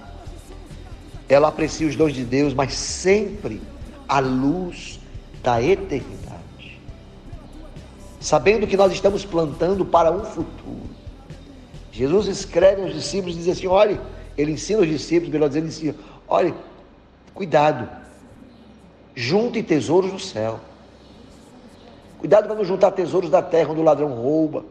[1.29, 3.63] ela aprecia os dons de Deus, mas sempre
[4.09, 5.01] à luz
[5.43, 6.81] da eternidade.
[8.21, 10.91] Sabendo que nós estamos plantando para um futuro.
[11.91, 14.01] Jesus escreve aos discípulos e diz assim: olhe,
[14.37, 15.95] ele ensina os discípulos, melhor dizendo, ele ensina,
[16.29, 16.55] olhe,
[17.35, 17.89] cuidado,
[19.15, 20.61] junte tesouros no céu.
[22.19, 24.65] Cuidado para não juntar tesouros da terra onde o ladrão rouba.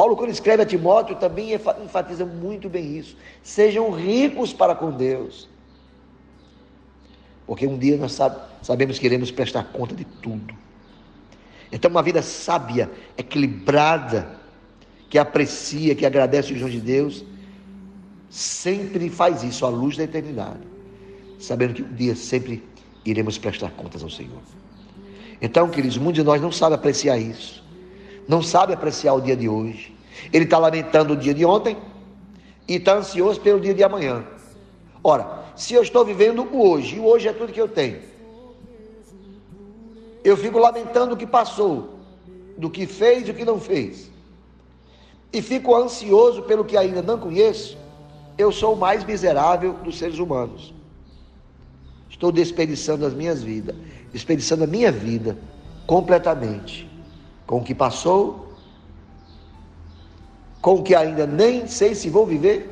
[0.00, 3.14] Paulo, quando escreve a Timóteo, também enfatiza muito bem isso.
[3.42, 5.46] Sejam ricos para com Deus.
[7.46, 8.18] Porque um dia nós
[8.62, 10.54] sabemos que iremos prestar conta de tudo.
[11.70, 14.40] Então, uma vida sábia, equilibrada,
[15.10, 17.22] que aprecia, que agradece os dons de Deus,
[18.30, 20.66] sempre faz isso à luz da eternidade,
[21.38, 22.64] sabendo que um dia sempre
[23.04, 24.40] iremos prestar contas ao Senhor.
[25.42, 27.62] Então, queridos, muitos de nós não sabe apreciar isso,
[28.30, 29.92] não sabe apreciar o dia de hoje.
[30.32, 31.76] Ele está lamentando o dia de ontem
[32.68, 34.24] e está ansioso pelo dia de amanhã.
[35.02, 37.98] Ora, se eu estou vivendo o hoje, e o hoje é tudo que eu tenho,
[40.22, 41.98] eu fico lamentando o que passou,
[42.56, 44.10] do que fez e o que não fez
[45.32, 47.78] e fico ansioso pelo que ainda não conheço,
[48.36, 50.74] eu sou o mais miserável dos seres humanos.
[52.08, 53.76] Estou desperdiçando as minhas vidas,
[54.12, 55.38] desperdiçando a minha vida
[55.86, 56.89] completamente
[57.50, 58.46] com o que passou,
[60.62, 62.70] com o que ainda nem sei se vou viver,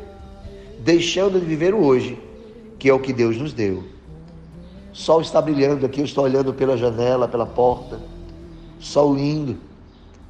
[0.78, 2.16] deixando de viver o hoje,
[2.78, 3.82] que é o que Deus nos deu.
[4.92, 8.00] Sol está brilhando aqui, eu estou olhando pela janela, pela porta.
[8.78, 9.58] Sol lindo.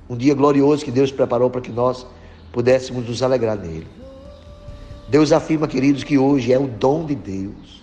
[0.09, 2.07] Um dia glorioso que Deus preparou para que nós
[2.51, 3.87] pudéssemos nos alegrar nele.
[5.11, 7.83] Deus afirma, queridos, que hoje é o dom de Deus.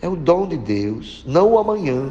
[0.00, 2.10] É o dom de Deus, não o amanhã.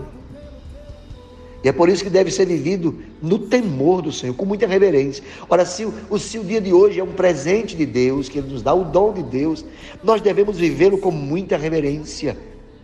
[1.63, 5.23] E é por isso que deve ser vivido no temor do Senhor, com muita reverência.
[5.47, 8.51] Ora, se o, se o dia de hoje é um presente de Deus, que Ele
[8.51, 9.63] nos dá, o dom de Deus,
[10.03, 12.37] nós devemos vivê-lo com muita reverência,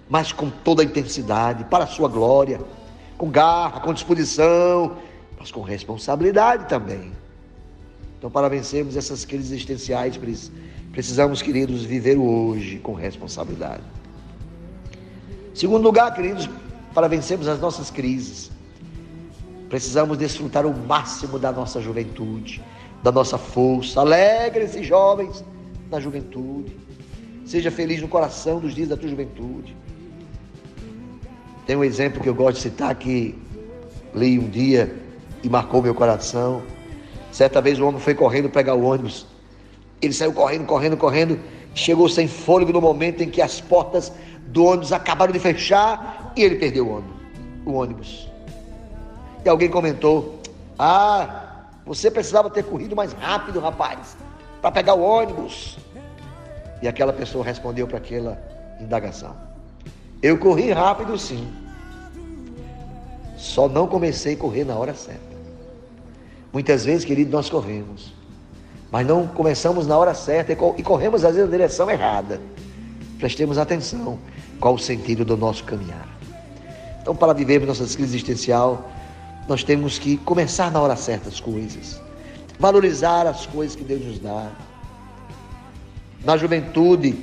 [0.08, 2.60] mas com toda a intensidade, para a sua glória,
[3.18, 4.98] com garra, com disposição,
[5.40, 7.12] mas com responsabilidade também.
[8.18, 10.20] Então, para vencermos essas crises existenciais,
[10.92, 13.84] precisamos, queridos, viver o hoje com responsabilidade.
[15.54, 16.48] Segundo lugar, queridos,
[16.94, 18.52] para vencermos as nossas crises,
[19.70, 22.64] precisamos desfrutar o máximo da nossa juventude,
[23.04, 24.02] da nossa força.
[24.02, 25.44] Alegre-se, jovens,
[25.90, 26.76] na juventude.
[27.46, 29.76] Seja feliz no coração dos dias da tua juventude.
[31.66, 33.36] Tem um exemplo que eu gosto de citar que
[34.14, 34.96] li um dia
[35.44, 36.62] e marcou meu coração.
[37.32, 39.26] Certa vez o homem foi correndo pegar o ônibus.
[40.02, 41.40] Ele saiu correndo, correndo, correndo.
[41.74, 44.12] Chegou sem fôlego no momento em que as portas
[44.48, 47.04] do ônibus acabaram de fechar e ele perdeu
[47.66, 48.27] o ônibus.
[49.48, 50.42] E alguém comentou:
[50.78, 54.18] Ah, você precisava ter corrido mais rápido, rapaz,
[54.62, 55.78] para pegar o ônibus.
[56.82, 58.38] E aquela pessoa respondeu para aquela
[58.78, 59.34] indagação:
[60.22, 61.48] Eu corri rápido sim.
[63.38, 65.22] Só não comecei a correr na hora certa.
[66.52, 68.14] Muitas vezes, querido, nós corremos,
[68.92, 72.42] mas não começamos na hora certa e corremos às vezes na direção errada.
[73.18, 74.20] Prestemos atenção
[74.60, 76.06] qual o sentido do nosso caminhar.
[77.02, 78.92] Então, para vivermos nossa crise existencial,
[79.48, 82.02] nós temos que começar na hora certa as coisas,
[82.60, 84.52] valorizar as coisas que Deus nos dá.
[86.24, 87.16] Na juventude,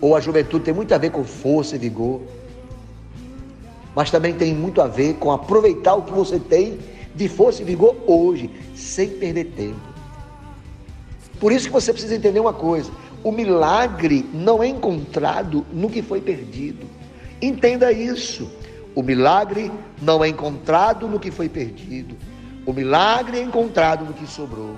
[0.00, 2.20] ou a juventude tem muito a ver com força e vigor,
[3.94, 6.78] mas também tem muito a ver com aproveitar o que você tem
[7.14, 9.80] de força e vigor hoje, sem perder tempo.
[11.40, 12.90] Por isso que você precisa entender uma coisa:
[13.22, 16.86] o milagre não é encontrado no que foi perdido.
[17.40, 18.50] Entenda isso.
[18.94, 22.16] O milagre não é encontrado no que foi perdido.
[22.64, 24.76] O milagre é encontrado no que sobrou.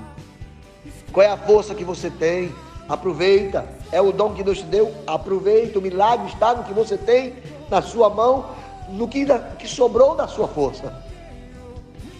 [1.12, 2.50] Qual é a força que você tem?
[2.88, 3.66] Aproveita.
[3.92, 4.92] É o dom que Deus te deu?
[5.06, 5.78] Aproveita.
[5.78, 7.34] O milagre está no que você tem
[7.70, 8.46] na sua mão,
[8.88, 9.26] no que,
[9.58, 11.04] que sobrou da sua força.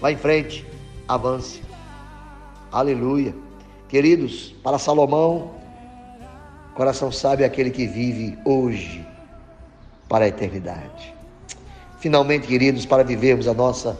[0.01, 0.66] Vá em frente,
[1.09, 1.62] avance.
[2.70, 3.34] Aleluia.
[3.88, 5.53] Queridos, para Salomão,
[6.74, 9.07] coração sábio é aquele que vive hoje
[10.09, 11.16] para a eternidade.
[12.07, 13.98] Finalmente, queridos, para vivermos a nossa,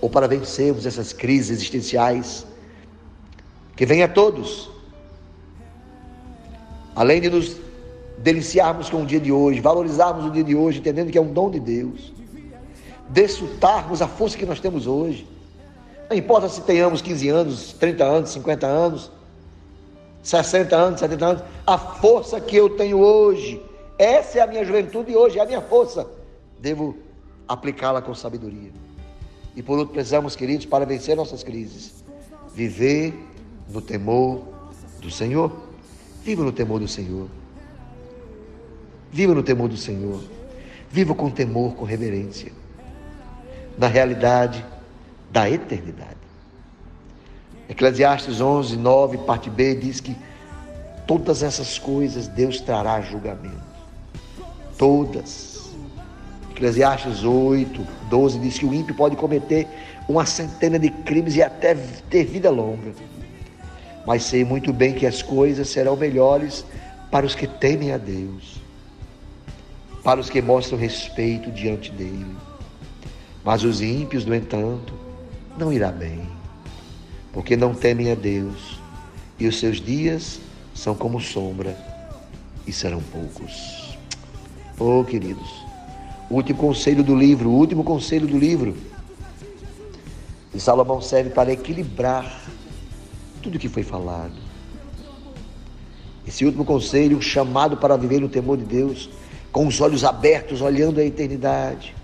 [0.00, 2.46] ou para vencermos essas crises existenciais,
[3.74, 4.70] que vem a todos,
[6.94, 7.56] além de nos
[8.18, 11.32] deliciarmos com o dia de hoje, valorizarmos o dia de hoje, entendendo que é um
[11.32, 12.12] dom de Deus,
[13.08, 15.26] desfrutarmos a força que nós temos hoje,
[16.08, 19.10] Não importa se tenhamos 15 anos, 30 anos, 50 anos,
[20.22, 23.60] 60 anos, 70 anos, a força que eu tenho hoje,
[23.98, 26.06] essa é a minha juventude hoje, é a minha força.
[26.60, 27.07] Devo
[27.48, 28.70] aplicá-la com sabedoria.
[29.56, 32.04] E por outro, precisamos, queridos, para vencer nossas crises,
[32.54, 33.14] viver
[33.68, 34.42] no temor
[35.00, 35.50] do Senhor.
[36.22, 37.28] Viva no temor do Senhor.
[39.10, 40.22] Viva no temor do Senhor.
[40.90, 42.52] Viva com temor, com reverência.
[43.76, 44.64] Na realidade
[45.30, 46.16] da eternidade.
[47.68, 50.16] Eclesiastes 11, 9, parte B, diz que
[51.06, 53.56] todas essas coisas Deus trará julgamento.
[54.76, 55.47] Todas.
[56.58, 59.68] Eclesiastes 8, 12 diz que o ímpio pode cometer
[60.08, 61.76] uma centena de crimes e até
[62.10, 62.92] ter vida longa.
[64.04, 66.64] Mas sei muito bem que as coisas serão melhores
[67.12, 68.60] para os que temem a Deus,
[70.02, 72.36] para os que mostram respeito diante dele.
[73.44, 74.92] Mas os ímpios, no entanto,
[75.56, 76.28] não irá bem,
[77.32, 78.80] porque não temem a Deus,
[79.38, 80.40] e os seus dias
[80.74, 81.76] são como sombra
[82.66, 83.96] e serão poucos.
[84.76, 85.67] Oh, queridos,
[86.30, 88.76] o último conselho do livro, o último conselho do livro
[90.52, 92.42] de Salomão serve para equilibrar
[93.42, 94.34] tudo que foi falado.
[96.26, 99.08] Esse último conselho, chamado para viver no temor de Deus,
[99.50, 101.94] com os olhos abertos, olhando a eternidade.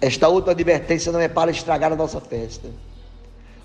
[0.00, 2.68] Esta outra advertência não é para estragar a nossa festa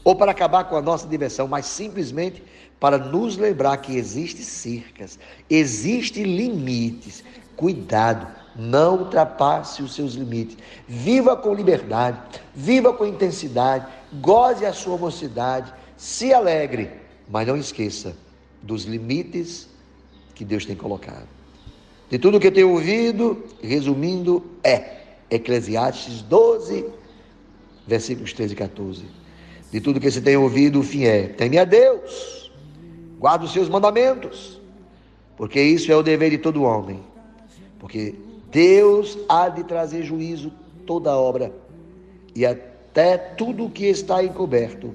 [0.04, 2.44] ou para acabar com a nossa diversão, mas simplesmente
[2.80, 5.18] para nos lembrar que existem cercas,
[5.50, 7.24] existem limites.
[7.56, 10.58] Cuidado, não ultrapasse os seus limites.
[10.88, 12.20] Viva com liberdade,
[12.54, 13.88] viva com intensidade,
[14.22, 16.92] goze a sua mocidade, se alegre,
[17.30, 18.16] mas não esqueça
[18.62, 19.70] dos limites
[20.36, 21.28] que Deus tem colocado.
[22.10, 26.86] De tudo que eu tenho ouvido, resumindo, é Eclesiastes 12,
[27.88, 29.06] versículos 13 e 14.
[29.72, 32.52] De tudo que você tem ouvido, o fim é: teme a Deus,
[33.18, 34.62] guarda os seus mandamentos,
[35.36, 37.00] porque isso é o dever de todo homem.
[37.80, 38.16] Porque
[38.54, 40.54] Deus há de trazer juízo
[40.86, 41.52] toda obra
[42.36, 44.94] e até tudo o que está encoberto,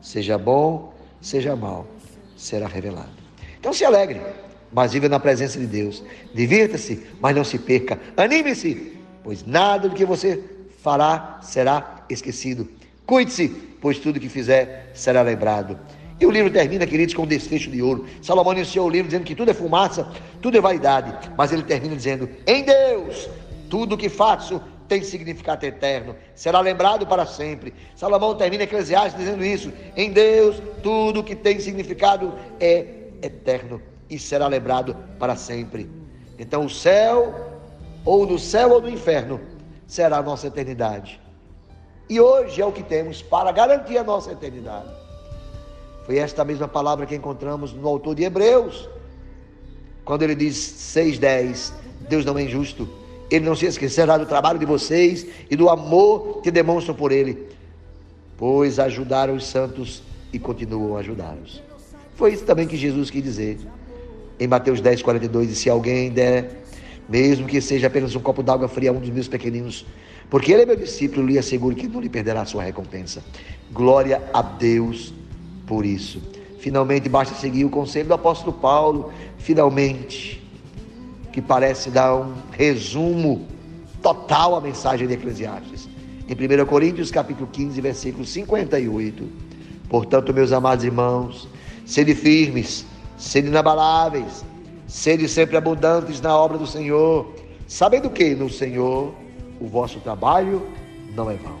[0.00, 1.86] seja bom, seja mal,
[2.36, 3.10] será revelado.
[3.58, 4.20] Então se alegre,
[4.72, 6.02] mas viva na presença de Deus.
[6.32, 7.98] Divirta-se, mas não se perca.
[8.16, 10.42] Anime-se, pois nada do que você
[10.78, 12.68] fará será esquecido.
[13.04, 13.48] Cuide-se,
[13.80, 15.78] pois tudo que fizer será lembrado.
[16.20, 18.06] E o livro termina, queridos, com um desfecho de ouro.
[18.20, 20.06] Salomão iniciou o livro dizendo que tudo é fumaça,
[20.42, 23.28] tudo é vaidade, mas ele termina dizendo: em Deus,
[23.70, 27.72] tudo que faço tem significado eterno, será lembrado para sempre.
[27.96, 32.84] Salomão termina Eclesiastes dizendo isso: em Deus, tudo que tem significado é
[33.22, 35.88] eterno e será lembrado para sempre.
[36.38, 37.34] Então, o céu,
[38.04, 39.40] ou no céu ou no inferno,
[39.86, 41.18] será a nossa eternidade.
[42.10, 44.99] E hoje é o que temos para garantir a nossa eternidade.
[46.04, 48.88] Foi esta mesma palavra que encontramos no autor de Hebreus,
[50.04, 51.72] quando ele diz 6,10:
[52.08, 52.88] Deus não é injusto,
[53.30, 57.48] ele não se esquecerá do trabalho de vocês e do amor que demonstram por ele,
[58.36, 61.62] pois ajudaram os santos e continuam a ajudá-los.
[62.16, 63.58] Foi isso também que Jesus quis dizer
[64.38, 66.62] em Mateus 10, 42: E se alguém der,
[67.08, 69.86] mesmo que seja apenas um copo d'água fria a um dos meus pequeninos,
[70.28, 73.22] porque ele é meu discípulo, lhe asseguro que não lhe perderá a sua recompensa.
[73.70, 75.12] Glória a Deus
[75.70, 76.20] por isso.
[76.58, 80.42] Finalmente, basta seguir o conselho do apóstolo Paulo, finalmente,
[81.32, 83.46] que parece dar um resumo
[84.02, 85.88] total à mensagem de Eclesiastes.
[86.28, 89.28] Em 1 Coríntios, capítulo 15, versículo 58.
[89.88, 91.48] Portanto, meus amados irmãos,
[91.86, 92.84] sede firmes,
[93.16, 94.44] sede inabaláveis,
[94.88, 97.32] sede sempre abundantes na obra do Senhor,
[97.68, 99.14] sabendo que no Senhor
[99.60, 100.66] o vosso trabalho
[101.14, 101.58] não é vão.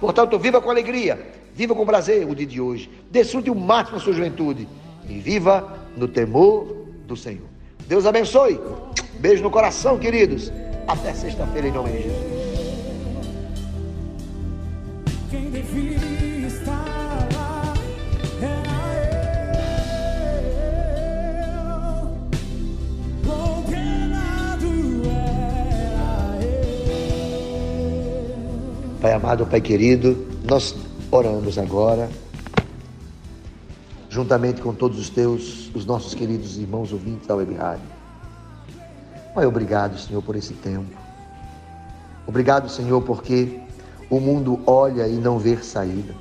[0.00, 4.00] Portanto, viva com alegria, viva com prazer o dia de hoje, desfrute o máximo a
[4.00, 4.66] sua juventude
[5.08, 7.46] e viva no temor do Senhor.
[7.86, 8.58] Deus abençoe.
[9.18, 10.52] Beijo no coração, queridos.
[10.86, 12.42] Até sexta-feira, em nome de Jesus.
[29.00, 30.76] Pai amado, Pai querido, nós
[31.12, 32.08] oramos agora,
[34.08, 37.84] juntamente com todos os teus, os nossos queridos irmãos ouvintes da Web Rádio.
[39.34, 40.90] Pai, obrigado, Senhor, por esse tempo.
[42.26, 43.60] Obrigado, Senhor, porque
[44.08, 46.14] o mundo olha e não vê saída.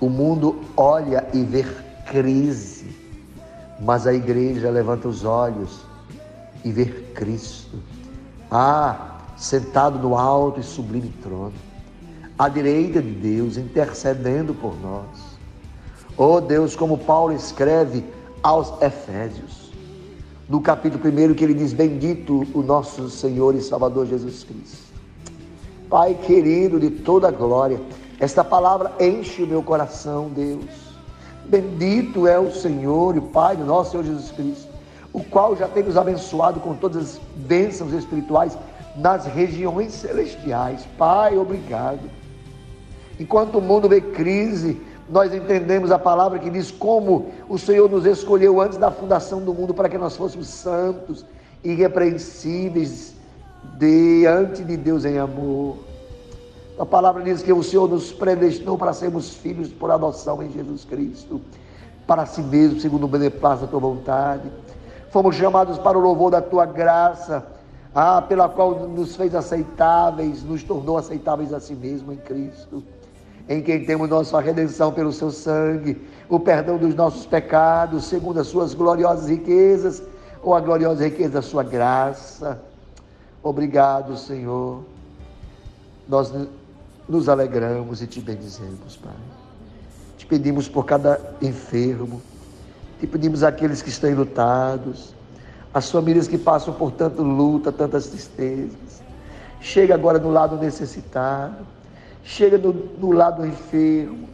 [0.00, 1.64] O mundo olha e vê
[2.06, 2.94] crise,
[3.80, 5.80] mas a igreja levanta os olhos
[6.64, 7.76] e vê Cristo.
[8.48, 11.67] Ah, sentado no alto e sublime trono
[12.38, 15.38] à direita de Deus, intercedendo por nós.
[16.16, 18.04] Oh Deus, como Paulo escreve
[18.42, 19.72] aos Efésios,
[20.48, 24.88] no capítulo 1, que ele diz: Bendito o nosso Senhor e Salvador Jesus Cristo.
[25.90, 27.80] Pai querido de toda glória,
[28.20, 30.64] esta palavra enche o meu coração, Deus.
[31.46, 34.68] Bendito é o Senhor e Pai do nosso Senhor Jesus Cristo,
[35.12, 38.56] o qual já tem nos abençoado com todas as bênçãos espirituais
[38.96, 40.86] nas regiões celestiais.
[40.98, 42.17] Pai, obrigado.
[43.18, 48.06] Enquanto o mundo vê crise, nós entendemos a palavra que diz como o Senhor nos
[48.06, 51.24] escolheu antes da fundação do mundo para que nós fôssemos santos,
[51.64, 53.14] irrepreensíveis
[53.76, 55.78] diante de Deus em amor.
[56.78, 60.84] A palavra diz que o Senhor nos predestinou para sermos filhos por adoção em Jesus
[60.84, 61.40] Cristo,
[62.06, 64.48] para si mesmo, segundo o beneplácito da tua vontade.
[65.10, 67.44] Fomos chamados para o louvor da tua graça,
[67.92, 72.84] ah, pela qual nos fez aceitáveis, nos tornou aceitáveis a si mesmo em Cristo
[73.48, 78.46] em quem temos nossa redenção pelo seu sangue, o perdão dos nossos pecados, segundo as
[78.46, 80.02] suas gloriosas riquezas,
[80.42, 82.60] ou a gloriosa riqueza da sua graça.
[83.42, 84.84] Obrigado, Senhor.
[86.06, 86.32] Nós
[87.08, 89.12] nos alegramos e te bendizemos, Pai.
[90.18, 92.20] Te pedimos por cada enfermo,
[93.00, 95.14] te pedimos aqueles que estão lutados,
[95.72, 99.02] as famílias que passam por tanta luta, tantas tristezas.
[99.60, 101.77] Chega agora no lado necessitado
[102.28, 104.28] chega no, no lado enfermo,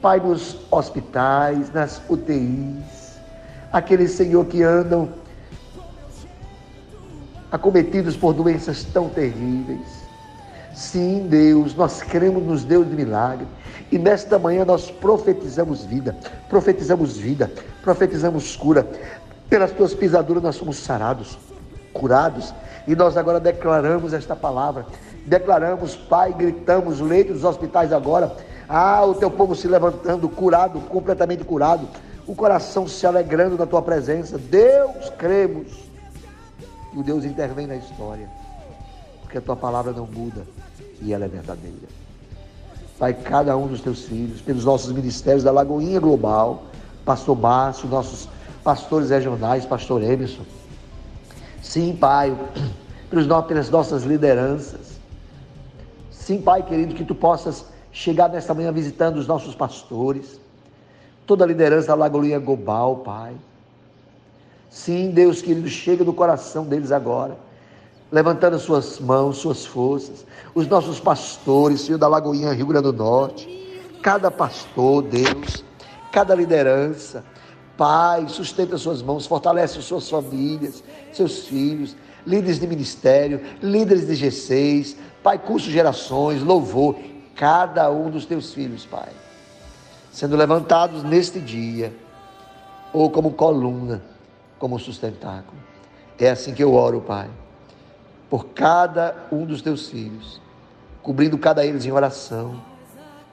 [0.00, 3.18] Pai, nos hospitais, nas UTIs,
[3.72, 5.10] aqueles, Senhor, que andam
[7.52, 10.04] acometidos por doenças tão terríveis.
[10.74, 13.46] Sim, Deus, nós cremos nos Deus de milagre.
[13.92, 16.16] E nesta manhã nós profetizamos vida,
[16.48, 17.50] profetizamos vida,
[17.82, 18.86] profetizamos cura.
[19.48, 21.38] Pelas tuas pisaduras nós somos sarados,
[21.92, 22.54] curados.
[22.86, 24.84] E nós agora declaramos esta palavra
[25.26, 28.34] declaramos, Pai, gritamos, leitos dos hospitais agora.
[28.68, 31.86] Ah, o teu povo se levantando, curado, completamente curado,
[32.26, 34.38] o coração se alegrando na tua presença.
[34.38, 35.84] Deus, cremos.
[36.92, 38.28] E o Deus intervém na história,
[39.20, 40.42] porque a tua palavra não muda
[41.02, 41.88] e ela é verdadeira.
[42.98, 46.62] Pai, cada um dos teus filhos, pelos nossos ministérios da Lagoinha Global,
[47.04, 48.28] Pastor Márcio, nossos
[48.62, 50.44] pastores regionais, Pastor Emerson.
[51.60, 52.36] Sim, Pai,
[53.10, 54.93] pelas nossas lideranças,
[56.24, 60.40] Sim, Pai querido, que tu possas chegar nesta manhã visitando os nossos pastores,
[61.26, 63.34] toda a liderança da Lagoinha Global, Pai.
[64.70, 67.36] Sim, Deus querido, chega no coração deles agora,
[68.10, 73.92] levantando suas mãos, suas forças, os nossos pastores, Senhor da Lagoinha Rio Grande do Norte,
[74.02, 75.62] cada pastor, Deus,
[76.10, 77.22] cada liderança,
[77.76, 81.94] Pai, sustenta suas mãos, fortalece suas famílias, seus filhos,
[82.26, 86.96] líderes de ministério, líderes de G6, Pai, curso gerações, louvor,
[87.34, 89.08] cada um dos teus filhos, Pai,
[90.12, 91.96] sendo levantados neste dia,
[92.92, 94.02] ou como coluna,
[94.58, 95.56] como sustentáculo.
[96.18, 97.30] É assim que eu oro, Pai,
[98.28, 100.42] por cada um dos teus filhos,
[101.02, 102.62] cobrindo cada eles em oração,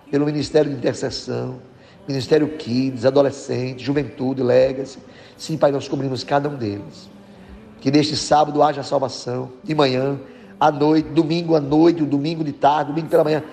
[0.10, 1.60] pelo ministério de intercessão,
[2.08, 5.00] ministério Kids, adolescente, juventude, legacy.
[5.38, 7.10] Sim, Pai, nós cobrimos cada um deles.
[7.82, 10.18] Que neste sábado haja salvação, de manhã,
[10.62, 13.44] à noite, domingo à noite, o domingo de tarde, domingo pela manhã.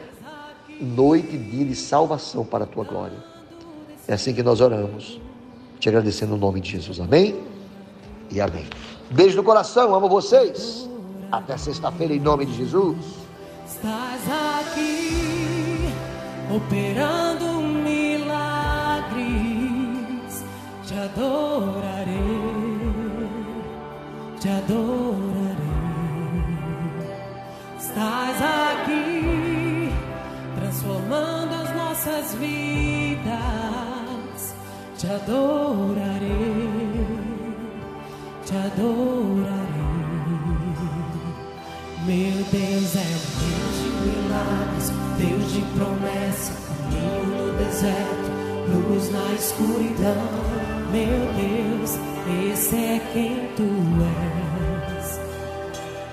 [0.78, 3.16] Noite e dia de salvação para a tua glória.
[4.06, 5.18] É assim que nós oramos,
[5.80, 7.00] te agradecendo no nome de Jesus.
[7.00, 7.34] Amém?
[8.30, 8.66] E amém.
[9.10, 10.86] Beijo no coração, amo vocês.
[11.32, 12.98] Até sexta-feira, em nome de Jesus.
[13.66, 14.20] Estás
[14.60, 15.88] aqui,
[16.54, 18.34] operando milagres.
[20.86, 22.18] Te adorarei,
[24.38, 25.37] te adorarei
[27.98, 28.38] estás
[28.70, 29.92] aqui,
[30.54, 33.28] transformando as nossas vidas.
[34.96, 36.30] Te adorarei,
[38.44, 39.58] te adorarei.
[42.06, 43.04] Meu Deus é
[43.42, 46.52] Deus de milagres, Deus de promessa,
[46.90, 48.30] caminho no deserto,
[48.88, 50.28] luz na escuridão.
[50.92, 51.98] Meu Deus,
[52.52, 54.57] esse é quem tu és.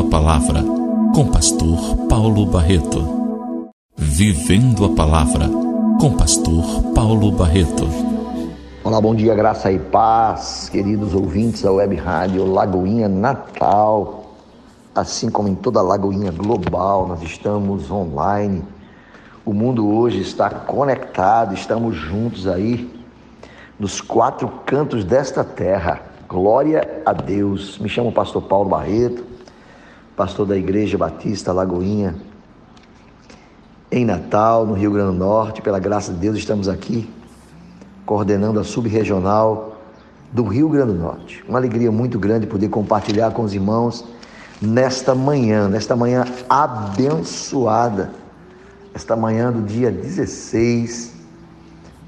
[0.00, 0.62] Vivendo a Palavra,
[1.14, 3.36] com Pastor Paulo Barreto.
[3.98, 5.46] Vivendo a Palavra,
[6.00, 6.64] com Pastor
[6.94, 7.86] Paulo Barreto.
[8.82, 14.32] Olá, bom dia, graça e paz, queridos ouvintes da Web Rádio Lagoinha Natal.
[14.94, 18.62] Assim como em toda a Lagoinha Global, nós estamos online.
[19.44, 22.90] O mundo hoje está conectado, estamos juntos aí
[23.78, 26.00] nos quatro cantos desta terra.
[26.26, 27.78] Glória a Deus.
[27.78, 29.29] Me chamo Pastor Paulo Barreto,
[30.20, 32.14] pastor da Igreja Batista Lagoinha,
[33.90, 35.62] em Natal, no Rio Grande do Norte.
[35.62, 37.08] Pela graça de Deus, estamos aqui
[38.04, 39.78] coordenando a subregional
[40.30, 41.42] do Rio Grande do Norte.
[41.48, 44.04] Uma alegria muito grande poder compartilhar com os irmãos
[44.60, 48.10] nesta manhã, nesta manhã abençoada,
[48.92, 51.14] esta manhã do dia 16,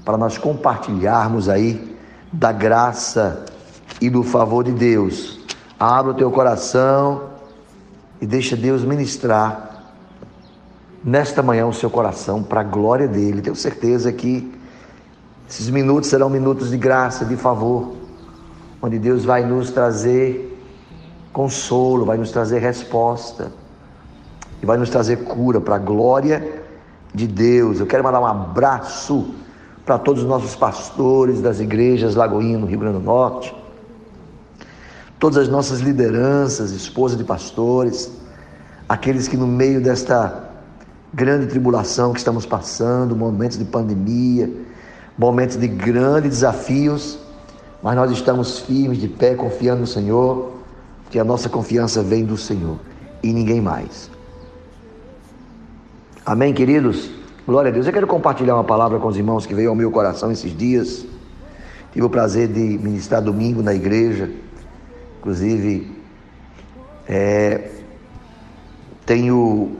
[0.05, 1.97] para nós compartilharmos aí
[2.31, 3.43] da graça
[3.99, 5.39] e do favor de Deus.
[5.79, 7.32] Abra o teu coração
[8.23, 9.83] e deixa Deus ministrar
[11.03, 13.41] nesta manhã o seu coração para a glória dele.
[13.41, 14.49] Tenho certeza que
[15.49, 17.95] esses minutos serão minutos de graça, de favor,
[18.81, 20.57] onde Deus vai nos trazer
[21.33, 23.51] consolo, vai nos trazer resposta
[24.61, 26.63] e vai nos trazer cura para a glória
[27.13, 27.81] de Deus.
[27.81, 29.35] Eu quero mandar um abraço
[29.85, 33.53] para todos os nossos pastores das igrejas Lagoinha no Rio Grande do Norte
[35.23, 38.11] todas as nossas lideranças, esposas de pastores,
[38.89, 40.49] aqueles que no meio desta
[41.13, 44.51] grande tribulação que estamos passando, momentos de pandemia,
[45.17, 47.17] momentos de grandes desafios,
[47.81, 50.55] mas nós estamos firmes de pé, confiando no Senhor,
[51.09, 52.77] que a nossa confiança vem do Senhor
[53.23, 54.11] e ninguém mais.
[56.25, 57.09] Amém, queridos?
[57.47, 57.87] Glória a Deus.
[57.87, 61.05] Eu quero compartilhar uma palavra com os irmãos que veio ao meu coração esses dias.
[61.93, 64.29] Tive o prazer de ministrar domingo na igreja
[65.23, 65.89] Inclusive,
[67.07, 67.69] é,
[69.05, 69.77] tenho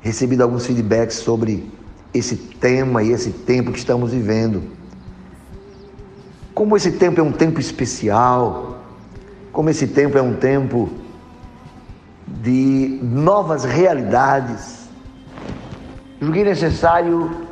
[0.00, 1.70] recebido alguns feedbacks sobre
[2.14, 4.62] esse tema e esse tempo que estamos vivendo.
[6.54, 8.82] Como esse tempo é um tempo especial,
[9.52, 10.88] como esse tempo é um tempo
[12.26, 14.88] de novas realidades,
[16.18, 17.48] julguei necessário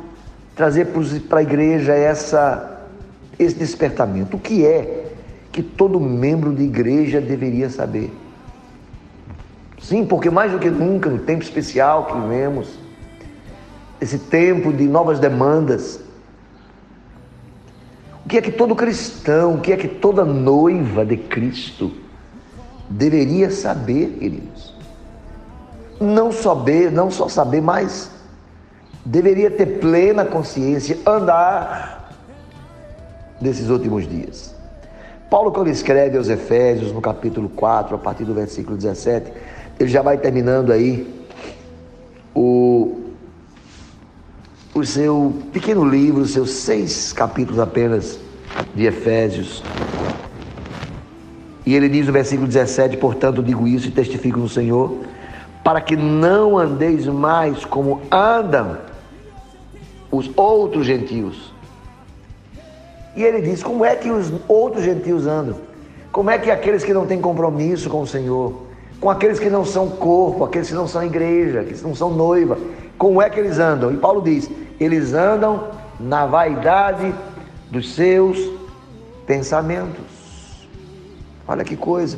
[0.55, 0.87] trazer
[1.29, 2.87] para a igreja essa,
[3.37, 4.37] esse despertamento.
[4.37, 5.00] O que é
[5.51, 8.11] que todo membro de igreja deveria saber.
[9.81, 12.79] Sim, porque mais do que nunca, no tempo especial que vivemos,
[13.99, 15.99] esse tempo de novas demandas,
[18.25, 21.91] o que é que todo cristão, o que é que toda noiva de Cristo
[22.89, 24.73] deveria saber, queridos?
[25.99, 28.11] Não saber, não só saber, mas
[29.03, 32.15] deveria ter plena consciência, andar
[33.41, 34.60] nesses últimos dias.
[35.31, 39.31] Paulo, quando escreve aos Efésios, no capítulo 4, a partir do versículo 17,
[39.79, 41.07] ele já vai terminando aí
[42.35, 42.99] o,
[44.73, 48.19] o seu pequeno livro, os seus seis capítulos apenas
[48.75, 49.63] de Efésios.
[51.65, 54.97] E ele diz no versículo 17: Portanto, digo isso e testifico no Senhor,
[55.63, 58.79] para que não andeis mais como andam
[60.11, 61.50] os outros gentios.
[63.15, 65.55] E ele diz: Como é que os outros gentios andam?
[66.11, 68.53] Como é que aqueles que não têm compromisso com o Senhor,
[68.99, 72.57] com aqueles que não são corpo, aqueles que não são igreja, que não são noiva,
[72.97, 73.91] como é que eles andam?
[73.91, 75.69] E Paulo diz: eles andam
[75.99, 77.13] na vaidade
[77.69, 78.37] dos seus
[79.25, 80.67] pensamentos.
[81.47, 82.17] Olha que coisa.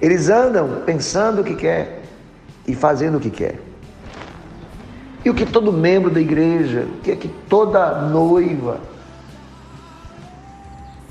[0.00, 2.02] Eles andam pensando o que quer
[2.66, 3.58] e fazendo o que quer.
[5.24, 8.78] E o que todo membro da igreja, o que é que toda noiva,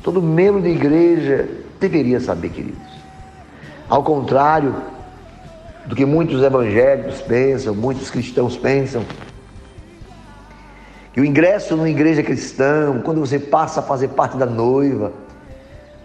[0.05, 1.49] todo membro da igreja
[1.79, 2.79] deveria saber, queridos.
[3.89, 4.75] Ao contrário
[5.87, 9.03] do que muitos evangélicos pensam, muitos cristãos pensam,
[11.11, 15.11] que o ingresso numa igreja cristã, quando você passa a fazer parte da noiva,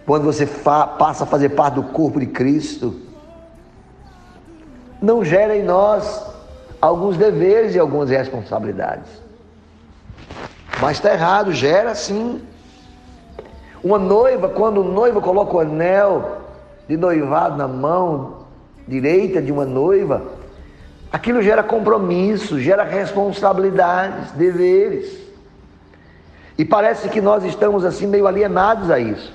[0.03, 2.99] quando você passa a fazer parte do corpo de Cristo,
[4.99, 6.25] não gera em nós
[6.81, 9.21] alguns deveres e algumas responsabilidades.
[10.81, 12.41] Mas está errado, gera sim.
[13.83, 16.41] Uma noiva, quando o noivo coloca o anel
[16.87, 18.41] de noivado na mão
[18.87, 20.23] direita de uma noiva,
[21.11, 25.19] aquilo gera compromisso, gera responsabilidades, deveres.
[26.57, 29.33] E parece que nós estamos assim meio alienados a isso.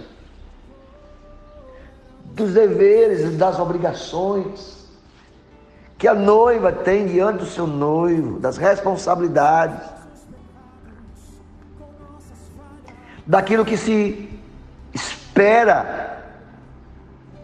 [2.27, 4.77] Dos deveres, das obrigações
[5.99, 9.81] que a noiva tem diante do seu noivo, das responsabilidades,
[13.27, 14.36] daquilo que se
[15.37, 16.17] espera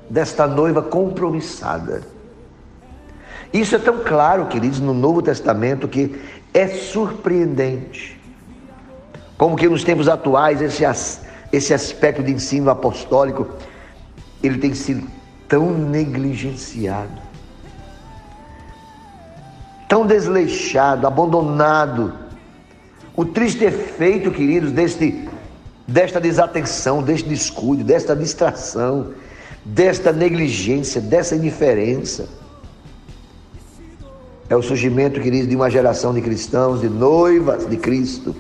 [0.09, 2.03] desta noiva compromissada.
[3.53, 6.19] Isso é tão claro, queridos, no Novo Testamento que
[6.55, 8.19] é surpreendente.
[9.37, 10.85] Como que nos tempos atuais esse,
[11.53, 13.47] esse aspecto de ensino apostólico
[14.43, 15.07] ele tem sido
[15.47, 17.21] tão negligenciado,
[19.87, 22.15] tão desleixado, abandonado.
[23.15, 25.29] O triste efeito, queridos, deste,
[25.93, 29.13] desta desatenção, deste descuido, desta distração,
[29.63, 32.29] desta negligência, dessa indiferença.
[34.49, 38.35] É o surgimento, queridos, de uma geração de cristãos, de noivas de Cristo,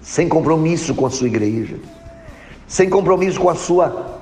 [0.00, 1.76] sem compromisso com a sua igreja,
[2.68, 4.20] sem compromisso com a sua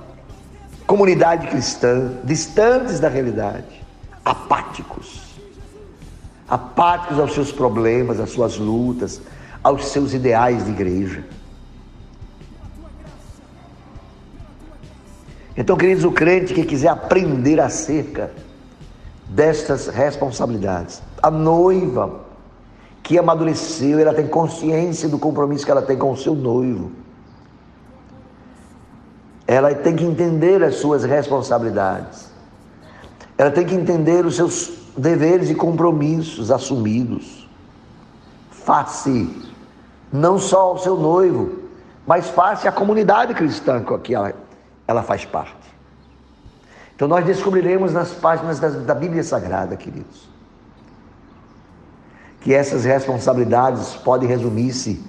[0.87, 3.83] comunidade cristã, distantes da realidade,
[4.25, 5.23] apáticos.
[6.49, 9.21] Apáticos aos seus problemas, às suas lutas,
[9.63, 11.25] aos seus ideais de igreja.
[15.57, 18.31] Então, queridos, o crente que quiser aprender acerca
[19.29, 22.25] destas responsabilidades, a noiva
[23.03, 26.91] que amadureceu, ela tem consciência do compromisso que ela tem com o seu noivo.
[29.47, 32.33] Ela tem que entender as suas responsabilidades.
[33.37, 37.49] Ela tem que entender os seus deveres e compromissos assumidos.
[38.51, 39.29] Face
[40.11, 41.65] não só ao seu noivo,
[42.07, 44.33] mas face à comunidade cristã que ela
[44.87, 45.75] ela faz parte.
[46.95, 50.29] Então nós descobriremos nas páginas da, da Bíblia Sagrada, queridos,
[52.41, 55.03] que essas responsabilidades podem resumir-se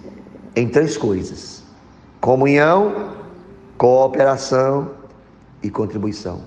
[0.56, 1.64] em três coisas:
[2.20, 3.14] comunhão,
[3.78, 4.92] cooperação
[5.62, 6.42] e contribuição.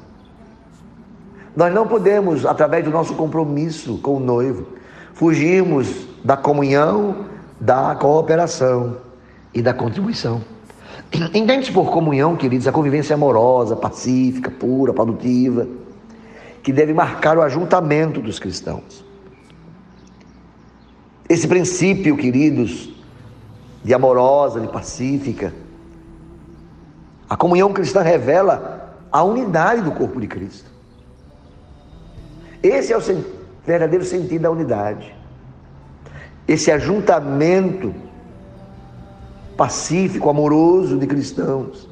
[1.55, 4.67] Nós não podemos, através do nosso compromisso com o noivo,
[5.13, 7.27] fugirmos da comunhão,
[7.61, 8.99] da cooperação
[9.53, 10.41] e da contribuição.
[11.13, 15.67] Entende-se por comunhão, queridos, a convivência amorosa, pacífica, pura, produtiva,
[16.63, 19.05] que deve marcar o ajuntamento dos cristãos.
[21.29, 22.95] Esse princípio, queridos,
[23.83, 25.55] de amorosa, de pacífica,
[27.29, 30.71] a comunhão cristã revela a unidade do corpo de Cristo.
[32.63, 33.03] Esse é o
[33.65, 35.15] verdadeiro sentido da unidade.
[36.47, 37.95] Esse ajuntamento
[39.59, 41.89] pacífico, amoroso de cristãos,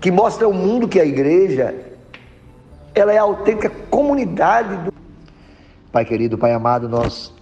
[0.00, 1.74] que mostra ao mundo que a igreja
[2.94, 4.92] ela é a autêntica comunidade do
[5.90, 7.34] Pai querido, Pai amado, nós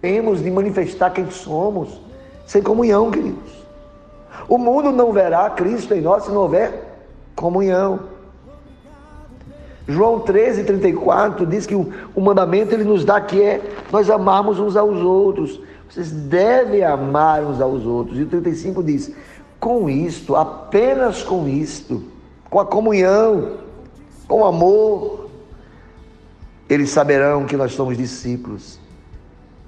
[0.00, 2.00] temos de manifestar quem somos
[2.46, 3.66] sem comunhão, queridos.
[4.48, 6.96] O mundo não verá Cristo em nós se não houver
[7.34, 8.00] comunhão.
[9.86, 13.60] João 13, 34 diz que o, o mandamento ele nos dá que é
[13.90, 15.60] nós amarmos uns aos outros.
[15.88, 18.18] Vocês devem amar uns aos outros.
[18.18, 19.12] E o 35 diz:
[19.58, 22.02] com isto, apenas com isto,
[22.50, 23.58] com a comunhão,
[24.26, 25.28] com o amor,
[26.68, 28.78] Eles saberão que nós somos discípulos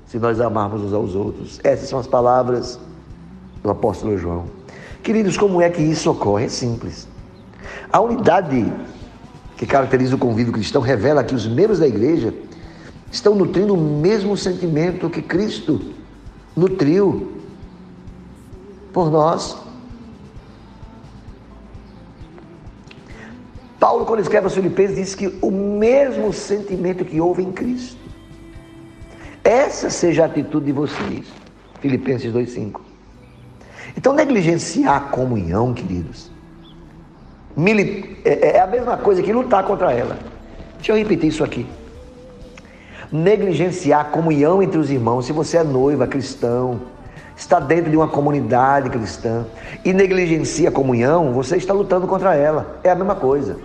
[0.06, 1.60] se nós amarmos uns aos outros.
[1.64, 2.78] Essas são as palavras
[3.62, 4.46] do apóstolo João.
[5.02, 6.44] Queridos, como é que isso ocorre?
[6.44, 7.08] É simples.
[7.90, 8.70] A unidade
[9.56, 12.34] que caracteriza o convívio cristão revela que os membros da igreja
[13.10, 15.80] estão nutrindo o mesmo sentimento que Cristo
[16.56, 17.32] nutriu
[18.92, 19.56] por nós.
[23.78, 27.98] Paulo, quando escreve aos Filipenses, diz que o mesmo sentimento que houve em Cristo.
[29.42, 31.26] Essa seja a atitude de vocês.
[31.80, 32.80] Filipenses 2,5.
[33.96, 36.30] Então, negligenciar a comunhão, queridos,
[38.24, 40.18] é, é a mesma coisa que lutar contra ela.
[40.76, 41.66] Deixa eu repetir isso aqui.
[43.12, 46.80] Negligenciar a comunhão entre os irmãos, se você é noiva, cristão,
[47.36, 49.46] está dentro de uma comunidade cristã
[49.84, 52.78] e negligencia a comunhão, você está lutando contra ela.
[52.84, 53.56] É a mesma coisa.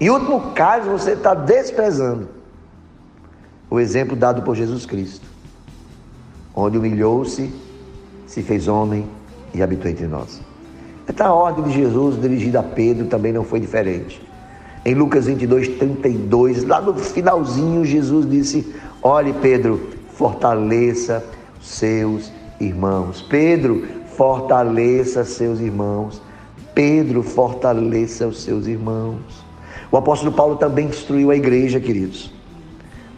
[0.00, 2.28] Em último caso, você está desprezando
[3.70, 5.26] o exemplo dado por Jesus Cristo,
[6.54, 7.52] onde humilhou-se,
[8.26, 9.08] se fez homem
[9.52, 10.40] e habitou entre nós.
[11.08, 14.26] Então a ordem de Jesus dirigida a Pedro também não foi diferente.
[14.88, 21.22] Em Lucas 22, 32, lá no finalzinho, Jesus disse: Olhe, Pedro, fortaleça
[21.60, 23.20] seus irmãos.
[23.20, 23.86] Pedro,
[24.16, 26.22] fortaleça seus irmãos.
[26.74, 29.44] Pedro, fortaleça os seus irmãos.
[29.92, 32.32] O apóstolo Paulo também instruiu a igreja, queridos.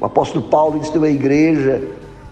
[0.00, 1.80] O apóstolo Paulo instruiu a igreja,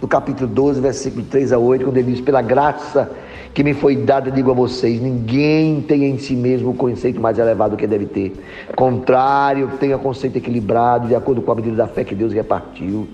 [0.03, 3.09] no capítulo 12, versículo 3 a 8, quando ele diz: Pela graça
[3.55, 7.39] que me foi dada, digo a vocês: ninguém tem em si mesmo o conceito mais
[7.39, 8.35] elevado que deve ter.
[8.77, 13.09] Contrário, tenha conceito equilibrado, de acordo com a medida da fé que Deus repartiu.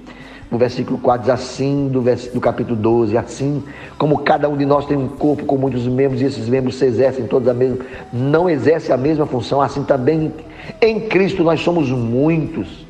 [0.51, 2.01] No versículo 4 diz assim, do,
[2.33, 3.65] do capítulo 12, assim
[3.99, 6.85] como cada um de nós tem um corpo com muitos membros e esses membros se
[6.85, 7.79] exercem todos a mesma,
[8.13, 10.33] não exerce a mesma função, assim também
[10.81, 12.85] em Cristo nós somos muitos.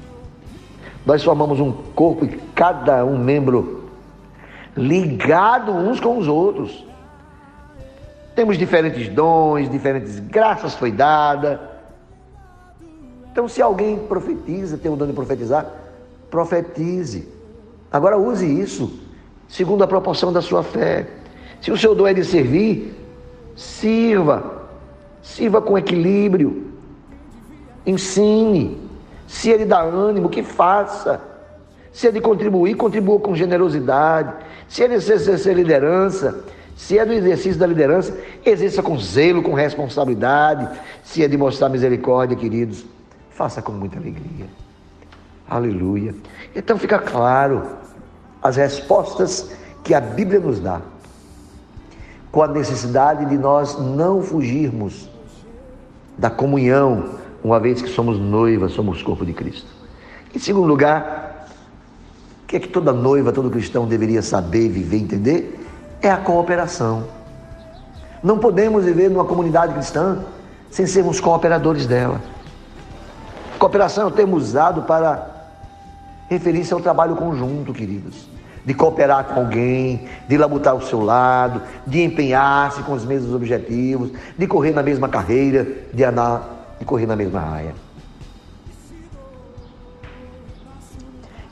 [1.07, 3.85] Nós formamos um corpo e cada um membro
[4.77, 6.85] ligado uns com os outros.
[8.35, 11.61] Temos diferentes dons, diferentes graças foi dada.
[13.31, 15.67] Então, se alguém profetiza, tem o dom de profetizar,
[16.31, 17.29] profetize.
[17.91, 19.05] Agora use isso
[19.49, 21.07] segundo a proporção da sua fé.
[21.61, 22.95] Se o seu dom é de servir,
[23.55, 24.63] sirva.
[25.23, 26.73] Sirva com equilíbrio.
[27.87, 28.79] Ensine.
[29.27, 31.21] Se ele dá ânimo, que faça.
[31.93, 34.35] Se é de contribuir, contribua com generosidade.
[34.69, 36.45] Se é de exercer liderança,
[36.77, 40.69] se é do exercício da liderança, exerça com zelo, com responsabilidade.
[41.05, 42.85] Se é de mostrar misericórdia, queridos,
[43.31, 44.47] faça com muita alegria.
[45.49, 46.15] Aleluia.
[46.55, 47.63] Então fica claro
[48.43, 49.53] as respostas
[49.83, 50.81] que a Bíblia nos dá,
[52.33, 55.09] com a necessidade de nós não fugirmos
[56.19, 59.69] da comunhão, uma vez que somos noiva, somos corpo de Cristo.
[60.35, 61.49] Em segundo lugar,
[62.43, 65.64] o que é que toda noiva, todo cristão deveria saber, viver, entender?
[66.07, 67.05] É a cooperação.
[68.23, 70.25] Não podemos viver numa comunidade cristã
[70.71, 72.21] sem sermos cooperadores dela.
[73.59, 75.27] Cooperação é o termo usado para
[76.29, 78.29] referir-se ao trabalho conjunto, queridos.
[78.65, 84.11] De cooperar com alguém, de labutar ao seu lado, de empenhar-se com os mesmos objetivos,
[84.37, 87.75] de correr na mesma carreira, de andar, de correr na mesma raia.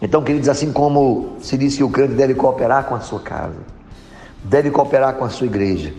[0.01, 3.59] Então, queridos, assim como se diz que o crente deve cooperar com a sua casa,
[4.45, 5.93] deve cooperar com a sua igreja.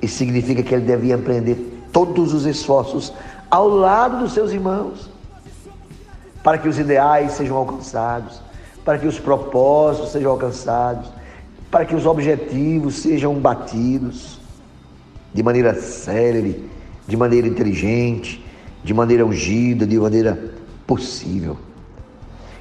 [0.00, 3.12] Isso significa que ele deve empreender todos os esforços
[3.50, 5.08] ao lado dos seus irmãos,
[6.42, 8.40] para que os ideais sejam alcançados,
[8.84, 11.08] para que os propósitos sejam alcançados,
[11.70, 14.38] para que os objetivos sejam batidos
[15.32, 16.68] de maneira célere,
[17.06, 18.44] de maneira inteligente,
[18.82, 20.52] de maneira ungida, de maneira
[20.86, 21.56] possível.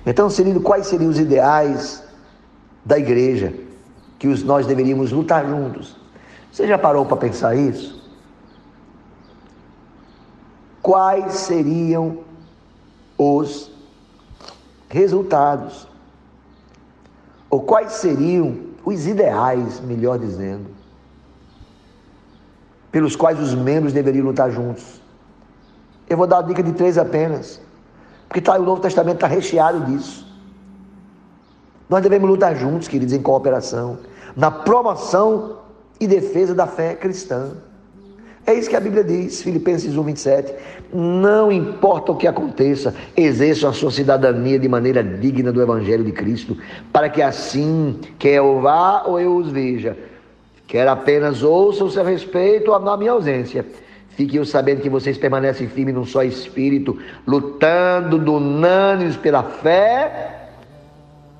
[0.05, 0.27] Então,
[0.63, 2.03] quais seriam os ideais
[2.85, 3.53] da igreja?
[4.23, 5.97] Que os, nós deveríamos lutar juntos.
[6.49, 8.09] Você já parou para pensar isso?
[10.81, 12.19] Quais seriam
[13.17, 13.69] os
[14.87, 15.85] resultados?
[17.49, 20.67] Ou quais seriam os ideais, melhor dizendo,
[22.93, 25.01] pelos quais os membros deveriam lutar juntos?
[26.07, 27.59] Eu vou dar a dica de três apenas,
[28.29, 30.25] porque tá, o Novo Testamento está recheado disso.
[31.89, 35.57] Nós devemos lutar juntos, queridos, em cooperação na promoção
[35.99, 37.51] e defesa da fé cristã.
[38.45, 40.53] É isso que a Bíblia diz, Filipenses 1, 27.
[40.93, 46.11] Não importa o que aconteça, exerçam a sua cidadania de maneira digna do Evangelho de
[46.11, 46.57] Cristo,
[46.91, 49.97] para que assim, quer eu vá ou eu os veja,
[50.67, 53.65] quer apenas ouça o seu respeito ou na minha ausência,
[54.15, 60.49] Fique eu sabendo que vocês permanecem firmes num só espírito, lutando do unânimes pela fé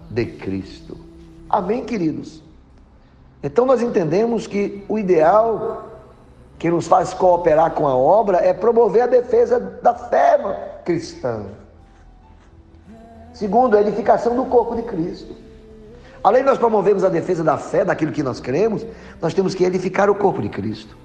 [0.10, 0.98] de Cristo.
[1.48, 2.43] Amém, queridos?
[3.44, 5.90] Então nós entendemos que o ideal
[6.58, 10.40] que nos faz cooperar com a obra é promover a defesa da fé
[10.86, 11.44] cristã.
[13.34, 15.36] Segundo, a edificação do corpo de Cristo.
[16.24, 18.86] Além de nós promovermos a defesa da fé, daquilo que nós cremos,
[19.22, 20.96] nós temos que edificar o corpo de Cristo.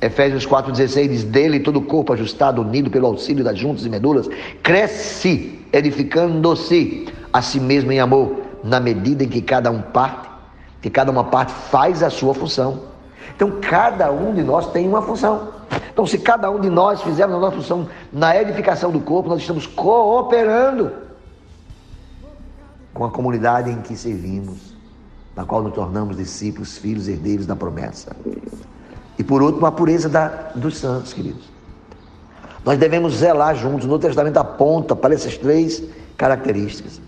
[0.00, 4.28] Efésios 4,16 diz: Dele todo o corpo ajustado, unido pelo auxílio das juntas e medulas,
[4.62, 10.28] cresce, edificando-se a si mesmo em amor, na medida em que cada um parte,
[10.80, 12.80] que cada uma parte faz a sua função.
[13.34, 15.48] Então, cada um de nós tem uma função.
[15.92, 19.40] Então, se cada um de nós fizermos a nossa função na edificação do corpo, nós
[19.40, 20.92] estamos cooperando
[22.94, 24.74] com a comunidade em que servimos,
[25.34, 28.16] na qual nos tornamos discípulos, filhos, herdeiros da promessa.
[29.18, 31.48] E por último, a pureza da, dos santos, queridos.
[32.64, 33.86] Nós devemos zelar juntos.
[33.86, 35.82] No Testamento aponta para essas três
[36.16, 37.00] características.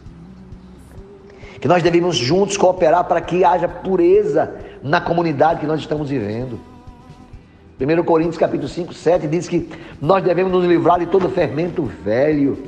[1.61, 6.59] Que nós devemos juntos cooperar para que haja pureza na comunidade que nós estamos vivendo.
[7.79, 9.69] 1 Coríntios capítulo 5, 7 diz que
[10.01, 12.59] nós devemos nos livrar de todo fermento velho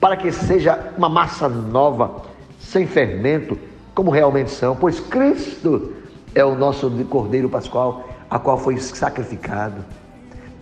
[0.00, 2.22] para que seja uma massa nova,
[2.58, 3.56] sem fermento,
[3.94, 5.92] como realmente são, pois Cristo
[6.34, 9.84] é o nosso Cordeiro Pascual, a qual foi sacrificado.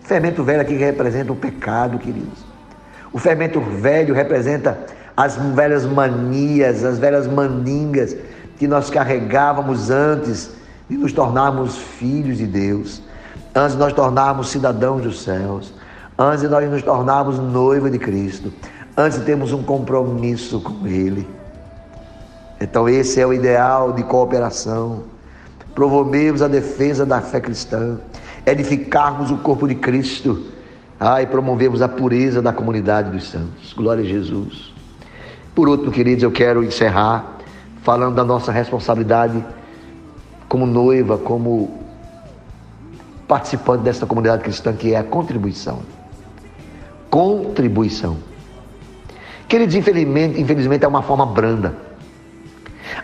[0.01, 2.45] Fermento velho aqui representa o pecado, queridos.
[3.11, 4.85] O fermento velho representa
[5.21, 8.17] as velhas manias, as velhas mandingas
[8.57, 10.49] que nós carregávamos antes
[10.89, 13.03] de nos tornarmos filhos de Deus,
[13.53, 15.75] antes de nós tornarmos cidadãos dos céus,
[16.17, 18.51] antes de nós nos tornarmos noiva de Cristo,
[18.97, 21.27] antes temos um compromisso com Ele.
[22.59, 25.03] Então, esse é o ideal de cooperação.
[25.75, 27.99] Promovemos a defesa da fé cristã,
[28.43, 30.47] edificarmos o corpo de Cristo
[30.99, 33.71] ah, e promovemos a pureza da comunidade dos santos.
[33.73, 34.70] Glória a Jesus.
[35.53, 37.37] Por último, queridos, eu quero encerrar
[37.83, 39.43] falando da nossa responsabilidade
[40.47, 41.81] como noiva, como
[43.27, 45.79] participante dessa comunidade cristã, que é a contribuição.
[47.09, 48.17] Contribuição.
[49.47, 51.75] Queridos, infelizmente, infelizmente é uma forma branda.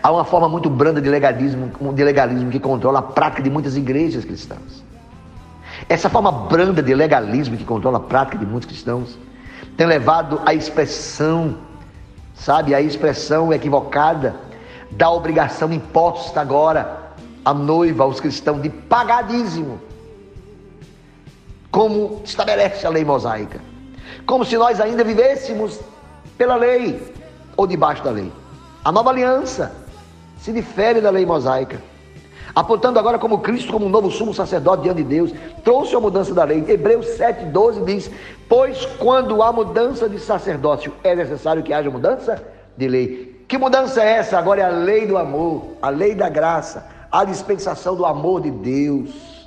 [0.02, 3.76] Há uma forma muito branda de legalismo, de legalismo que controla a prática de muitas
[3.76, 4.84] igrejas cristãs.
[5.88, 9.18] Essa forma branda de legalismo que controla a prática de muitos cristãos
[9.76, 11.56] tem levado à expressão,
[12.38, 14.36] sabe, a expressão equivocada
[14.90, 17.12] da obrigação imposta agora
[17.44, 19.80] à noiva, aos cristãos, de pagadíssimo,
[21.70, 23.60] como estabelece a lei mosaica.
[24.26, 25.80] Como se nós ainda vivêssemos
[26.36, 27.12] pela lei
[27.56, 28.32] ou debaixo da lei.
[28.84, 29.72] A nova aliança
[30.38, 31.80] se difere da lei mosaica.
[32.58, 35.32] Apontando agora como Cristo, como um novo sumo sacerdote diante de Deus,
[35.62, 36.64] trouxe a mudança da lei.
[36.66, 38.10] Hebreus 7,12 diz:
[38.48, 42.42] Pois quando há mudança de sacerdócio, é necessário que haja mudança
[42.76, 43.44] de lei.
[43.46, 44.36] Que mudança é essa?
[44.36, 48.50] Agora é a lei do amor, a lei da graça, a dispensação do amor de
[48.50, 49.37] Deus.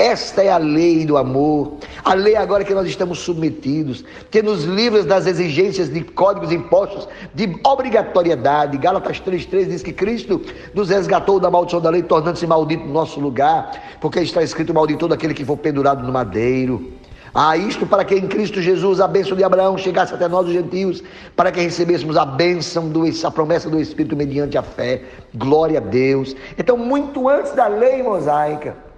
[0.00, 4.64] Esta é a lei do amor, a lei agora que nós estamos submetidos, que nos
[4.64, 8.78] livra das exigências de códigos impostos, de obrigatoriedade.
[8.78, 10.40] Gálatas 3,3 diz que Cristo
[10.72, 15.00] nos resgatou da maldição da lei, tornando-se maldito no nosso lugar, porque está escrito: maldito
[15.00, 16.94] todo aquele que for pendurado no madeiro.
[17.34, 20.54] Ah, isto para que em Cristo Jesus a bênção de Abraão chegasse até nós, os
[20.54, 21.02] gentios,
[21.36, 25.02] para que recebêssemos a bênção, do, a promessa do Espírito mediante a fé.
[25.34, 26.34] Glória a Deus.
[26.56, 28.88] Então, muito antes da lei mosaica,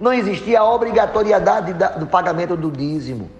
[0.00, 3.30] não existia a obrigatoriedade do pagamento do dízimo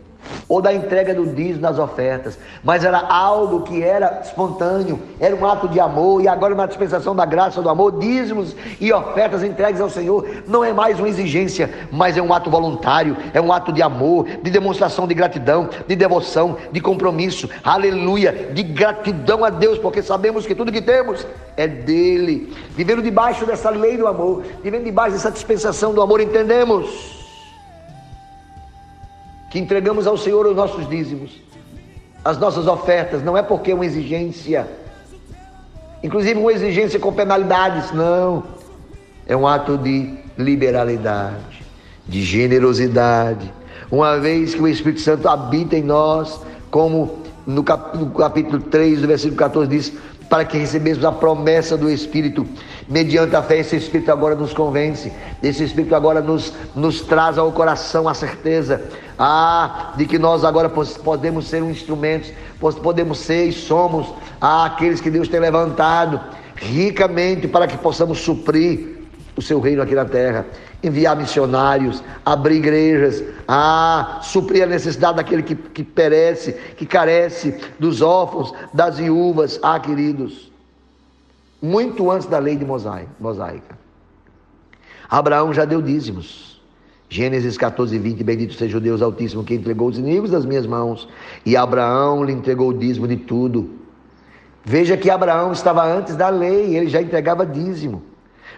[0.49, 5.47] ou da entrega do dízimo nas ofertas, mas era algo que era espontâneo, era um
[5.47, 9.81] ato de amor, e agora na dispensação da graça do amor, dízimos e ofertas entregues
[9.81, 10.27] ao Senhor.
[10.47, 14.27] Não é mais uma exigência, mas é um ato voluntário, é um ato de amor,
[14.43, 20.47] de demonstração de gratidão, de devoção, de compromisso, aleluia, de gratidão a Deus, porque sabemos
[20.47, 21.27] que tudo que temos
[21.57, 22.55] é dele.
[22.71, 27.18] Vivendo debaixo dessa lei do amor, vivendo debaixo dessa dispensação do amor, entendemos
[29.51, 31.41] que entregamos ao Senhor os nossos dízimos,
[32.25, 34.69] as nossas ofertas, não é porque é uma exigência,
[36.03, 38.45] inclusive uma exigência com penalidades, não.
[39.27, 41.63] É um ato de liberalidade,
[42.07, 43.53] de generosidade,
[43.91, 49.37] uma vez que o Espírito Santo habita em nós, como no capítulo 3, do versículo
[49.37, 49.93] 14 diz:
[50.29, 52.47] para que recebêssemos a promessa do Espírito.
[52.89, 55.13] Mediante a fé, esse Espírito agora nos convence,
[55.43, 58.83] esse Espírito agora nos, nos traz ao coração a certeza
[59.19, 62.33] ah, de que nós agora podemos ser um instrumento,
[62.83, 66.19] podemos ser e somos ah, aqueles que Deus tem levantado
[66.57, 68.97] ricamente para que possamos suprir
[69.37, 70.47] o seu reino aqui na terra.
[70.83, 78.01] enviar missionários, abrir igrejas, a suprir a necessidade daquele que, que perece, que carece, dos
[78.01, 79.59] órfãos, das viúvas.
[79.63, 80.51] Ah, queridos,
[81.61, 83.79] muito antes da lei de mosaica.
[85.09, 86.61] Abraão já deu dízimos.
[87.11, 91.09] Gênesis 14, 20, bendito seja o Deus Altíssimo que entregou os inimigos das minhas mãos.
[91.45, 93.71] E Abraão lhe entregou o dízimo de tudo.
[94.63, 98.03] Veja que Abraão estava antes da lei, ele já entregava dízimo.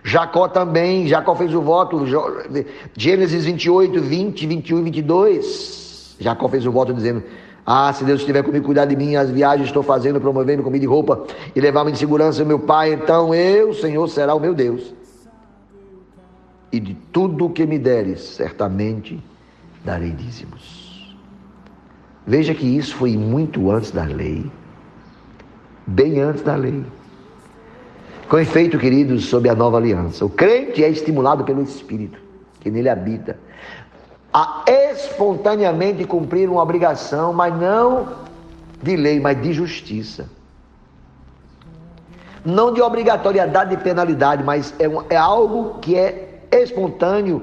[0.02, 2.04] Jacó também, Jacó fez o voto,
[2.96, 6.16] Gênesis 28, 20, 21 e 22.
[6.18, 7.22] Jacó fez o voto dizendo:
[7.72, 10.88] Ah, se Deus estiver comigo, cuidar de mim, as viagens estou fazendo, promovendo comida e
[10.88, 11.24] roupa,
[11.54, 14.92] e levar-me de segurança meu pai, então eu, Senhor, será o meu Deus.
[16.72, 19.22] E de tudo o que me deres, certamente
[19.84, 21.16] darei dízimos.
[22.26, 24.50] Veja que isso foi muito antes da lei,
[25.86, 26.84] bem antes da lei.
[28.28, 32.18] Com efeito, queridos, sob a nova aliança, o crente é estimulado pelo Espírito
[32.58, 33.38] que nele habita
[34.32, 34.64] a
[35.04, 38.08] espontaneamente cumprir uma obrigação, mas não
[38.82, 40.28] de lei, mas de justiça.
[42.44, 47.42] Não de obrigatoriedade de penalidade, mas é, um, é algo que é espontâneo,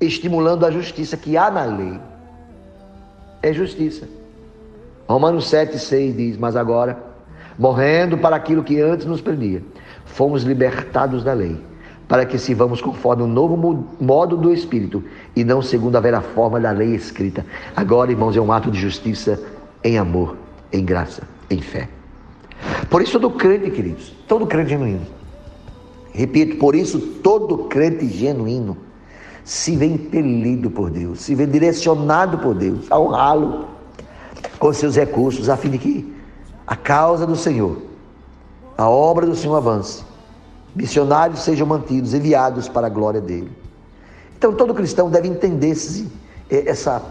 [0.00, 2.00] estimulando a justiça que há na lei.
[3.42, 4.08] É justiça.
[5.06, 7.12] Romanos 7, 6 diz: Mas agora
[7.58, 9.62] morrendo para aquilo que antes nos prendia.
[10.04, 11.60] Fomos libertados da lei,
[12.12, 15.02] para que sirvamos conforme o novo modo do Espírito
[15.34, 17.42] e não segundo a vera forma da lei escrita.
[17.74, 19.42] Agora, irmãos, é um ato de justiça
[19.82, 20.36] em amor,
[20.70, 21.88] em graça, em fé.
[22.90, 25.06] Por isso, todo crente, queridos, todo crente genuíno,
[26.12, 28.76] repito, por isso, todo crente genuíno
[29.42, 33.68] se vê impelido por Deus, se vê direcionado por Deus a honrá-lo
[34.58, 36.14] com seus recursos, a fim de que
[36.66, 37.80] a causa do Senhor,
[38.76, 40.11] a obra do Senhor avance,
[40.74, 43.50] missionários sejam mantidos, enviados para a glória dele.
[44.36, 45.76] Então todo cristão deve entender
[46.50, 47.02] essa,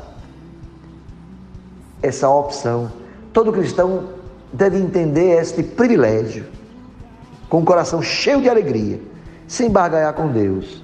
[2.01, 2.91] essa opção.
[3.31, 4.09] Todo cristão
[4.51, 6.45] deve entender este privilégio,
[7.49, 8.99] com o coração cheio de alegria,
[9.47, 10.81] sem barganhar com Deus,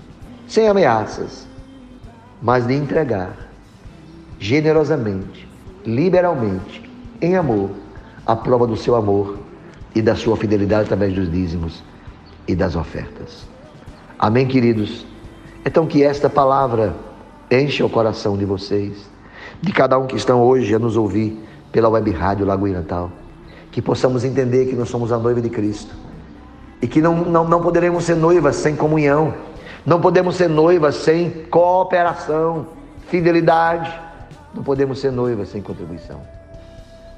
[0.48, 1.48] sem ameaças,
[2.42, 3.48] mas de entregar
[4.40, 5.50] generosamente,
[5.86, 6.90] liberalmente,
[7.22, 7.72] em amor
[8.26, 9.40] a prova do seu amor
[9.96, 11.84] e da sua fidelidade através dos dízimos
[12.48, 13.48] e das ofertas.
[14.18, 15.06] Amém, queridos?
[15.66, 16.96] Então, que esta palavra
[17.52, 19.10] enche o coração de vocês,
[19.62, 21.38] de cada um que estão hoje a nos ouvir
[21.72, 23.12] pela web rádio Lagoinha Natal,
[23.72, 25.94] que possamos entender que nós somos a noiva de Cristo
[26.82, 29.34] e que não, não, não poderemos ser noivas sem comunhão,
[29.86, 32.68] não podemos ser noivas sem cooperação,
[33.08, 33.94] fidelidade,
[34.54, 36.22] não podemos ser noivas sem contribuição.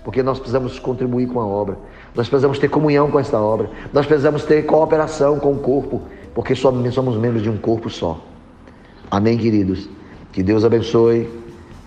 [0.04, 1.78] Porque nós precisamos contribuir com a obra,
[2.20, 6.02] nós precisamos ter comunhão com esta obra, nós precisamos ter cooperação com o corpo,
[6.36, 8.20] porque somos membros de um corpo só.
[9.10, 9.88] Amém, queridos?
[10.34, 11.30] Que Deus abençoe,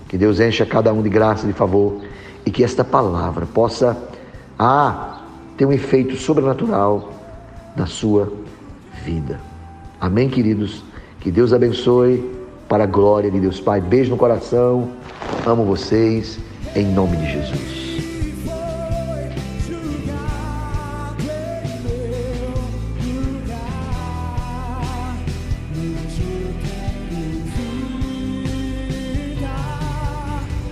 [0.09, 2.01] que Deus encha cada um de graça e de favor
[2.47, 3.95] e que esta palavra possa
[4.59, 5.21] ah,
[5.55, 7.11] ter um efeito sobrenatural
[7.77, 8.33] na sua
[9.05, 9.39] vida.
[10.01, 10.83] Amém, queridos?
[11.21, 12.35] Que Deus abençoe
[12.71, 13.83] para a glória de Deus Pai.
[13.83, 14.89] Beijo no coração.
[15.45, 16.39] Amo vocês
[16.75, 18.02] em nome de Jesus.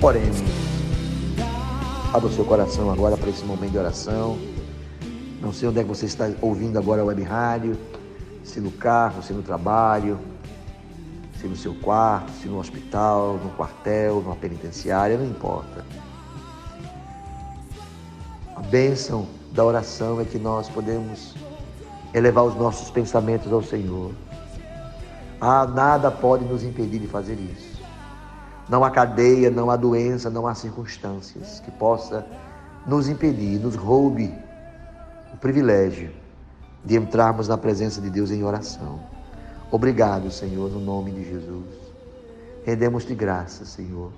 [0.03, 0.39] Oremos.
[2.11, 4.39] Abra o seu coração agora para esse momento de oração.
[5.43, 7.77] Não sei onde é que você está ouvindo agora a web rádio,
[8.43, 10.19] se no carro, se no trabalho,
[11.39, 15.85] se no seu quarto, se no hospital, no quartel, numa penitenciária, não importa.
[18.57, 21.35] A bênção da oração é que nós podemos
[22.15, 24.13] elevar os nossos pensamentos ao Senhor.
[25.39, 27.70] Ah, nada pode nos impedir de fazer isso.
[28.71, 32.25] Não há cadeia, não há doença, não há circunstâncias que possa
[32.87, 34.33] nos impedir, nos roube
[35.35, 36.13] o privilégio
[36.85, 39.01] de entrarmos na presença de Deus em oração.
[39.73, 41.67] Obrigado, Senhor, no nome de Jesus.
[42.65, 44.13] Rendemos-te graça, Senhor.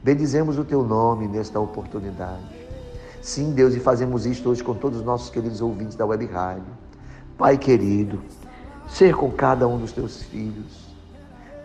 [0.00, 2.54] Bendizemos o teu nome nesta oportunidade.
[3.20, 6.72] Sim, Deus, e fazemos isto hoje com todos os nossos queridos ouvintes da Web Rádio.
[7.36, 8.22] Pai querido,
[8.86, 10.85] ser com cada um dos teus filhos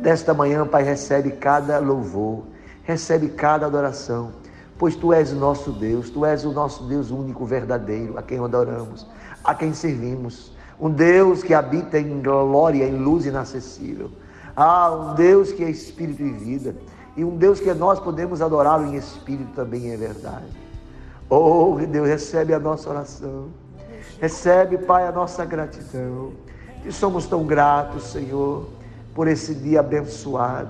[0.02, 2.46] Desta manhã, Pai, recebe cada louvor,
[2.82, 4.32] recebe cada adoração,
[4.76, 8.40] pois Tu és o nosso Deus, Tu és o nosso Deus único, verdadeiro, a quem
[8.40, 9.06] adoramos,
[9.44, 10.52] a quem servimos.
[10.80, 14.10] Um Deus que habita em glória, em luz inacessível.
[14.56, 16.76] Ah, um Deus que é espírito e vida.
[17.16, 20.48] E um Deus que nós podemos adorá-lo em espírito também é verdade.
[21.30, 23.50] Oh, Deus, recebe a nossa oração.
[24.20, 26.32] Recebe, Pai, a nossa gratidão.
[26.84, 28.81] E somos tão gratos, Senhor
[29.14, 30.70] por esse dia abençoado,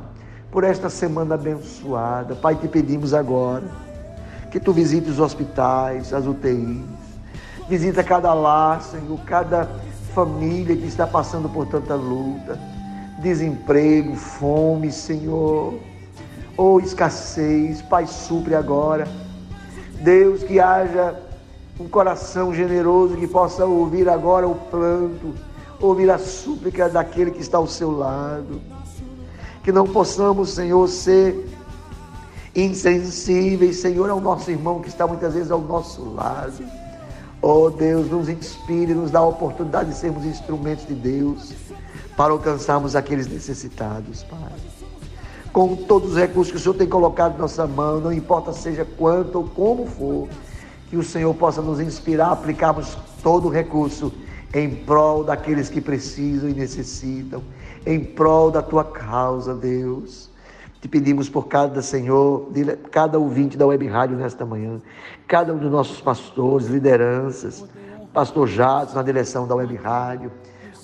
[0.52, 2.36] por esta semana abençoada.
[2.36, 3.64] Pai, te pedimos agora
[4.52, 6.84] que tu visites os hospitais, as UTIs,
[7.70, 9.70] visita cada lar, Senhor, cada
[10.14, 12.60] família que está passando por tanta luta,
[13.20, 15.80] desemprego, fome, Senhor,
[16.58, 17.82] ou escassez.
[17.82, 19.08] Pai, supre agora.
[20.02, 21.16] Deus, que haja
[21.80, 25.34] um coração generoso que possa ouvir agora o planto,
[25.82, 28.62] ouvir a súplica daquele que está ao seu lado.
[29.64, 31.48] Que não possamos, Senhor, ser
[32.56, 36.64] insensíveis, Senhor, ao nosso irmão que está muitas vezes ao nosso lado.
[37.42, 41.54] Oh Deus, nos inspire, nos dá a oportunidade de sermos instrumentos de Deus
[42.16, 44.40] para alcançarmos aqueles necessitados, Pai.
[45.52, 48.86] Com todos os recursos que o Senhor tem colocado em nossa mão, não importa seja
[48.86, 50.30] quanto ou como for,
[50.90, 54.14] que o Senhor possa nos inspirar aplicarmos todo o recurso
[54.54, 57.42] em prol daqueles que precisam e necessitam,
[57.86, 60.30] em prol da tua causa, Deus.
[60.82, 62.50] Te pedimos por cada Senhor,
[62.90, 64.82] cada ouvinte da Web Rádio nesta manhã,
[65.28, 67.64] cada um dos nossos pastores, lideranças,
[68.12, 70.32] pastor Jatos na direção da Web Rádio,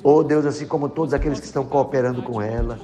[0.03, 2.79] oh Deus, assim como todos aqueles que estão cooperando com ela.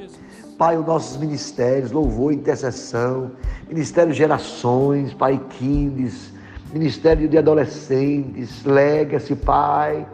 [0.58, 3.32] Pai, os nossos ministérios, louvor, intercessão,
[3.68, 6.32] Ministério Gerações, Pai Kindes,
[6.74, 10.06] Ministério de Adolescentes, Lega-se, Pai.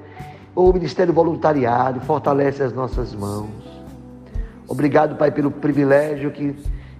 [0.56, 3.50] O Ministério Voluntariado, fortalece as nossas mãos.
[4.68, 6.56] Obrigado, Pai, pelo privilégio que,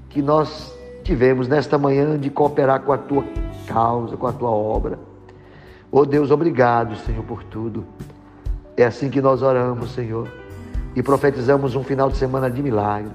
[0.10, 0.74] que nós
[1.04, 3.24] tivemos nesta manhã de cooperar com a tua
[3.68, 5.00] causa, com a tua obra.
[5.92, 7.86] Oh Deus, obrigado, Senhor, por tudo.
[8.78, 10.28] É assim que nós oramos, Senhor,
[10.96, 13.12] e profetizamos um final de semana de milagres.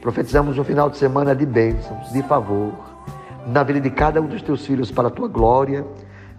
[0.00, 2.72] Profetizamos um final de semana de bênçãos, de favor
[3.46, 5.84] na vida de cada um dos teus filhos para a tua glória,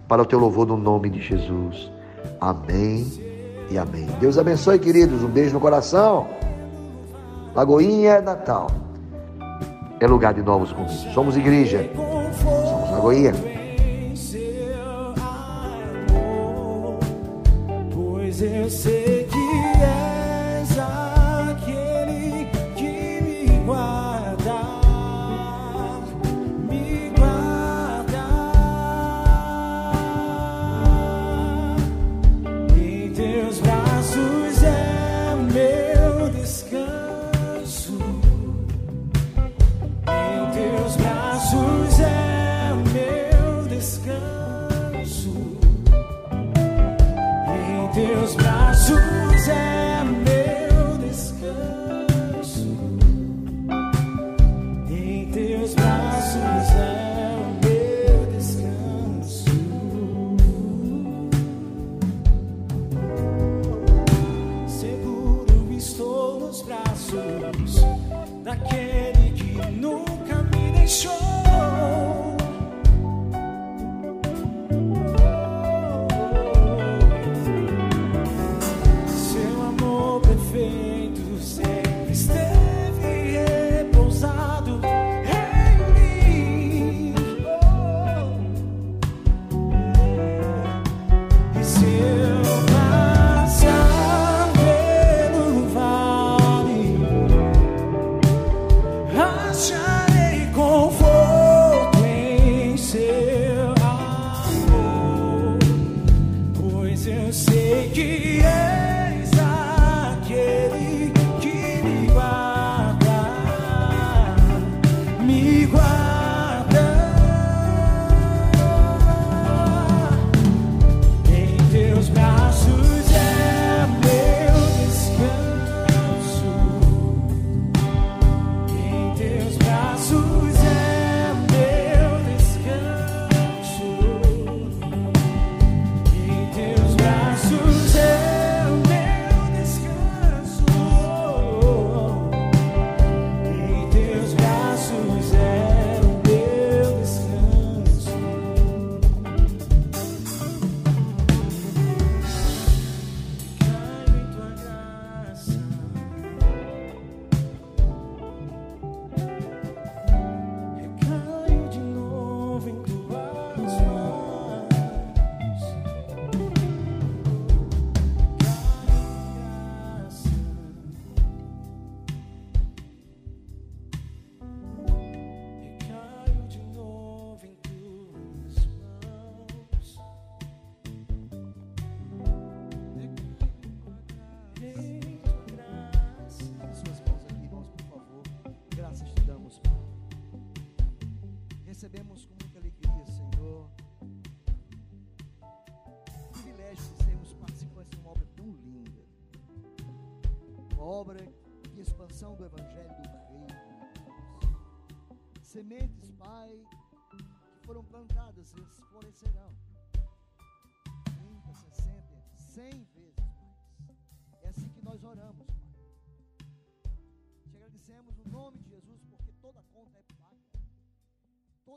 [0.06, 1.90] para o teu louvor no nome de Jesus.
[2.40, 3.06] Amém
[3.70, 4.06] e amém.
[4.18, 5.22] Deus abençoe, queridos.
[5.22, 6.26] Um beijo no coração.
[7.54, 8.68] Lagoinha é Natal.
[10.00, 11.12] É lugar de novos começos.
[11.12, 11.90] Somos igreja.
[12.42, 13.32] Somos Lagoinha.
[17.92, 19.19] Pois eu sei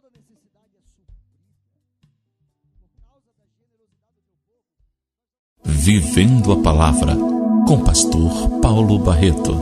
[0.04, 1.16] Toda necessidade é suprida.
[2.92, 4.60] Por causa da generosidade do teu
[5.64, 5.80] povo.
[5.80, 7.16] Vivendo a Palavra,
[7.66, 9.56] com Pastor Paulo Barreto.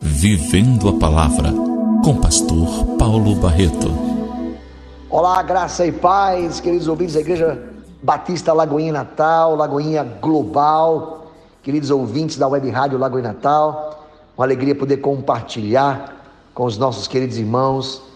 [0.00, 1.50] Vivendo a Palavra,
[2.04, 3.88] com Pastor Paulo Barreto.
[5.10, 12.36] Olá, graça e paz, queridos ouvintes da Igreja Batista Lagoinha Natal, Lagoinha Global, queridos ouvintes
[12.36, 14.06] da Web Rádio Lagoinha Natal.
[14.38, 16.24] Uma alegria poder compartilhar
[16.54, 18.09] com os nossos queridos irmãos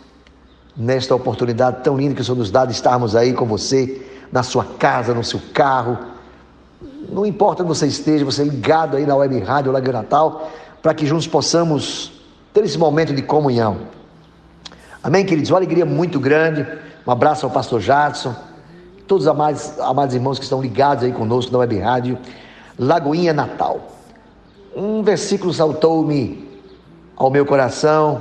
[0.76, 4.42] nesta oportunidade tão linda que o Senhor nos dá de estarmos aí com você, na
[4.42, 5.98] sua casa, no seu carro.
[7.08, 10.50] Não importa onde você esteja, você ligado aí na Web Rádio Lagoinha Natal,
[10.82, 12.12] para que juntos possamos
[12.52, 13.78] ter esse momento de comunhão.
[15.02, 15.50] Amém, queridos?
[15.50, 16.66] Uma alegria muito grande.
[17.06, 18.34] Um abraço ao pastor Jadson,
[19.06, 22.18] todos os amados, amados irmãos que estão ligados aí conosco na Web Rádio
[22.78, 23.92] Lagoinha Natal.
[24.74, 26.48] Um versículo saltou-me
[27.14, 28.20] ao meu coração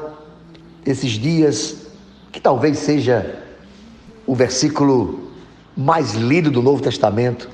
[0.85, 1.82] esses dias,
[2.33, 3.39] que talvez seja
[4.25, 5.29] o versículo
[5.77, 7.47] mais lido do Novo Testamento,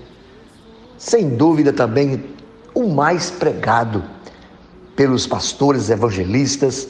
[0.97, 2.23] sem dúvida também
[2.73, 4.01] o mais pregado
[4.95, 6.87] pelos pastores evangelistas,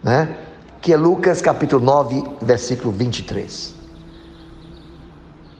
[0.00, 0.38] né?
[0.80, 3.74] que é Lucas capítulo 9, versículo 23.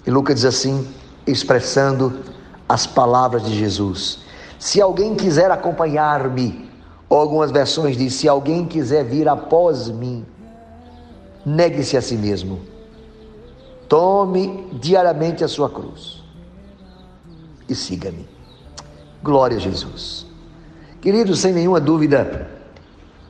[0.07, 0.87] E Lucas diz assim,
[1.27, 2.21] expressando
[2.69, 4.21] as palavras de Jesus:
[4.61, 6.71] Se alguém quiser acompanhar-me,
[7.11, 10.25] algumas versões diz: Se alguém quiser vir após mim,
[11.45, 12.61] negue-se a si mesmo.
[13.89, 16.23] Tome diariamente a sua cruz
[17.69, 18.27] e siga-me.
[19.23, 20.27] Glória a Jesus.
[21.01, 22.49] Queridos, sem nenhuma dúvida,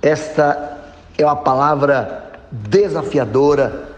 [0.00, 3.88] esta é uma palavra desafiadora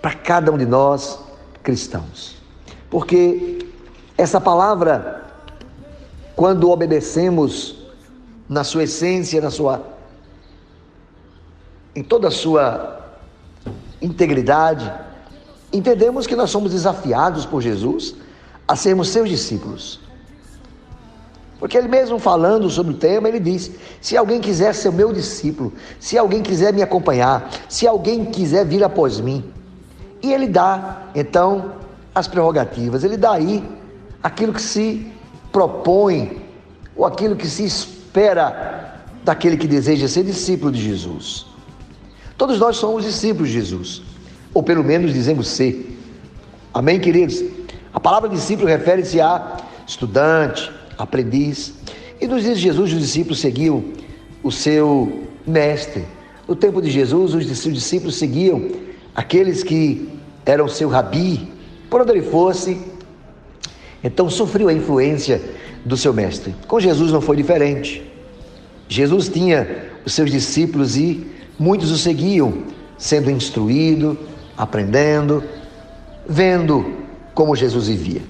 [0.00, 1.18] para cada um de nós
[1.62, 2.36] cristãos.
[2.90, 3.66] Porque
[4.18, 5.22] essa palavra,
[6.36, 7.76] quando obedecemos
[8.48, 9.82] na sua essência, na sua
[11.94, 13.01] em toda a sua
[14.02, 14.92] integridade,
[15.72, 18.14] entendemos que nós somos desafiados por Jesus
[18.66, 20.00] a sermos seus discípulos.
[21.58, 23.70] Porque ele mesmo falando sobre o tema, ele diz:
[24.00, 28.82] se alguém quiser ser meu discípulo, se alguém quiser me acompanhar, se alguém quiser vir
[28.82, 29.44] após mim.
[30.20, 31.74] E ele dá, então,
[32.12, 33.64] as prerrogativas, ele dá aí
[34.20, 35.06] aquilo que se
[35.52, 36.42] propõe,
[36.96, 41.51] ou aquilo que se espera daquele que deseja ser discípulo de Jesus.
[42.42, 44.02] Todos nós somos discípulos de Jesus,
[44.52, 45.96] ou pelo menos dizemos ser.
[46.74, 47.40] Amém, queridos?
[47.94, 51.72] A palavra discípulo refere-se a estudante, aprendiz.
[52.20, 53.84] E nos dias de Jesus, os discípulos seguiam
[54.42, 56.04] o seu mestre.
[56.48, 58.72] No tempo de Jesus, os discípulos seguiam
[59.14, 60.08] aqueles que
[60.44, 61.48] eram seu rabi,
[61.88, 62.76] por onde ele fosse.
[64.02, 65.40] Então sofreu a influência
[65.84, 66.52] do seu mestre.
[66.66, 68.02] Com Jesus não foi diferente.
[68.88, 72.64] Jesus tinha os seus discípulos e muitos o seguiam,
[72.98, 74.18] sendo instruído,
[74.56, 75.42] aprendendo,
[76.26, 77.02] vendo
[77.34, 78.22] como Jesus vivia.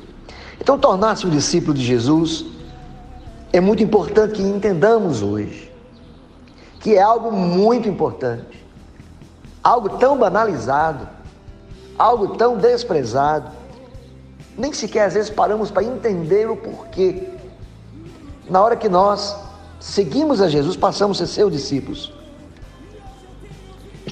[0.61, 2.45] Então, tornar-se um discípulo de Jesus
[3.53, 5.71] é muito importante que entendamos hoje,
[6.81, 8.65] que é algo muito importante,
[9.63, 11.09] algo tão banalizado,
[11.99, 13.51] algo tão desprezado,
[14.57, 17.29] nem sequer às vezes paramos para entender o porquê.
[18.49, 19.37] Na hora que nós
[19.81, 22.13] seguimos a Jesus, passamos a ser seus discípulos.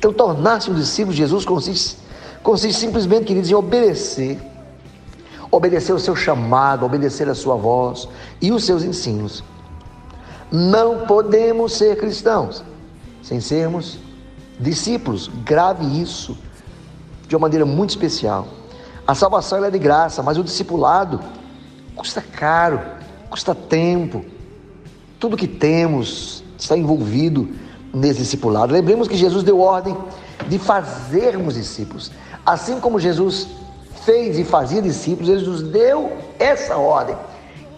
[0.01, 1.99] Então, tornar-se um discípulo de Jesus consiste,
[2.43, 4.41] consiste simplesmente, queridos, em obedecer.
[5.51, 8.09] Obedecer o seu chamado, obedecer a sua voz
[8.41, 9.45] e os seus ensinos.
[10.51, 12.65] Não podemos ser cristãos
[13.23, 13.99] sem sermos
[14.59, 15.31] discípulos.
[15.45, 16.39] Grave isso
[17.29, 18.49] de uma maneira muito especial.
[19.07, 21.21] A salvação é de graça, mas o discipulado
[21.95, 22.81] custa caro,
[23.29, 24.25] custa tempo.
[25.19, 27.51] Tudo que temos está envolvido
[27.93, 28.73] nesse discipulado.
[28.73, 29.97] Lembremos que Jesus deu ordem
[30.49, 32.11] de fazermos discípulos.
[32.45, 33.49] Assim como Jesus
[34.05, 37.17] fez e fazia discípulos, ele nos deu essa ordem.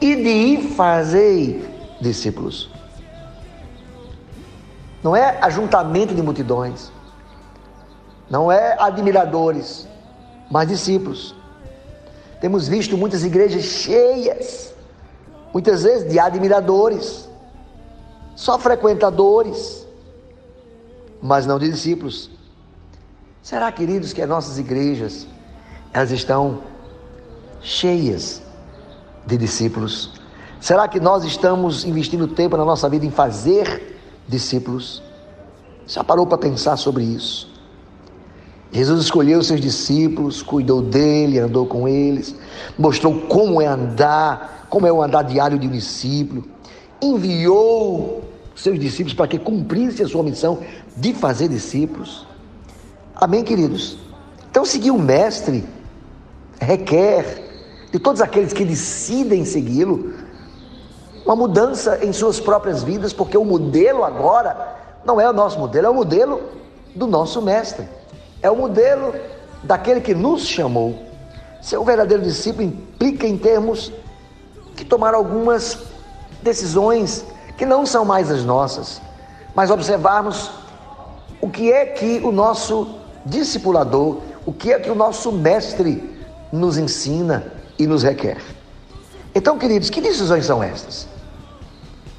[0.00, 1.68] E de ir fazer
[2.00, 2.70] discípulos.
[5.02, 6.92] Não é ajuntamento de multidões.
[8.30, 9.86] Não é admiradores,
[10.50, 11.34] mas discípulos.
[12.40, 14.74] Temos visto muitas igrejas cheias,
[15.52, 17.28] muitas vezes de admiradores,
[18.34, 19.81] só frequentadores,
[21.22, 22.28] mas não de discípulos.
[23.42, 25.26] Será, queridos, que as nossas igrejas
[25.92, 26.60] elas estão
[27.60, 28.42] cheias
[29.26, 30.10] de discípulos?
[30.60, 35.02] Será que nós estamos investindo tempo na nossa vida em fazer discípulos?
[35.86, 37.50] Já parou para pensar sobre isso?
[38.70, 42.34] Jesus escolheu seus discípulos, cuidou dele, andou com eles,
[42.78, 46.44] mostrou como é andar, como é o andar diário de um discípulo,
[47.02, 48.31] enviou
[48.62, 50.60] seus discípulos para que cumprissem a sua missão
[50.96, 52.26] de fazer discípulos.
[53.14, 53.98] Amém, queridos?
[54.50, 55.64] Então, seguir o Mestre
[56.60, 57.50] requer
[57.90, 60.14] de todos aqueles que decidem segui-lo
[61.24, 65.86] uma mudança em suas próprias vidas, porque o modelo agora não é o nosso modelo,
[65.86, 66.40] é o modelo
[66.94, 67.88] do nosso Mestre.
[68.40, 69.14] É o modelo
[69.62, 70.98] daquele que nos chamou.
[71.60, 73.92] Ser um verdadeiro discípulo implica em termos
[74.76, 75.78] que tomar algumas
[76.42, 77.24] decisões
[77.56, 79.00] que não são mais as nossas,
[79.54, 80.50] mas observarmos
[81.40, 86.12] o que é que o nosso discipulador, o que é que o nosso mestre
[86.52, 88.38] nos ensina e nos requer.
[89.34, 91.08] Então, queridos, que decisões são estas?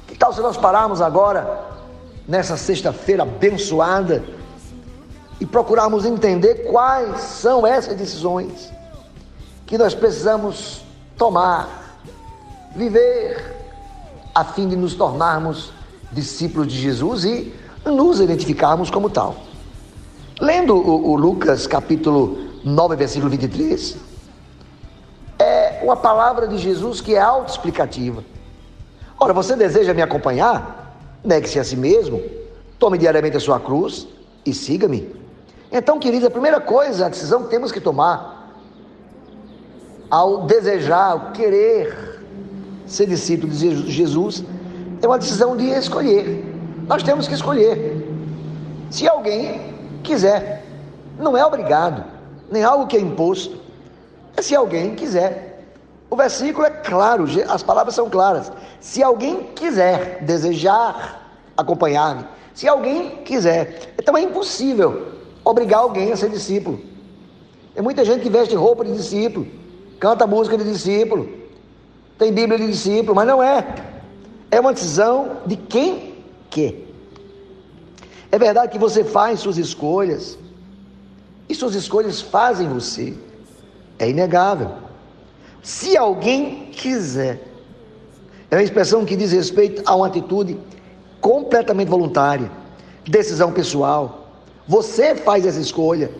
[0.06, 1.62] Que tal se nós pararmos agora,
[2.26, 4.22] nessa sexta-feira abençoada,
[5.40, 8.72] e procurarmos entender quais são essas decisões
[9.66, 10.84] que nós precisamos
[11.16, 11.98] tomar,
[12.74, 13.53] viver,
[14.34, 15.72] a fim de nos tornarmos
[16.10, 17.54] discípulos de Jesus e
[17.84, 19.36] nos identificarmos como tal.
[20.40, 23.96] Lendo o, o Lucas capítulo 9, versículo 23,
[25.38, 28.24] é uma palavra de Jesus que é autoexplicativa.
[29.20, 30.98] Ora, você deseja me acompanhar?
[31.22, 32.20] Negue-se a si mesmo,
[32.78, 34.08] tome diariamente a sua cruz
[34.44, 35.14] e siga-me.
[35.70, 38.52] Então, queridos, a primeira coisa, a decisão que temos que tomar
[40.10, 42.13] ao desejar, ao querer
[42.94, 44.44] ser discípulo de Jesus,
[45.02, 46.44] é uma decisão de escolher.
[46.86, 48.06] Nós temos que escolher.
[48.90, 50.64] Se alguém quiser,
[51.18, 52.04] não é obrigado,
[52.50, 53.58] nem algo que é imposto,
[54.36, 55.64] é se alguém quiser.
[56.10, 58.52] O versículo é claro, as palavras são claras.
[58.80, 61.22] Se alguém quiser, desejar
[61.56, 65.12] acompanhar-me, se alguém quiser, então é impossível
[65.44, 66.80] obrigar alguém a ser discípulo.
[67.74, 69.46] Tem muita gente que veste roupa de discípulo,
[69.98, 71.28] canta música de discípulo,
[72.18, 73.64] tem Bíblia de discípulo, mas não é.
[74.50, 76.14] É uma decisão de quem
[76.50, 76.74] quer.
[78.30, 80.38] É verdade que você faz suas escolhas,
[81.48, 83.14] e suas escolhas fazem você.
[83.98, 84.72] É inegável.
[85.62, 87.40] Se alguém quiser,
[88.50, 90.58] é uma expressão que diz respeito a uma atitude
[91.20, 92.50] completamente voluntária,
[93.04, 94.24] decisão pessoal
[94.66, 96.10] você faz essa escolha.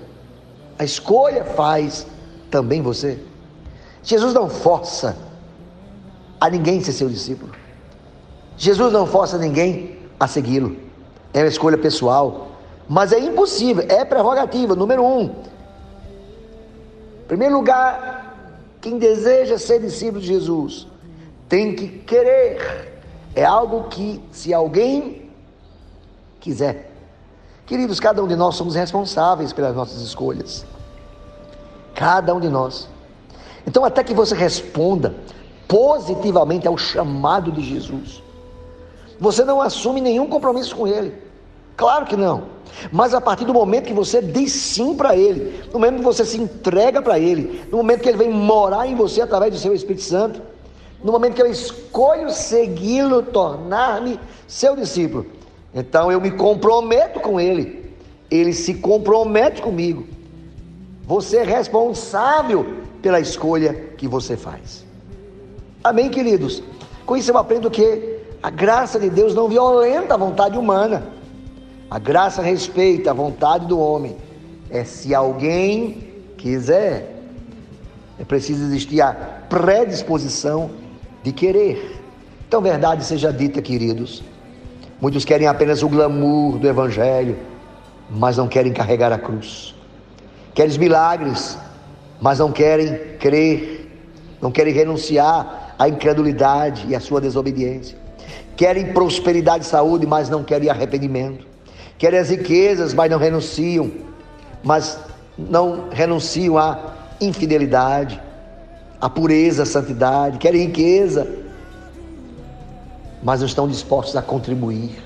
[0.79, 2.07] A escolha faz
[2.51, 3.19] também você.
[4.03, 5.17] Jesus não força
[6.45, 7.53] a ninguém ser seu discípulo.
[8.57, 10.77] Jesus não força ninguém a segui-lo.
[11.33, 12.49] É uma escolha pessoal.
[12.89, 14.75] Mas é impossível, é prerrogativa.
[14.75, 15.25] Número um.
[17.23, 18.37] Em primeiro lugar,
[18.81, 20.87] quem deseja ser discípulo de Jesus
[21.49, 22.93] tem que querer.
[23.35, 25.31] É algo que, se alguém
[26.39, 26.95] quiser,
[27.67, 30.67] Queridos, cada um de nós somos responsáveis pelas nossas escolhas.
[31.95, 32.89] Cada um de nós.
[33.67, 35.15] Então, até que você responda
[35.69, 38.23] positivamente ao chamado de Jesus,
[39.19, 41.15] você não assume nenhum compromisso com Ele.
[41.77, 42.55] Claro que não.
[42.91, 46.25] Mas a partir do momento que você diz sim para Ele, no momento que você
[46.25, 49.75] se entrega para Ele, no momento que Ele vem morar em você através do seu
[49.75, 50.43] Espírito Santo,
[51.03, 54.19] no momento que eu escolho segui-lo, tornar-me
[54.49, 55.27] seu discípulo,
[55.75, 57.93] então eu me comprometo com ele,
[58.31, 60.07] ele se compromete comigo.
[61.03, 64.84] Você é responsável pela escolha que você faz.
[65.85, 66.63] Amém, queridos?
[67.05, 71.07] Com isso eu aprendo que a graça de Deus não violenta a vontade humana.
[71.91, 74.17] A graça respeita a vontade do homem.
[74.71, 77.23] É se alguém quiser.
[78.19, 80.71] É preciso existir a predisposição
[81.23, 82.01] de querer.
[82.49, 84.25] Então, verdade seja dita, queridos.
[85.03, 87.37] Muitos querem apenas o glamour do Evangelho,
[88.09, 89.75] mas não querem carregar a cruz.
[90.55, 91.59] Querem milagres,
[92.23, 93.91] mas não querem crer,
[94.41, 97.97] não querem renunciar à incredulidade e à sua desobediência.
[98.57, 101.47] Querem prosperidade e saúde, mas não querem arrependimento.
[101.99, 103.91] Querem as riquezas, mas não renunciam,
[104.63, 104.99] mas
[105.37, 108.21] não renunciam à infidelidade,
[109.01, 110.39] à pureza, à santidade.
[110.39, 111.27] Querem riqueza,
[113.23, 115.03] mas não estão dispostos a contribuir.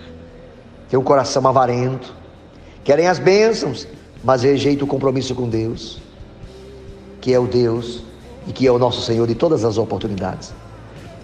[0.90, 2.14] Tem um coração avarento,
[2.82, 3.86] querem as bênçãos,
[4.24, 6.00] mas rejeitam o compromisso com Deus,
[7.20, 8.07] que é o Deus
[8.48, 10.52] e que é o nosso Senhor de todas as oportunidades.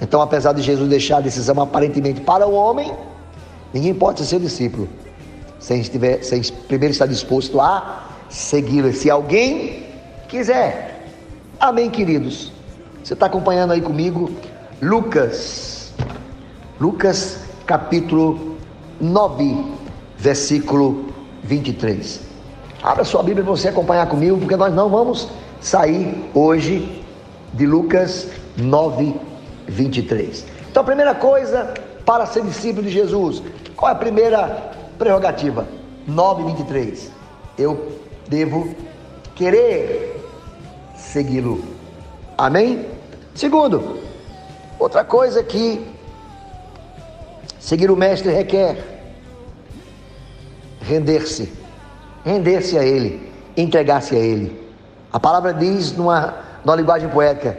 [0.01, 2.93] Então, apesar de Jesus deixar a decisão aparentemente para o homem,
[3.73, 4.89] ninguém pode ser seu discípulo
[5.59, 8.93] sem, estiver, sem primeiro estar disposto a segui-lo.
[8.93, 9.87] Se alguém
[10.29, 11.09] quiser,
[11.59, 12.53] amém, queridos.
[13.03, 14.31] Você está acompanhando aí comigo
[14.83, 15.93] Lucas,
[16.79, 18.57] Lucas capítulo
[19.01, 19.65] 9,
[20.19, 21.07] versículo
[21.45, 22.21] 23.
[22.83, 25.29] Abra sua Bíblia para você acompanhar comigo, porque nós não vamos
[25.61, 27.04] sair hoje
[27.55, 29.15] de Lucas 9,
[29.67, 30.45] 23.
[30.71, 31.73] Então, a primeira coisa
[32.05, 33.43] para ser discípulo de Jesus,
[33.75, 35.67] qual é a primeira prerrogativa?
[36.07, 37.11] 9, 23.
[37.57, 37.99] Eu
[38.29, 38.75] devo
[39.35, 40.21] querer
[40.97, 41.65] segui-lo.
[42.37, 42.87] Amém?
[43.35, 44.01] Segundo,
[44.79, 45.87] outra coisa que
[47.59, 48.95] seguir o mestre requer
[50.81, 51.51] render-se,
[52.25, 54.63] render-se a ele, entregar-se a ele.
[55.13, 56.35] A palavra diz numa,
[56.65, 57.57] numa linguagem poética,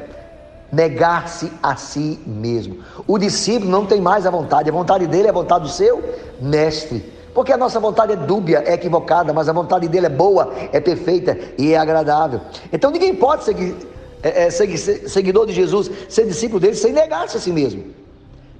[0.71, 2.79] negar-se a si mesmo.
[3.07, 6.03] O discípulo não tem mais a vontade, a vontade dele é a vontade do seu
[6.41, 7.13] mestre.
[7.33, 10.79] Porque a nossa vontade é dúbia, é equivocada, mas a vontade dele é boa, é
[10.79, 12.39] perfeita e é agradável.
[12.71, 13.75] Então ninguém pode seguir,
[14.23, 17.83] é, é, seguidor de Jesus, ser discípulo dele, sem negar-se a si mesmo.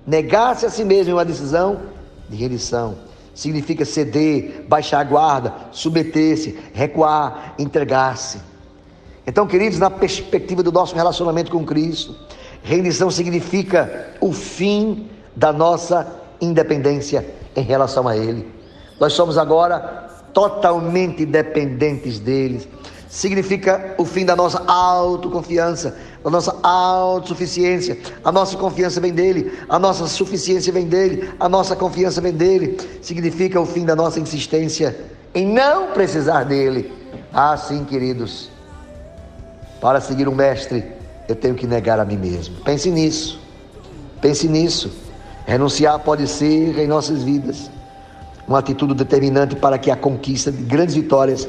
[0.06, 1.80] Negar-se a si mesmo é uma decisão
[2.30, 2.96] de rendição.
[3.34, 8.40] Significa ceder, baixar a guarda, submeter-se, recuar, entregar-se.
[9.28, 12.16] Então, queridos, na perspectiva do nosso relacionamento com Cristo,
[12.62, 16.08] rendição significa o fim da nossa
[16.40, 17.26] independência
[17.56, 18.48] em relação a Ele.
[19.00, 19.80] Nós somos agora
[20.34, 22.68] totalmente dependentes deles.
[23.10, 27.98] Significa o fim da nossa autoconfiança, da nossa autossuficiência.
[28.24, 32.78] A nossa confiança vem dele, a nossa suficiência vem dele, a nossa confiança vem dele.
[33.02, 34.96] Significa o fim da nossa insistência
[35.34, 36.92] em não precisar dele.
[37.34, 38.55] Ah, sim, queridos.
[39.86, 40.84] Para seguir um mestre,
[41.30, 42.56] eu tenho que negar a mim mesmo.
[42.62, 43.40] Pense nisso.
[44.20, 44.91] Pense nisso.
[45.45, 47.70] Renunciar pode ser em nossas vidas
[48.48, 51.48] uma atitude determinante para que a conquista de grandes vitórias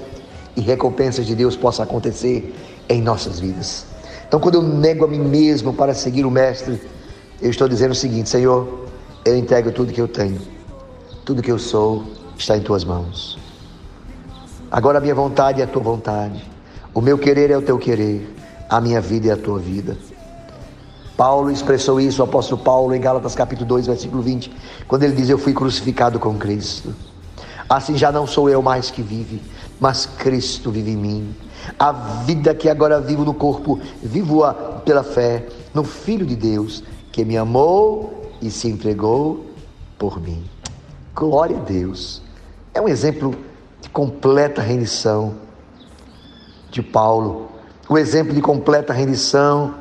[0.54, 2.54] e recompensas de Deus possa acontecer
[2.90, 3.86] em nossas vidas.
[4.28, 6.78] Então, quando eu nego a mim mesmo para seguir o Mestre,
[7.40, 8.86] eu estou dizendo o seguinte: Senhor,
[9.24, 10.42] eu entrego tudo que eu tenho,
[11.24, 12.04] tudo que eu sou
[12.36, 13.38] está em tuas mãos.
[14.70, 16.44] Agora a minha vontade é a tua vontade,
[16.96, 18.26] o meu querer é o teu querer,
[18.70, 19.98] a minha vida é a tua vida.
[21.14, 24.50] Paulo expressou isso, o apóstolo Paulo, em Gálatas capítulo 2, versículo 20,
[24.88, 26.94] quando ele diz: Eu fui crucificado com Cristo.
[27.68, 29.42] Assim já não sou eu mais que vive,
[29.78, 31.34] mas Cristo vive em mim.
[31.78, 36.82] A vida que agora vivo no corpo, vivo-a pela fé no Filho de Deus,
[37.12, 39.44] que me amou e se entregou
[39.98, 40.42] por mim.
[41.14, 42.22] Glória a Deus.
[42.72, 43.34] É um exemplo
[43.82, 45.44] de completa rendição
[46.76, 47.48] de Paulo.
[47.88, 49.74] O exemplo de completa rendição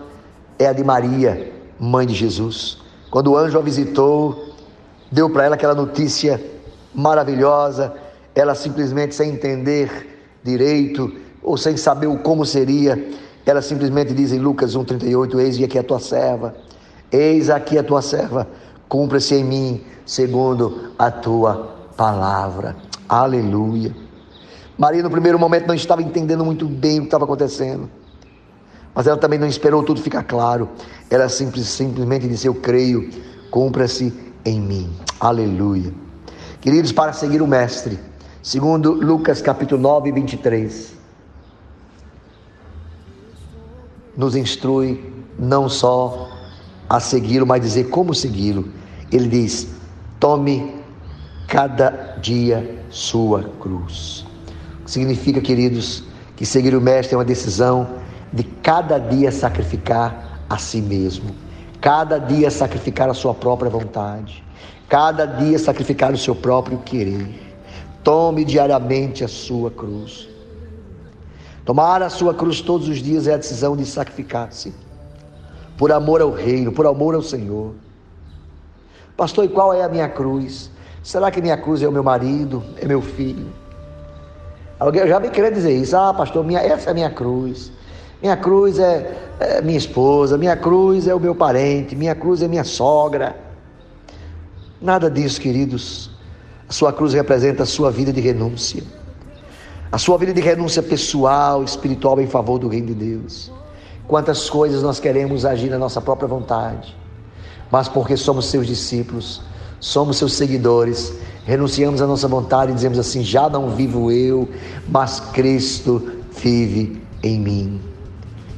[0.57, 2.77] é a de Maria, mãe de Jesus.
[3.11, 4.53] Quando o anjo a visitou,
[5.11, 6.41] deu para ela aquela notícia
[6.93, 7.93] maravilhosa,
[8.33, 11.11] ela simplesmente sem entender direito
[11.43, 13.11] ou sem saber o como seria,
[13.45, 16.55] ela simplesmente diz em Lucas 1:38, eis aqui a tua serva.
[17.11, 18.47] Eis aqui a tua serva,
[18.89, 22.75] cumpra-se em mim segundo a tua palavra.
[23.07, 24.04] Aleluia.
[24.77, 27.89] Maria no primeiro momento não estava entendendo muito bem o que estava acontecendo.
[28.93, 30.69] Mas ela também não esperou tudo ficar claro.
[31.09, 33.09] Ela simples, simplesmente disse: Eu creio,
[33.49, 34.13] cumpra-se
[34.45, 34.89] em mim.
[35.19, 35.93] Aleluia.
[36.59, 37.99] Queridos, para seguir o Mestre,
[38.41, 40.93] segundo Lucas capítulo 9, 23,
[44.17, 46.29] nos instrui não só
[46.89, 48.69] a segui-lo, mas dizer como segui-lo.
[49.11, 49.67] Ele diz:
[50.19, 50.75] tome
[51.47, 54.24] cada dia sua cruz.
[54.85, 56.03] Significa, queridos,
[56.35, 57.87] que seguir o Mestre é uma decisão
[58.31, 61.33] de cada dia sacrificar a si mesmo,
[61.81, 64.43] cada dia sacrificar a sua própria vontade,
[64.87, 67.41] cada dia sacrificar o seu próprio querer.
[68.03, 70.29] Tome diariamente a sua cruz.
[71.63, 74.71] Tomar a sua cruz todos os dias é a decisão de sacrificar-se
[75.77, 77.73] por amor ao reino, por amor ao Senhor.
[79.17, 80.69] Pastor, e qual é a minha cruz?
[81.01, 83.64] Será que minha cruz é o meu marido, é meu filho?
[84.79, 85.95] Alguém já me queria dizer isso.
[85.95, 87.71] Ah, pastor, minha, essa é minha cruz.
[88.21, 92.47] Minha cruz é, é minha esposa, minha cruz é o meu parente, minha cruz é
[92.47, 93.35] minha sogra.
[94.81, 96.11] Nada disso, queridos.
[96.67, 98.83] A sua cruz representa a sua vida de renúncia.
[99.91, 103.51] A sua vida de renúncia pessoal, espiritual em favor do reino de Deus.
[104.07, 106.95] Quantas coisas nós queremos agir na nossa própria vontade,
[107.71, 109.41] mas porque somos seus discípulos,
[109.79, 111.13] somos seus seguidores,
[111.45, 114.49] renunciamos à nossa vontade e dizemos assim: já não vivo eu,
[114.87, 117.81] mas Cristo vive em mim.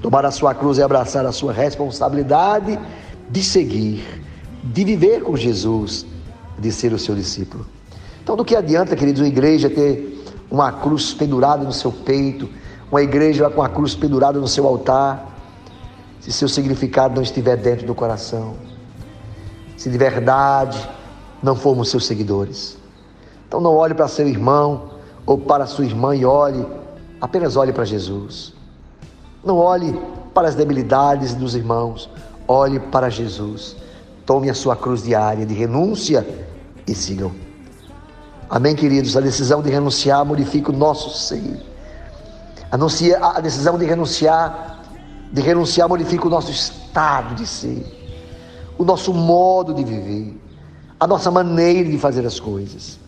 [0.01, 2.79] Tomar a sua cruz e abraçar a sua responsabilidade
[3.29, 4.23] de seguir,
[4.63, 6.05] de viver com Jesus,
[6.57, 7.65] de ser o seu discípulo.
[8.23, 12.49] Então, do que adianta, queridos, uma igreja ter uma cruz pendurada no seu peito,
[12.89, 15.35] uma igreja com a cruz pendurada no seu altar,
[16.21, 18.55] se seu significado não estiver dentro do coração,
[19.75, 20.77] se de verdade
[21.41, 22.76] não formos seus seguidores.
[23.47, 24.89] Então não olhe para seu irmão
[25.25, 26.65] ou para sua irmã e olhe,
[27.21, 28.53] apenas olhe para Jesus.
[29.43, 29.97] Não olhe
[30.33, 32.09] para as debilidades dos irmãos,
[32.47, 33.75] olhe para Jesus.
[34.25, 36.27] Tome a sua cruz diária de renúncia
[36.85, 37.31] e sigam.
[38.49, 39.15] Amém, queridos?
[39.15, 41.61] A decisão de renunciar modifica o nosso ser.
[42.69, 44.81] Anuncia a decisão de renunciar,
[45.31, 47.85] de renunciar modifica o nosso estado de ser,
[48.77, 50.37] o nosso modo de viver,
[50.99, 52.99] a nossa maneira de fazer as coisas.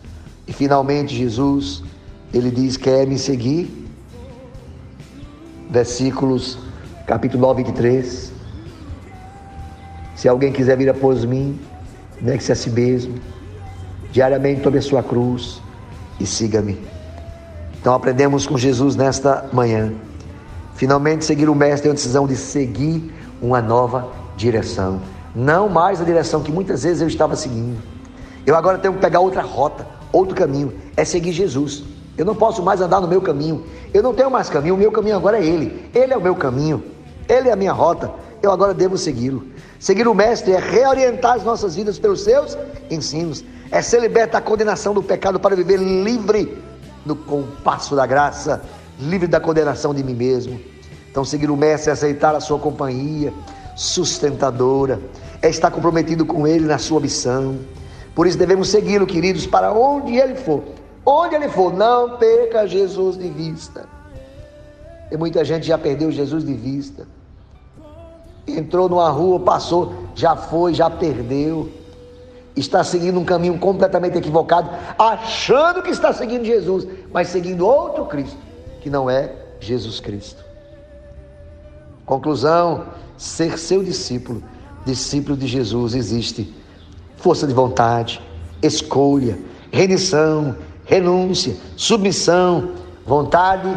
[0.50, 1.80] E finalmente Jesus,
[2.34, 3.88] ele diz: "Quer me seguir?"
[5.70, 6.58] Versículos
[7.06, 8.32] capítulo 9, 23.
[10.16, 11.56] Se alguém quiser vir após mim,
[12.20, 13.14] negue-se a si mesmo,
[14.10, 15.62] diariamente tome a sua cruz
[16.18, 16.76] e siga-me.
[17.80, 19.92] Então aprendemos com Jesus nesta manhã.
[20.74, 25.00] Finalmente, seguir o Mestre é uma decisão de seguir uma nova direção.
[25.32, 27.80] Não mais a direção que muitas vezes eu estava seguindo.
[28.44, 30.72] Eu agora tenho que pegar outra rota, outro caminho.
[30.96, 31.82] É seguir Jesus.
[32.16, 33.64] Eu não posso mais andar no meu caminho.
[33.92, 34.74] Eu não tenho mais caminho.
[34.74, 35.88] O meu caminho agora é Ele.
[35.94, 36.82] Ele é o meu caminho.
[37.28, 38.10] Ele é a minha rota.
[38.42, 39.44] Eu agora devo segui-lo.
[39.78, 42.56] Seguir o Mestre é reorientar as nossas vidas pelos seus
[42.90, 43.44] ensinos.
[43.70, 46.58] É ser liberto da condenação do pecado para viver livre
[47.06, 48.62] no compasso da graça,
[48.98, 50.60] livre da condenação de mim mesmo.
[51.10, 53.32] Então, seguir o Mestre é aceitar a sua companhia
[53.76, 55.00] sustentadora,
[55.40, 57.58] é estar comprometido com Ele na sua missão.
[58.20, 60.62] Por isso devemos segui-lo, queridos, para onde Ele for.
[61.06, 63.88] Onde Ele for, não perca Jesus de vista.
[65.10, 67.08] E muita gente já perdeu Jesus de vista.
[68.46, 71.70] Entrou numa rua, passou, já foi, já perdeu
[72.54, 74.68] está seguindo um caminho completamente equivocado,
[74.98, 78.36] achando que está seguindo Jesus, mas seguindo outro Cristo,
[78.82, 80.44] que não é Jesus Cristo.
[82.04, 82.84] Conclusão:
[83.16, 84.42] ser seu discípulo,
[84.84, 86.59] discípulo de Jesus, existe
[87.20, 88.20] força de vontade,
[88.62, 89.38] escolha,
[89.70, 92.72] rendição, renúncia, submissão,
[93.06, 93.68] vontade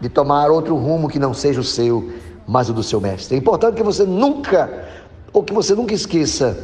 [0.00, 2.12] de tomar outro rumo que não seja o seu,
[2.46, 3.34] mas o do seu mestre.
[3.34, 4.88] É importante que você nunca,
[5.32, 6.56] ou que você nunca esqueça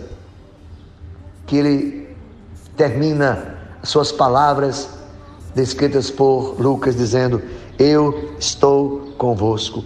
[1.46, 2.16] que ele
[2.76, 4.88] termina suas palavras
[5.54, 7.42] descritas por Lucas dizendo:
[7.78, 9.84] Eu estou convosco.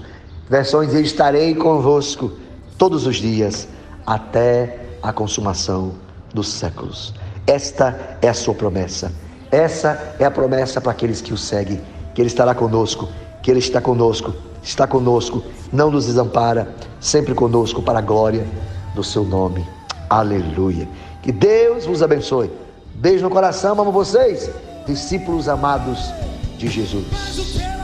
[0.49, 2.33] Versões: Eu estarei convosco
[2.77, 3.69] todos os dias
[4.07, 5.95] até a consumação
[6.35, 7.15] dos séculos.
[7.47, 9.13] Esta é a sua promessa.
[9.51, 11.81] Essa é a promessa para aqueles que o seguem,
[12.15, 13.09] que ele estará conosco,
[13.43, 14.33] que ele está conosco,
[14.63, 15.43] está conosco,
[15.73, 18.47] não nos desampara, sempre conosco para a glória
[18.95, 19.67] do seu nome.
[20.09, 20.89] Aleluia.
[21.23, 22.51] Que Deus vos abençoe.
[22.95, 24.51] Beijo no coração, amo vocês,
[24.87, 25.99] discípulos amados
[26.59, 27.80] de Jesus.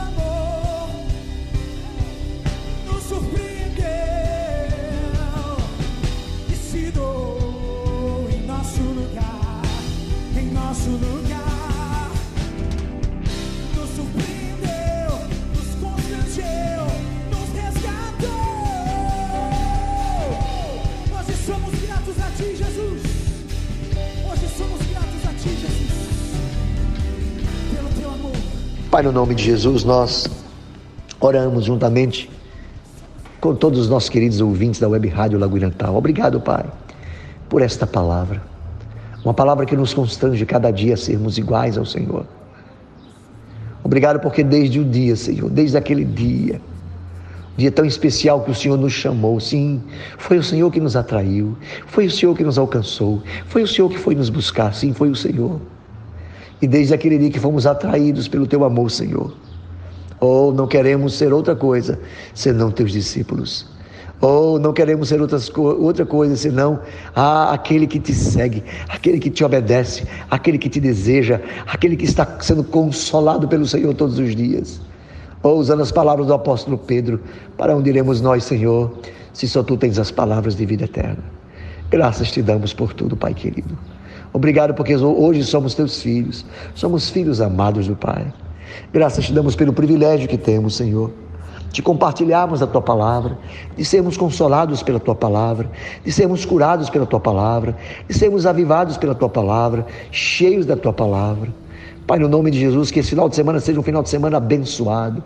[28.97, 30.27] Pai, no nome de Jesus, nós
[31.19, 32.27] oramos juntamente
[33.39, 35.95] com todos os nossos queridos ouvintes da Web Rádio Lagoinantal.
[35.95, 36.65] Obrigado, Pai,
[37.47, 38.41] por esta palavra.
[39.23, 42.25] Uma palavra que nos constrange cada dia a sermos iguais ao Senhor.
[43.83, 46.59] Obrigado porque desde o dia, Senhor, desde aquele dia,
[47.55, 49.79] dia tão especial que o Senhor nos chamou, sim,
[50.17, 51.55] foi o Senhor que nos atraiu,
[51.85, 55.11] foi o Senhor que nos alcançou, foi o Senhor que foi nos buscar, sim, foi
[55.11, 55.61] o Senhor.
[56.61, 59.33] E desde aquele dia que fomos atraídos pelo teu amor, Senhor,
[60.19, 61.99] oh, não queremos ser outra coisa
[62.33, 63.67] senão teus discípulos.
[64.19, 66.79] Oh, não queremos ser outras, outra coisa senão
[67.15, 72.05] ah, aquele que te segue, aquele que te obedece, aquele que te deseja, aquele que
[72.05, 74.81] está sendo consolado pelo Senhor todos os dias.
[75.43, 77.21] Oh, usando as palavras do apóstolo Pedro,
[77.55, 78.97] para onde iremos nós, Senhor,
[79.31, 81.23] se só tu tens as palavras de vida eterna.
[81.91, 83.77] Graças te damos por tudo, Pai querido.
[84.37, 86.45] Obrigado porque hoje somos teus filhos,
[86.75, 88.31] somos filhos amados do Pai.
[88.93, 91.11] Graças te damos pelo privilégio que temos, Senhor,
[91.71, 93.35] de compartilharmos a tua palavra,
[93.75, 95.71] de sermos consolados pela tua palavra,
[96.05, 97.75] de sermos curados pela tua palavra,
[98.07, 101.49] de sermos avivados pela tua palavra, cheios da tua palavra.
[102.05, 104.37] Pai, no nome de Jesus, que esse final de semana seja um final de semana
[104.37, 105.23] abençoado.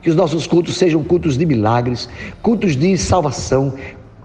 [0.00, 2.08] Que os nossos cultos sejam cultos de milagres,
[2.40, 3.72] cultos de salvação,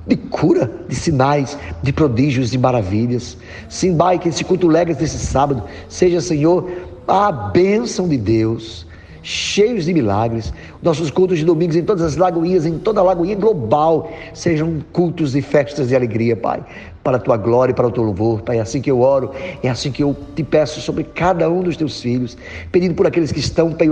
[0.09, 3.37] de cura, de sinais, de prodígios, de maravilhas.
[3.69, 6.69] Sim, Pai, que esse culto legas desse sábado seja, Senhor,
[7.07, 8.88] a bênção de Deus
[9.21, 10.53] cheios de milagres.
[10.81, 15.35] Nossos cultos de domingos em todas as lagoinhas, em toda a lagoinha global, sejam cultos
[15.35, 16.63] e festas de alegria, Pai
[17.03, 18.57] para a tua glória e para o teu louvor, Pai.
[18.57, 19.31] É assim que eu oro,
[19.63, 22.37] é assim que eu te peço sobre cada um dos teus filhos,
[22.71, 23.87] pedindo por aqueles que estão, Pai,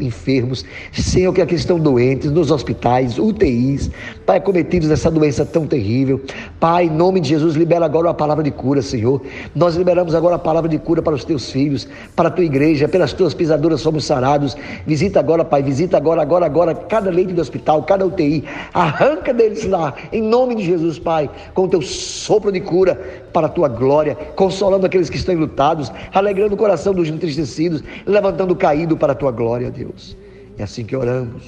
[0.00, 3.90] enfermos, Senhor, que aqueles estão doentes, nos hospitais, UTIs,
[4.24, 6.20] Pai, cometidos dessa doença tão terrível.
[6.58, 9.22] Pai, em nome de Jesus, libera agora a palavra de cura, Senhor.
[9.54, 12.88] Nós liberamos agora a palavra de cura para os teus filhos, para a tua igreja,
[12.88, 14.56] pelas tuas pisaduras somos sarados.
[14.86, 19.64] Visita agora, Pai, visita agora, agora, agora, cada leite do hospital, cada UTI, arranca deles
[19.66, 22.94] lá, em nome de Jesus, Pai, com o teu sopro de cura
[23.32, 28.52] para a tua glória, consolando aqueles que estão lutados, alegrando o coração dos entristecidos, levantando
[28.52, 30.16] o caído para a tua glória, Deus.
[30.58, 31.42] É assim que oramos,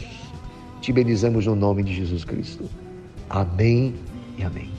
[0.81, 2.65] te bendizamos no nome de Jesus Cristo.
[3.29, 3.95] Amém
[4.37, 4.71] e amém.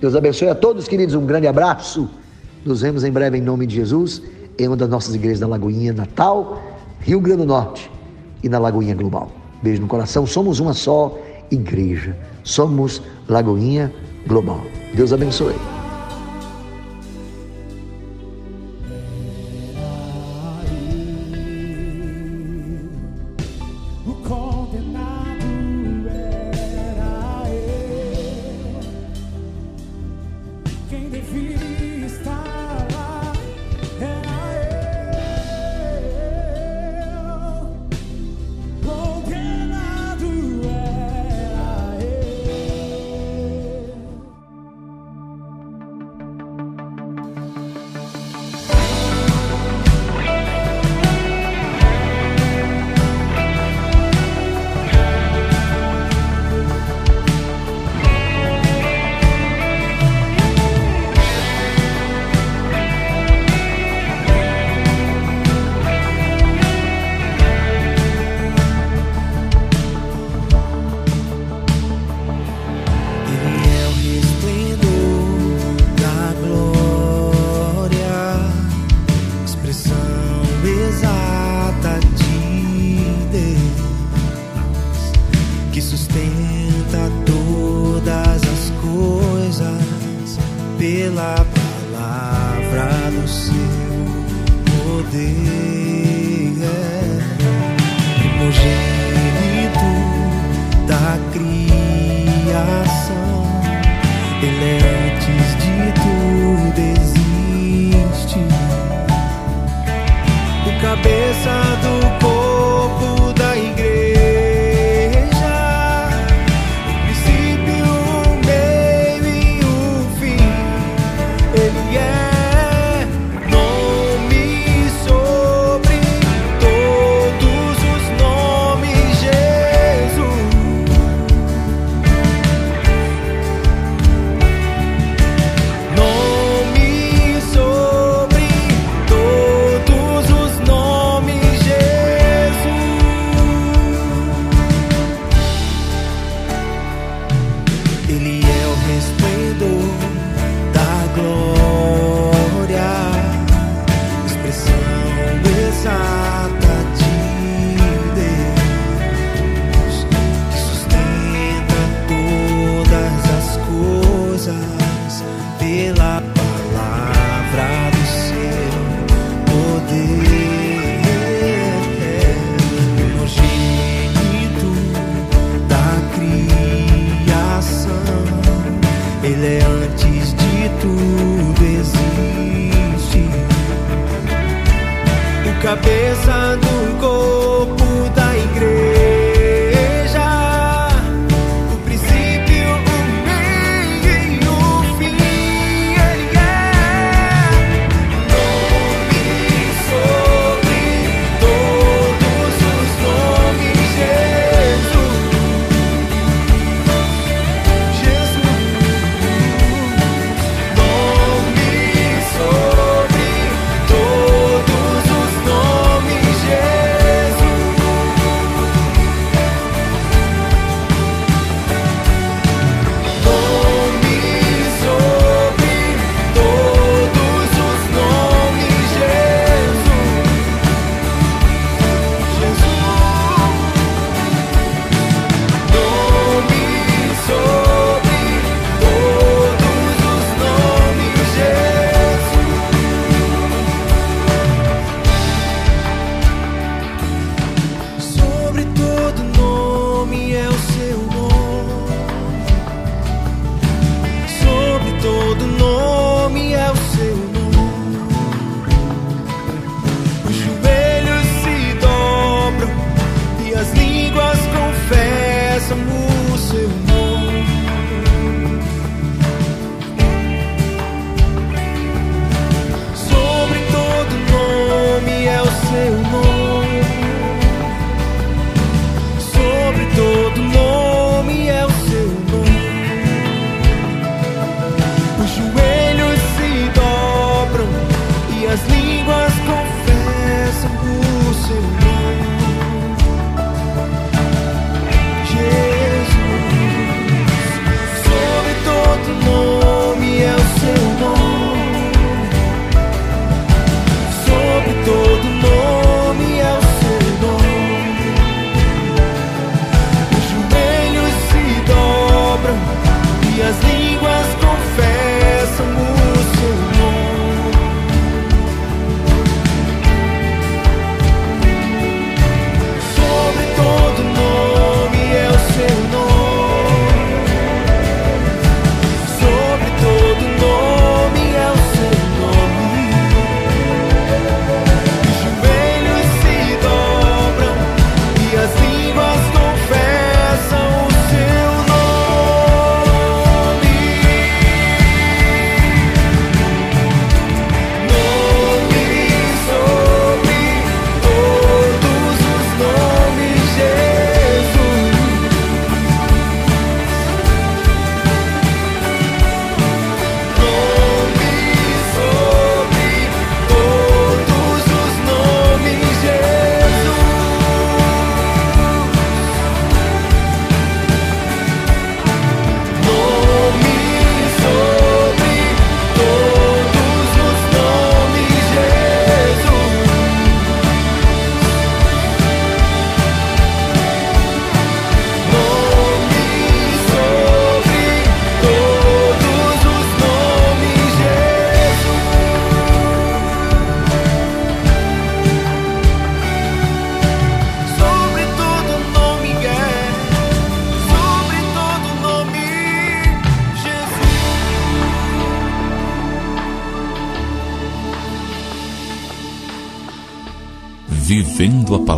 [0.00, 1.14] Deus abençoe a todos, queridos.
[1.14, 2.08] Um grande abraço.
[2.64, 4.22] Nos vemos em breve em nome de Jesus,
[4.58, 6.60] em uma das nossas igrejas da Lagoinha Natal,
[7.02, 7.90] Rio Grande do Norte
[8.42, 9.30] e na Lagoinha Global.
[9.62, 10.26] Beijo no coração.
[10.26, 11.18] Somos uma só
[11.50, 12.16] igreja.
[12.44, 13.92] Somos Lagoinha
[14.26, 14.60] Global.
[14.94, 15.81] Deus abençoe.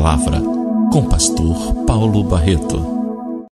[0.05, 0.39] Palavra,
[0.93, 2.94] com Pastor Paulo Barreto.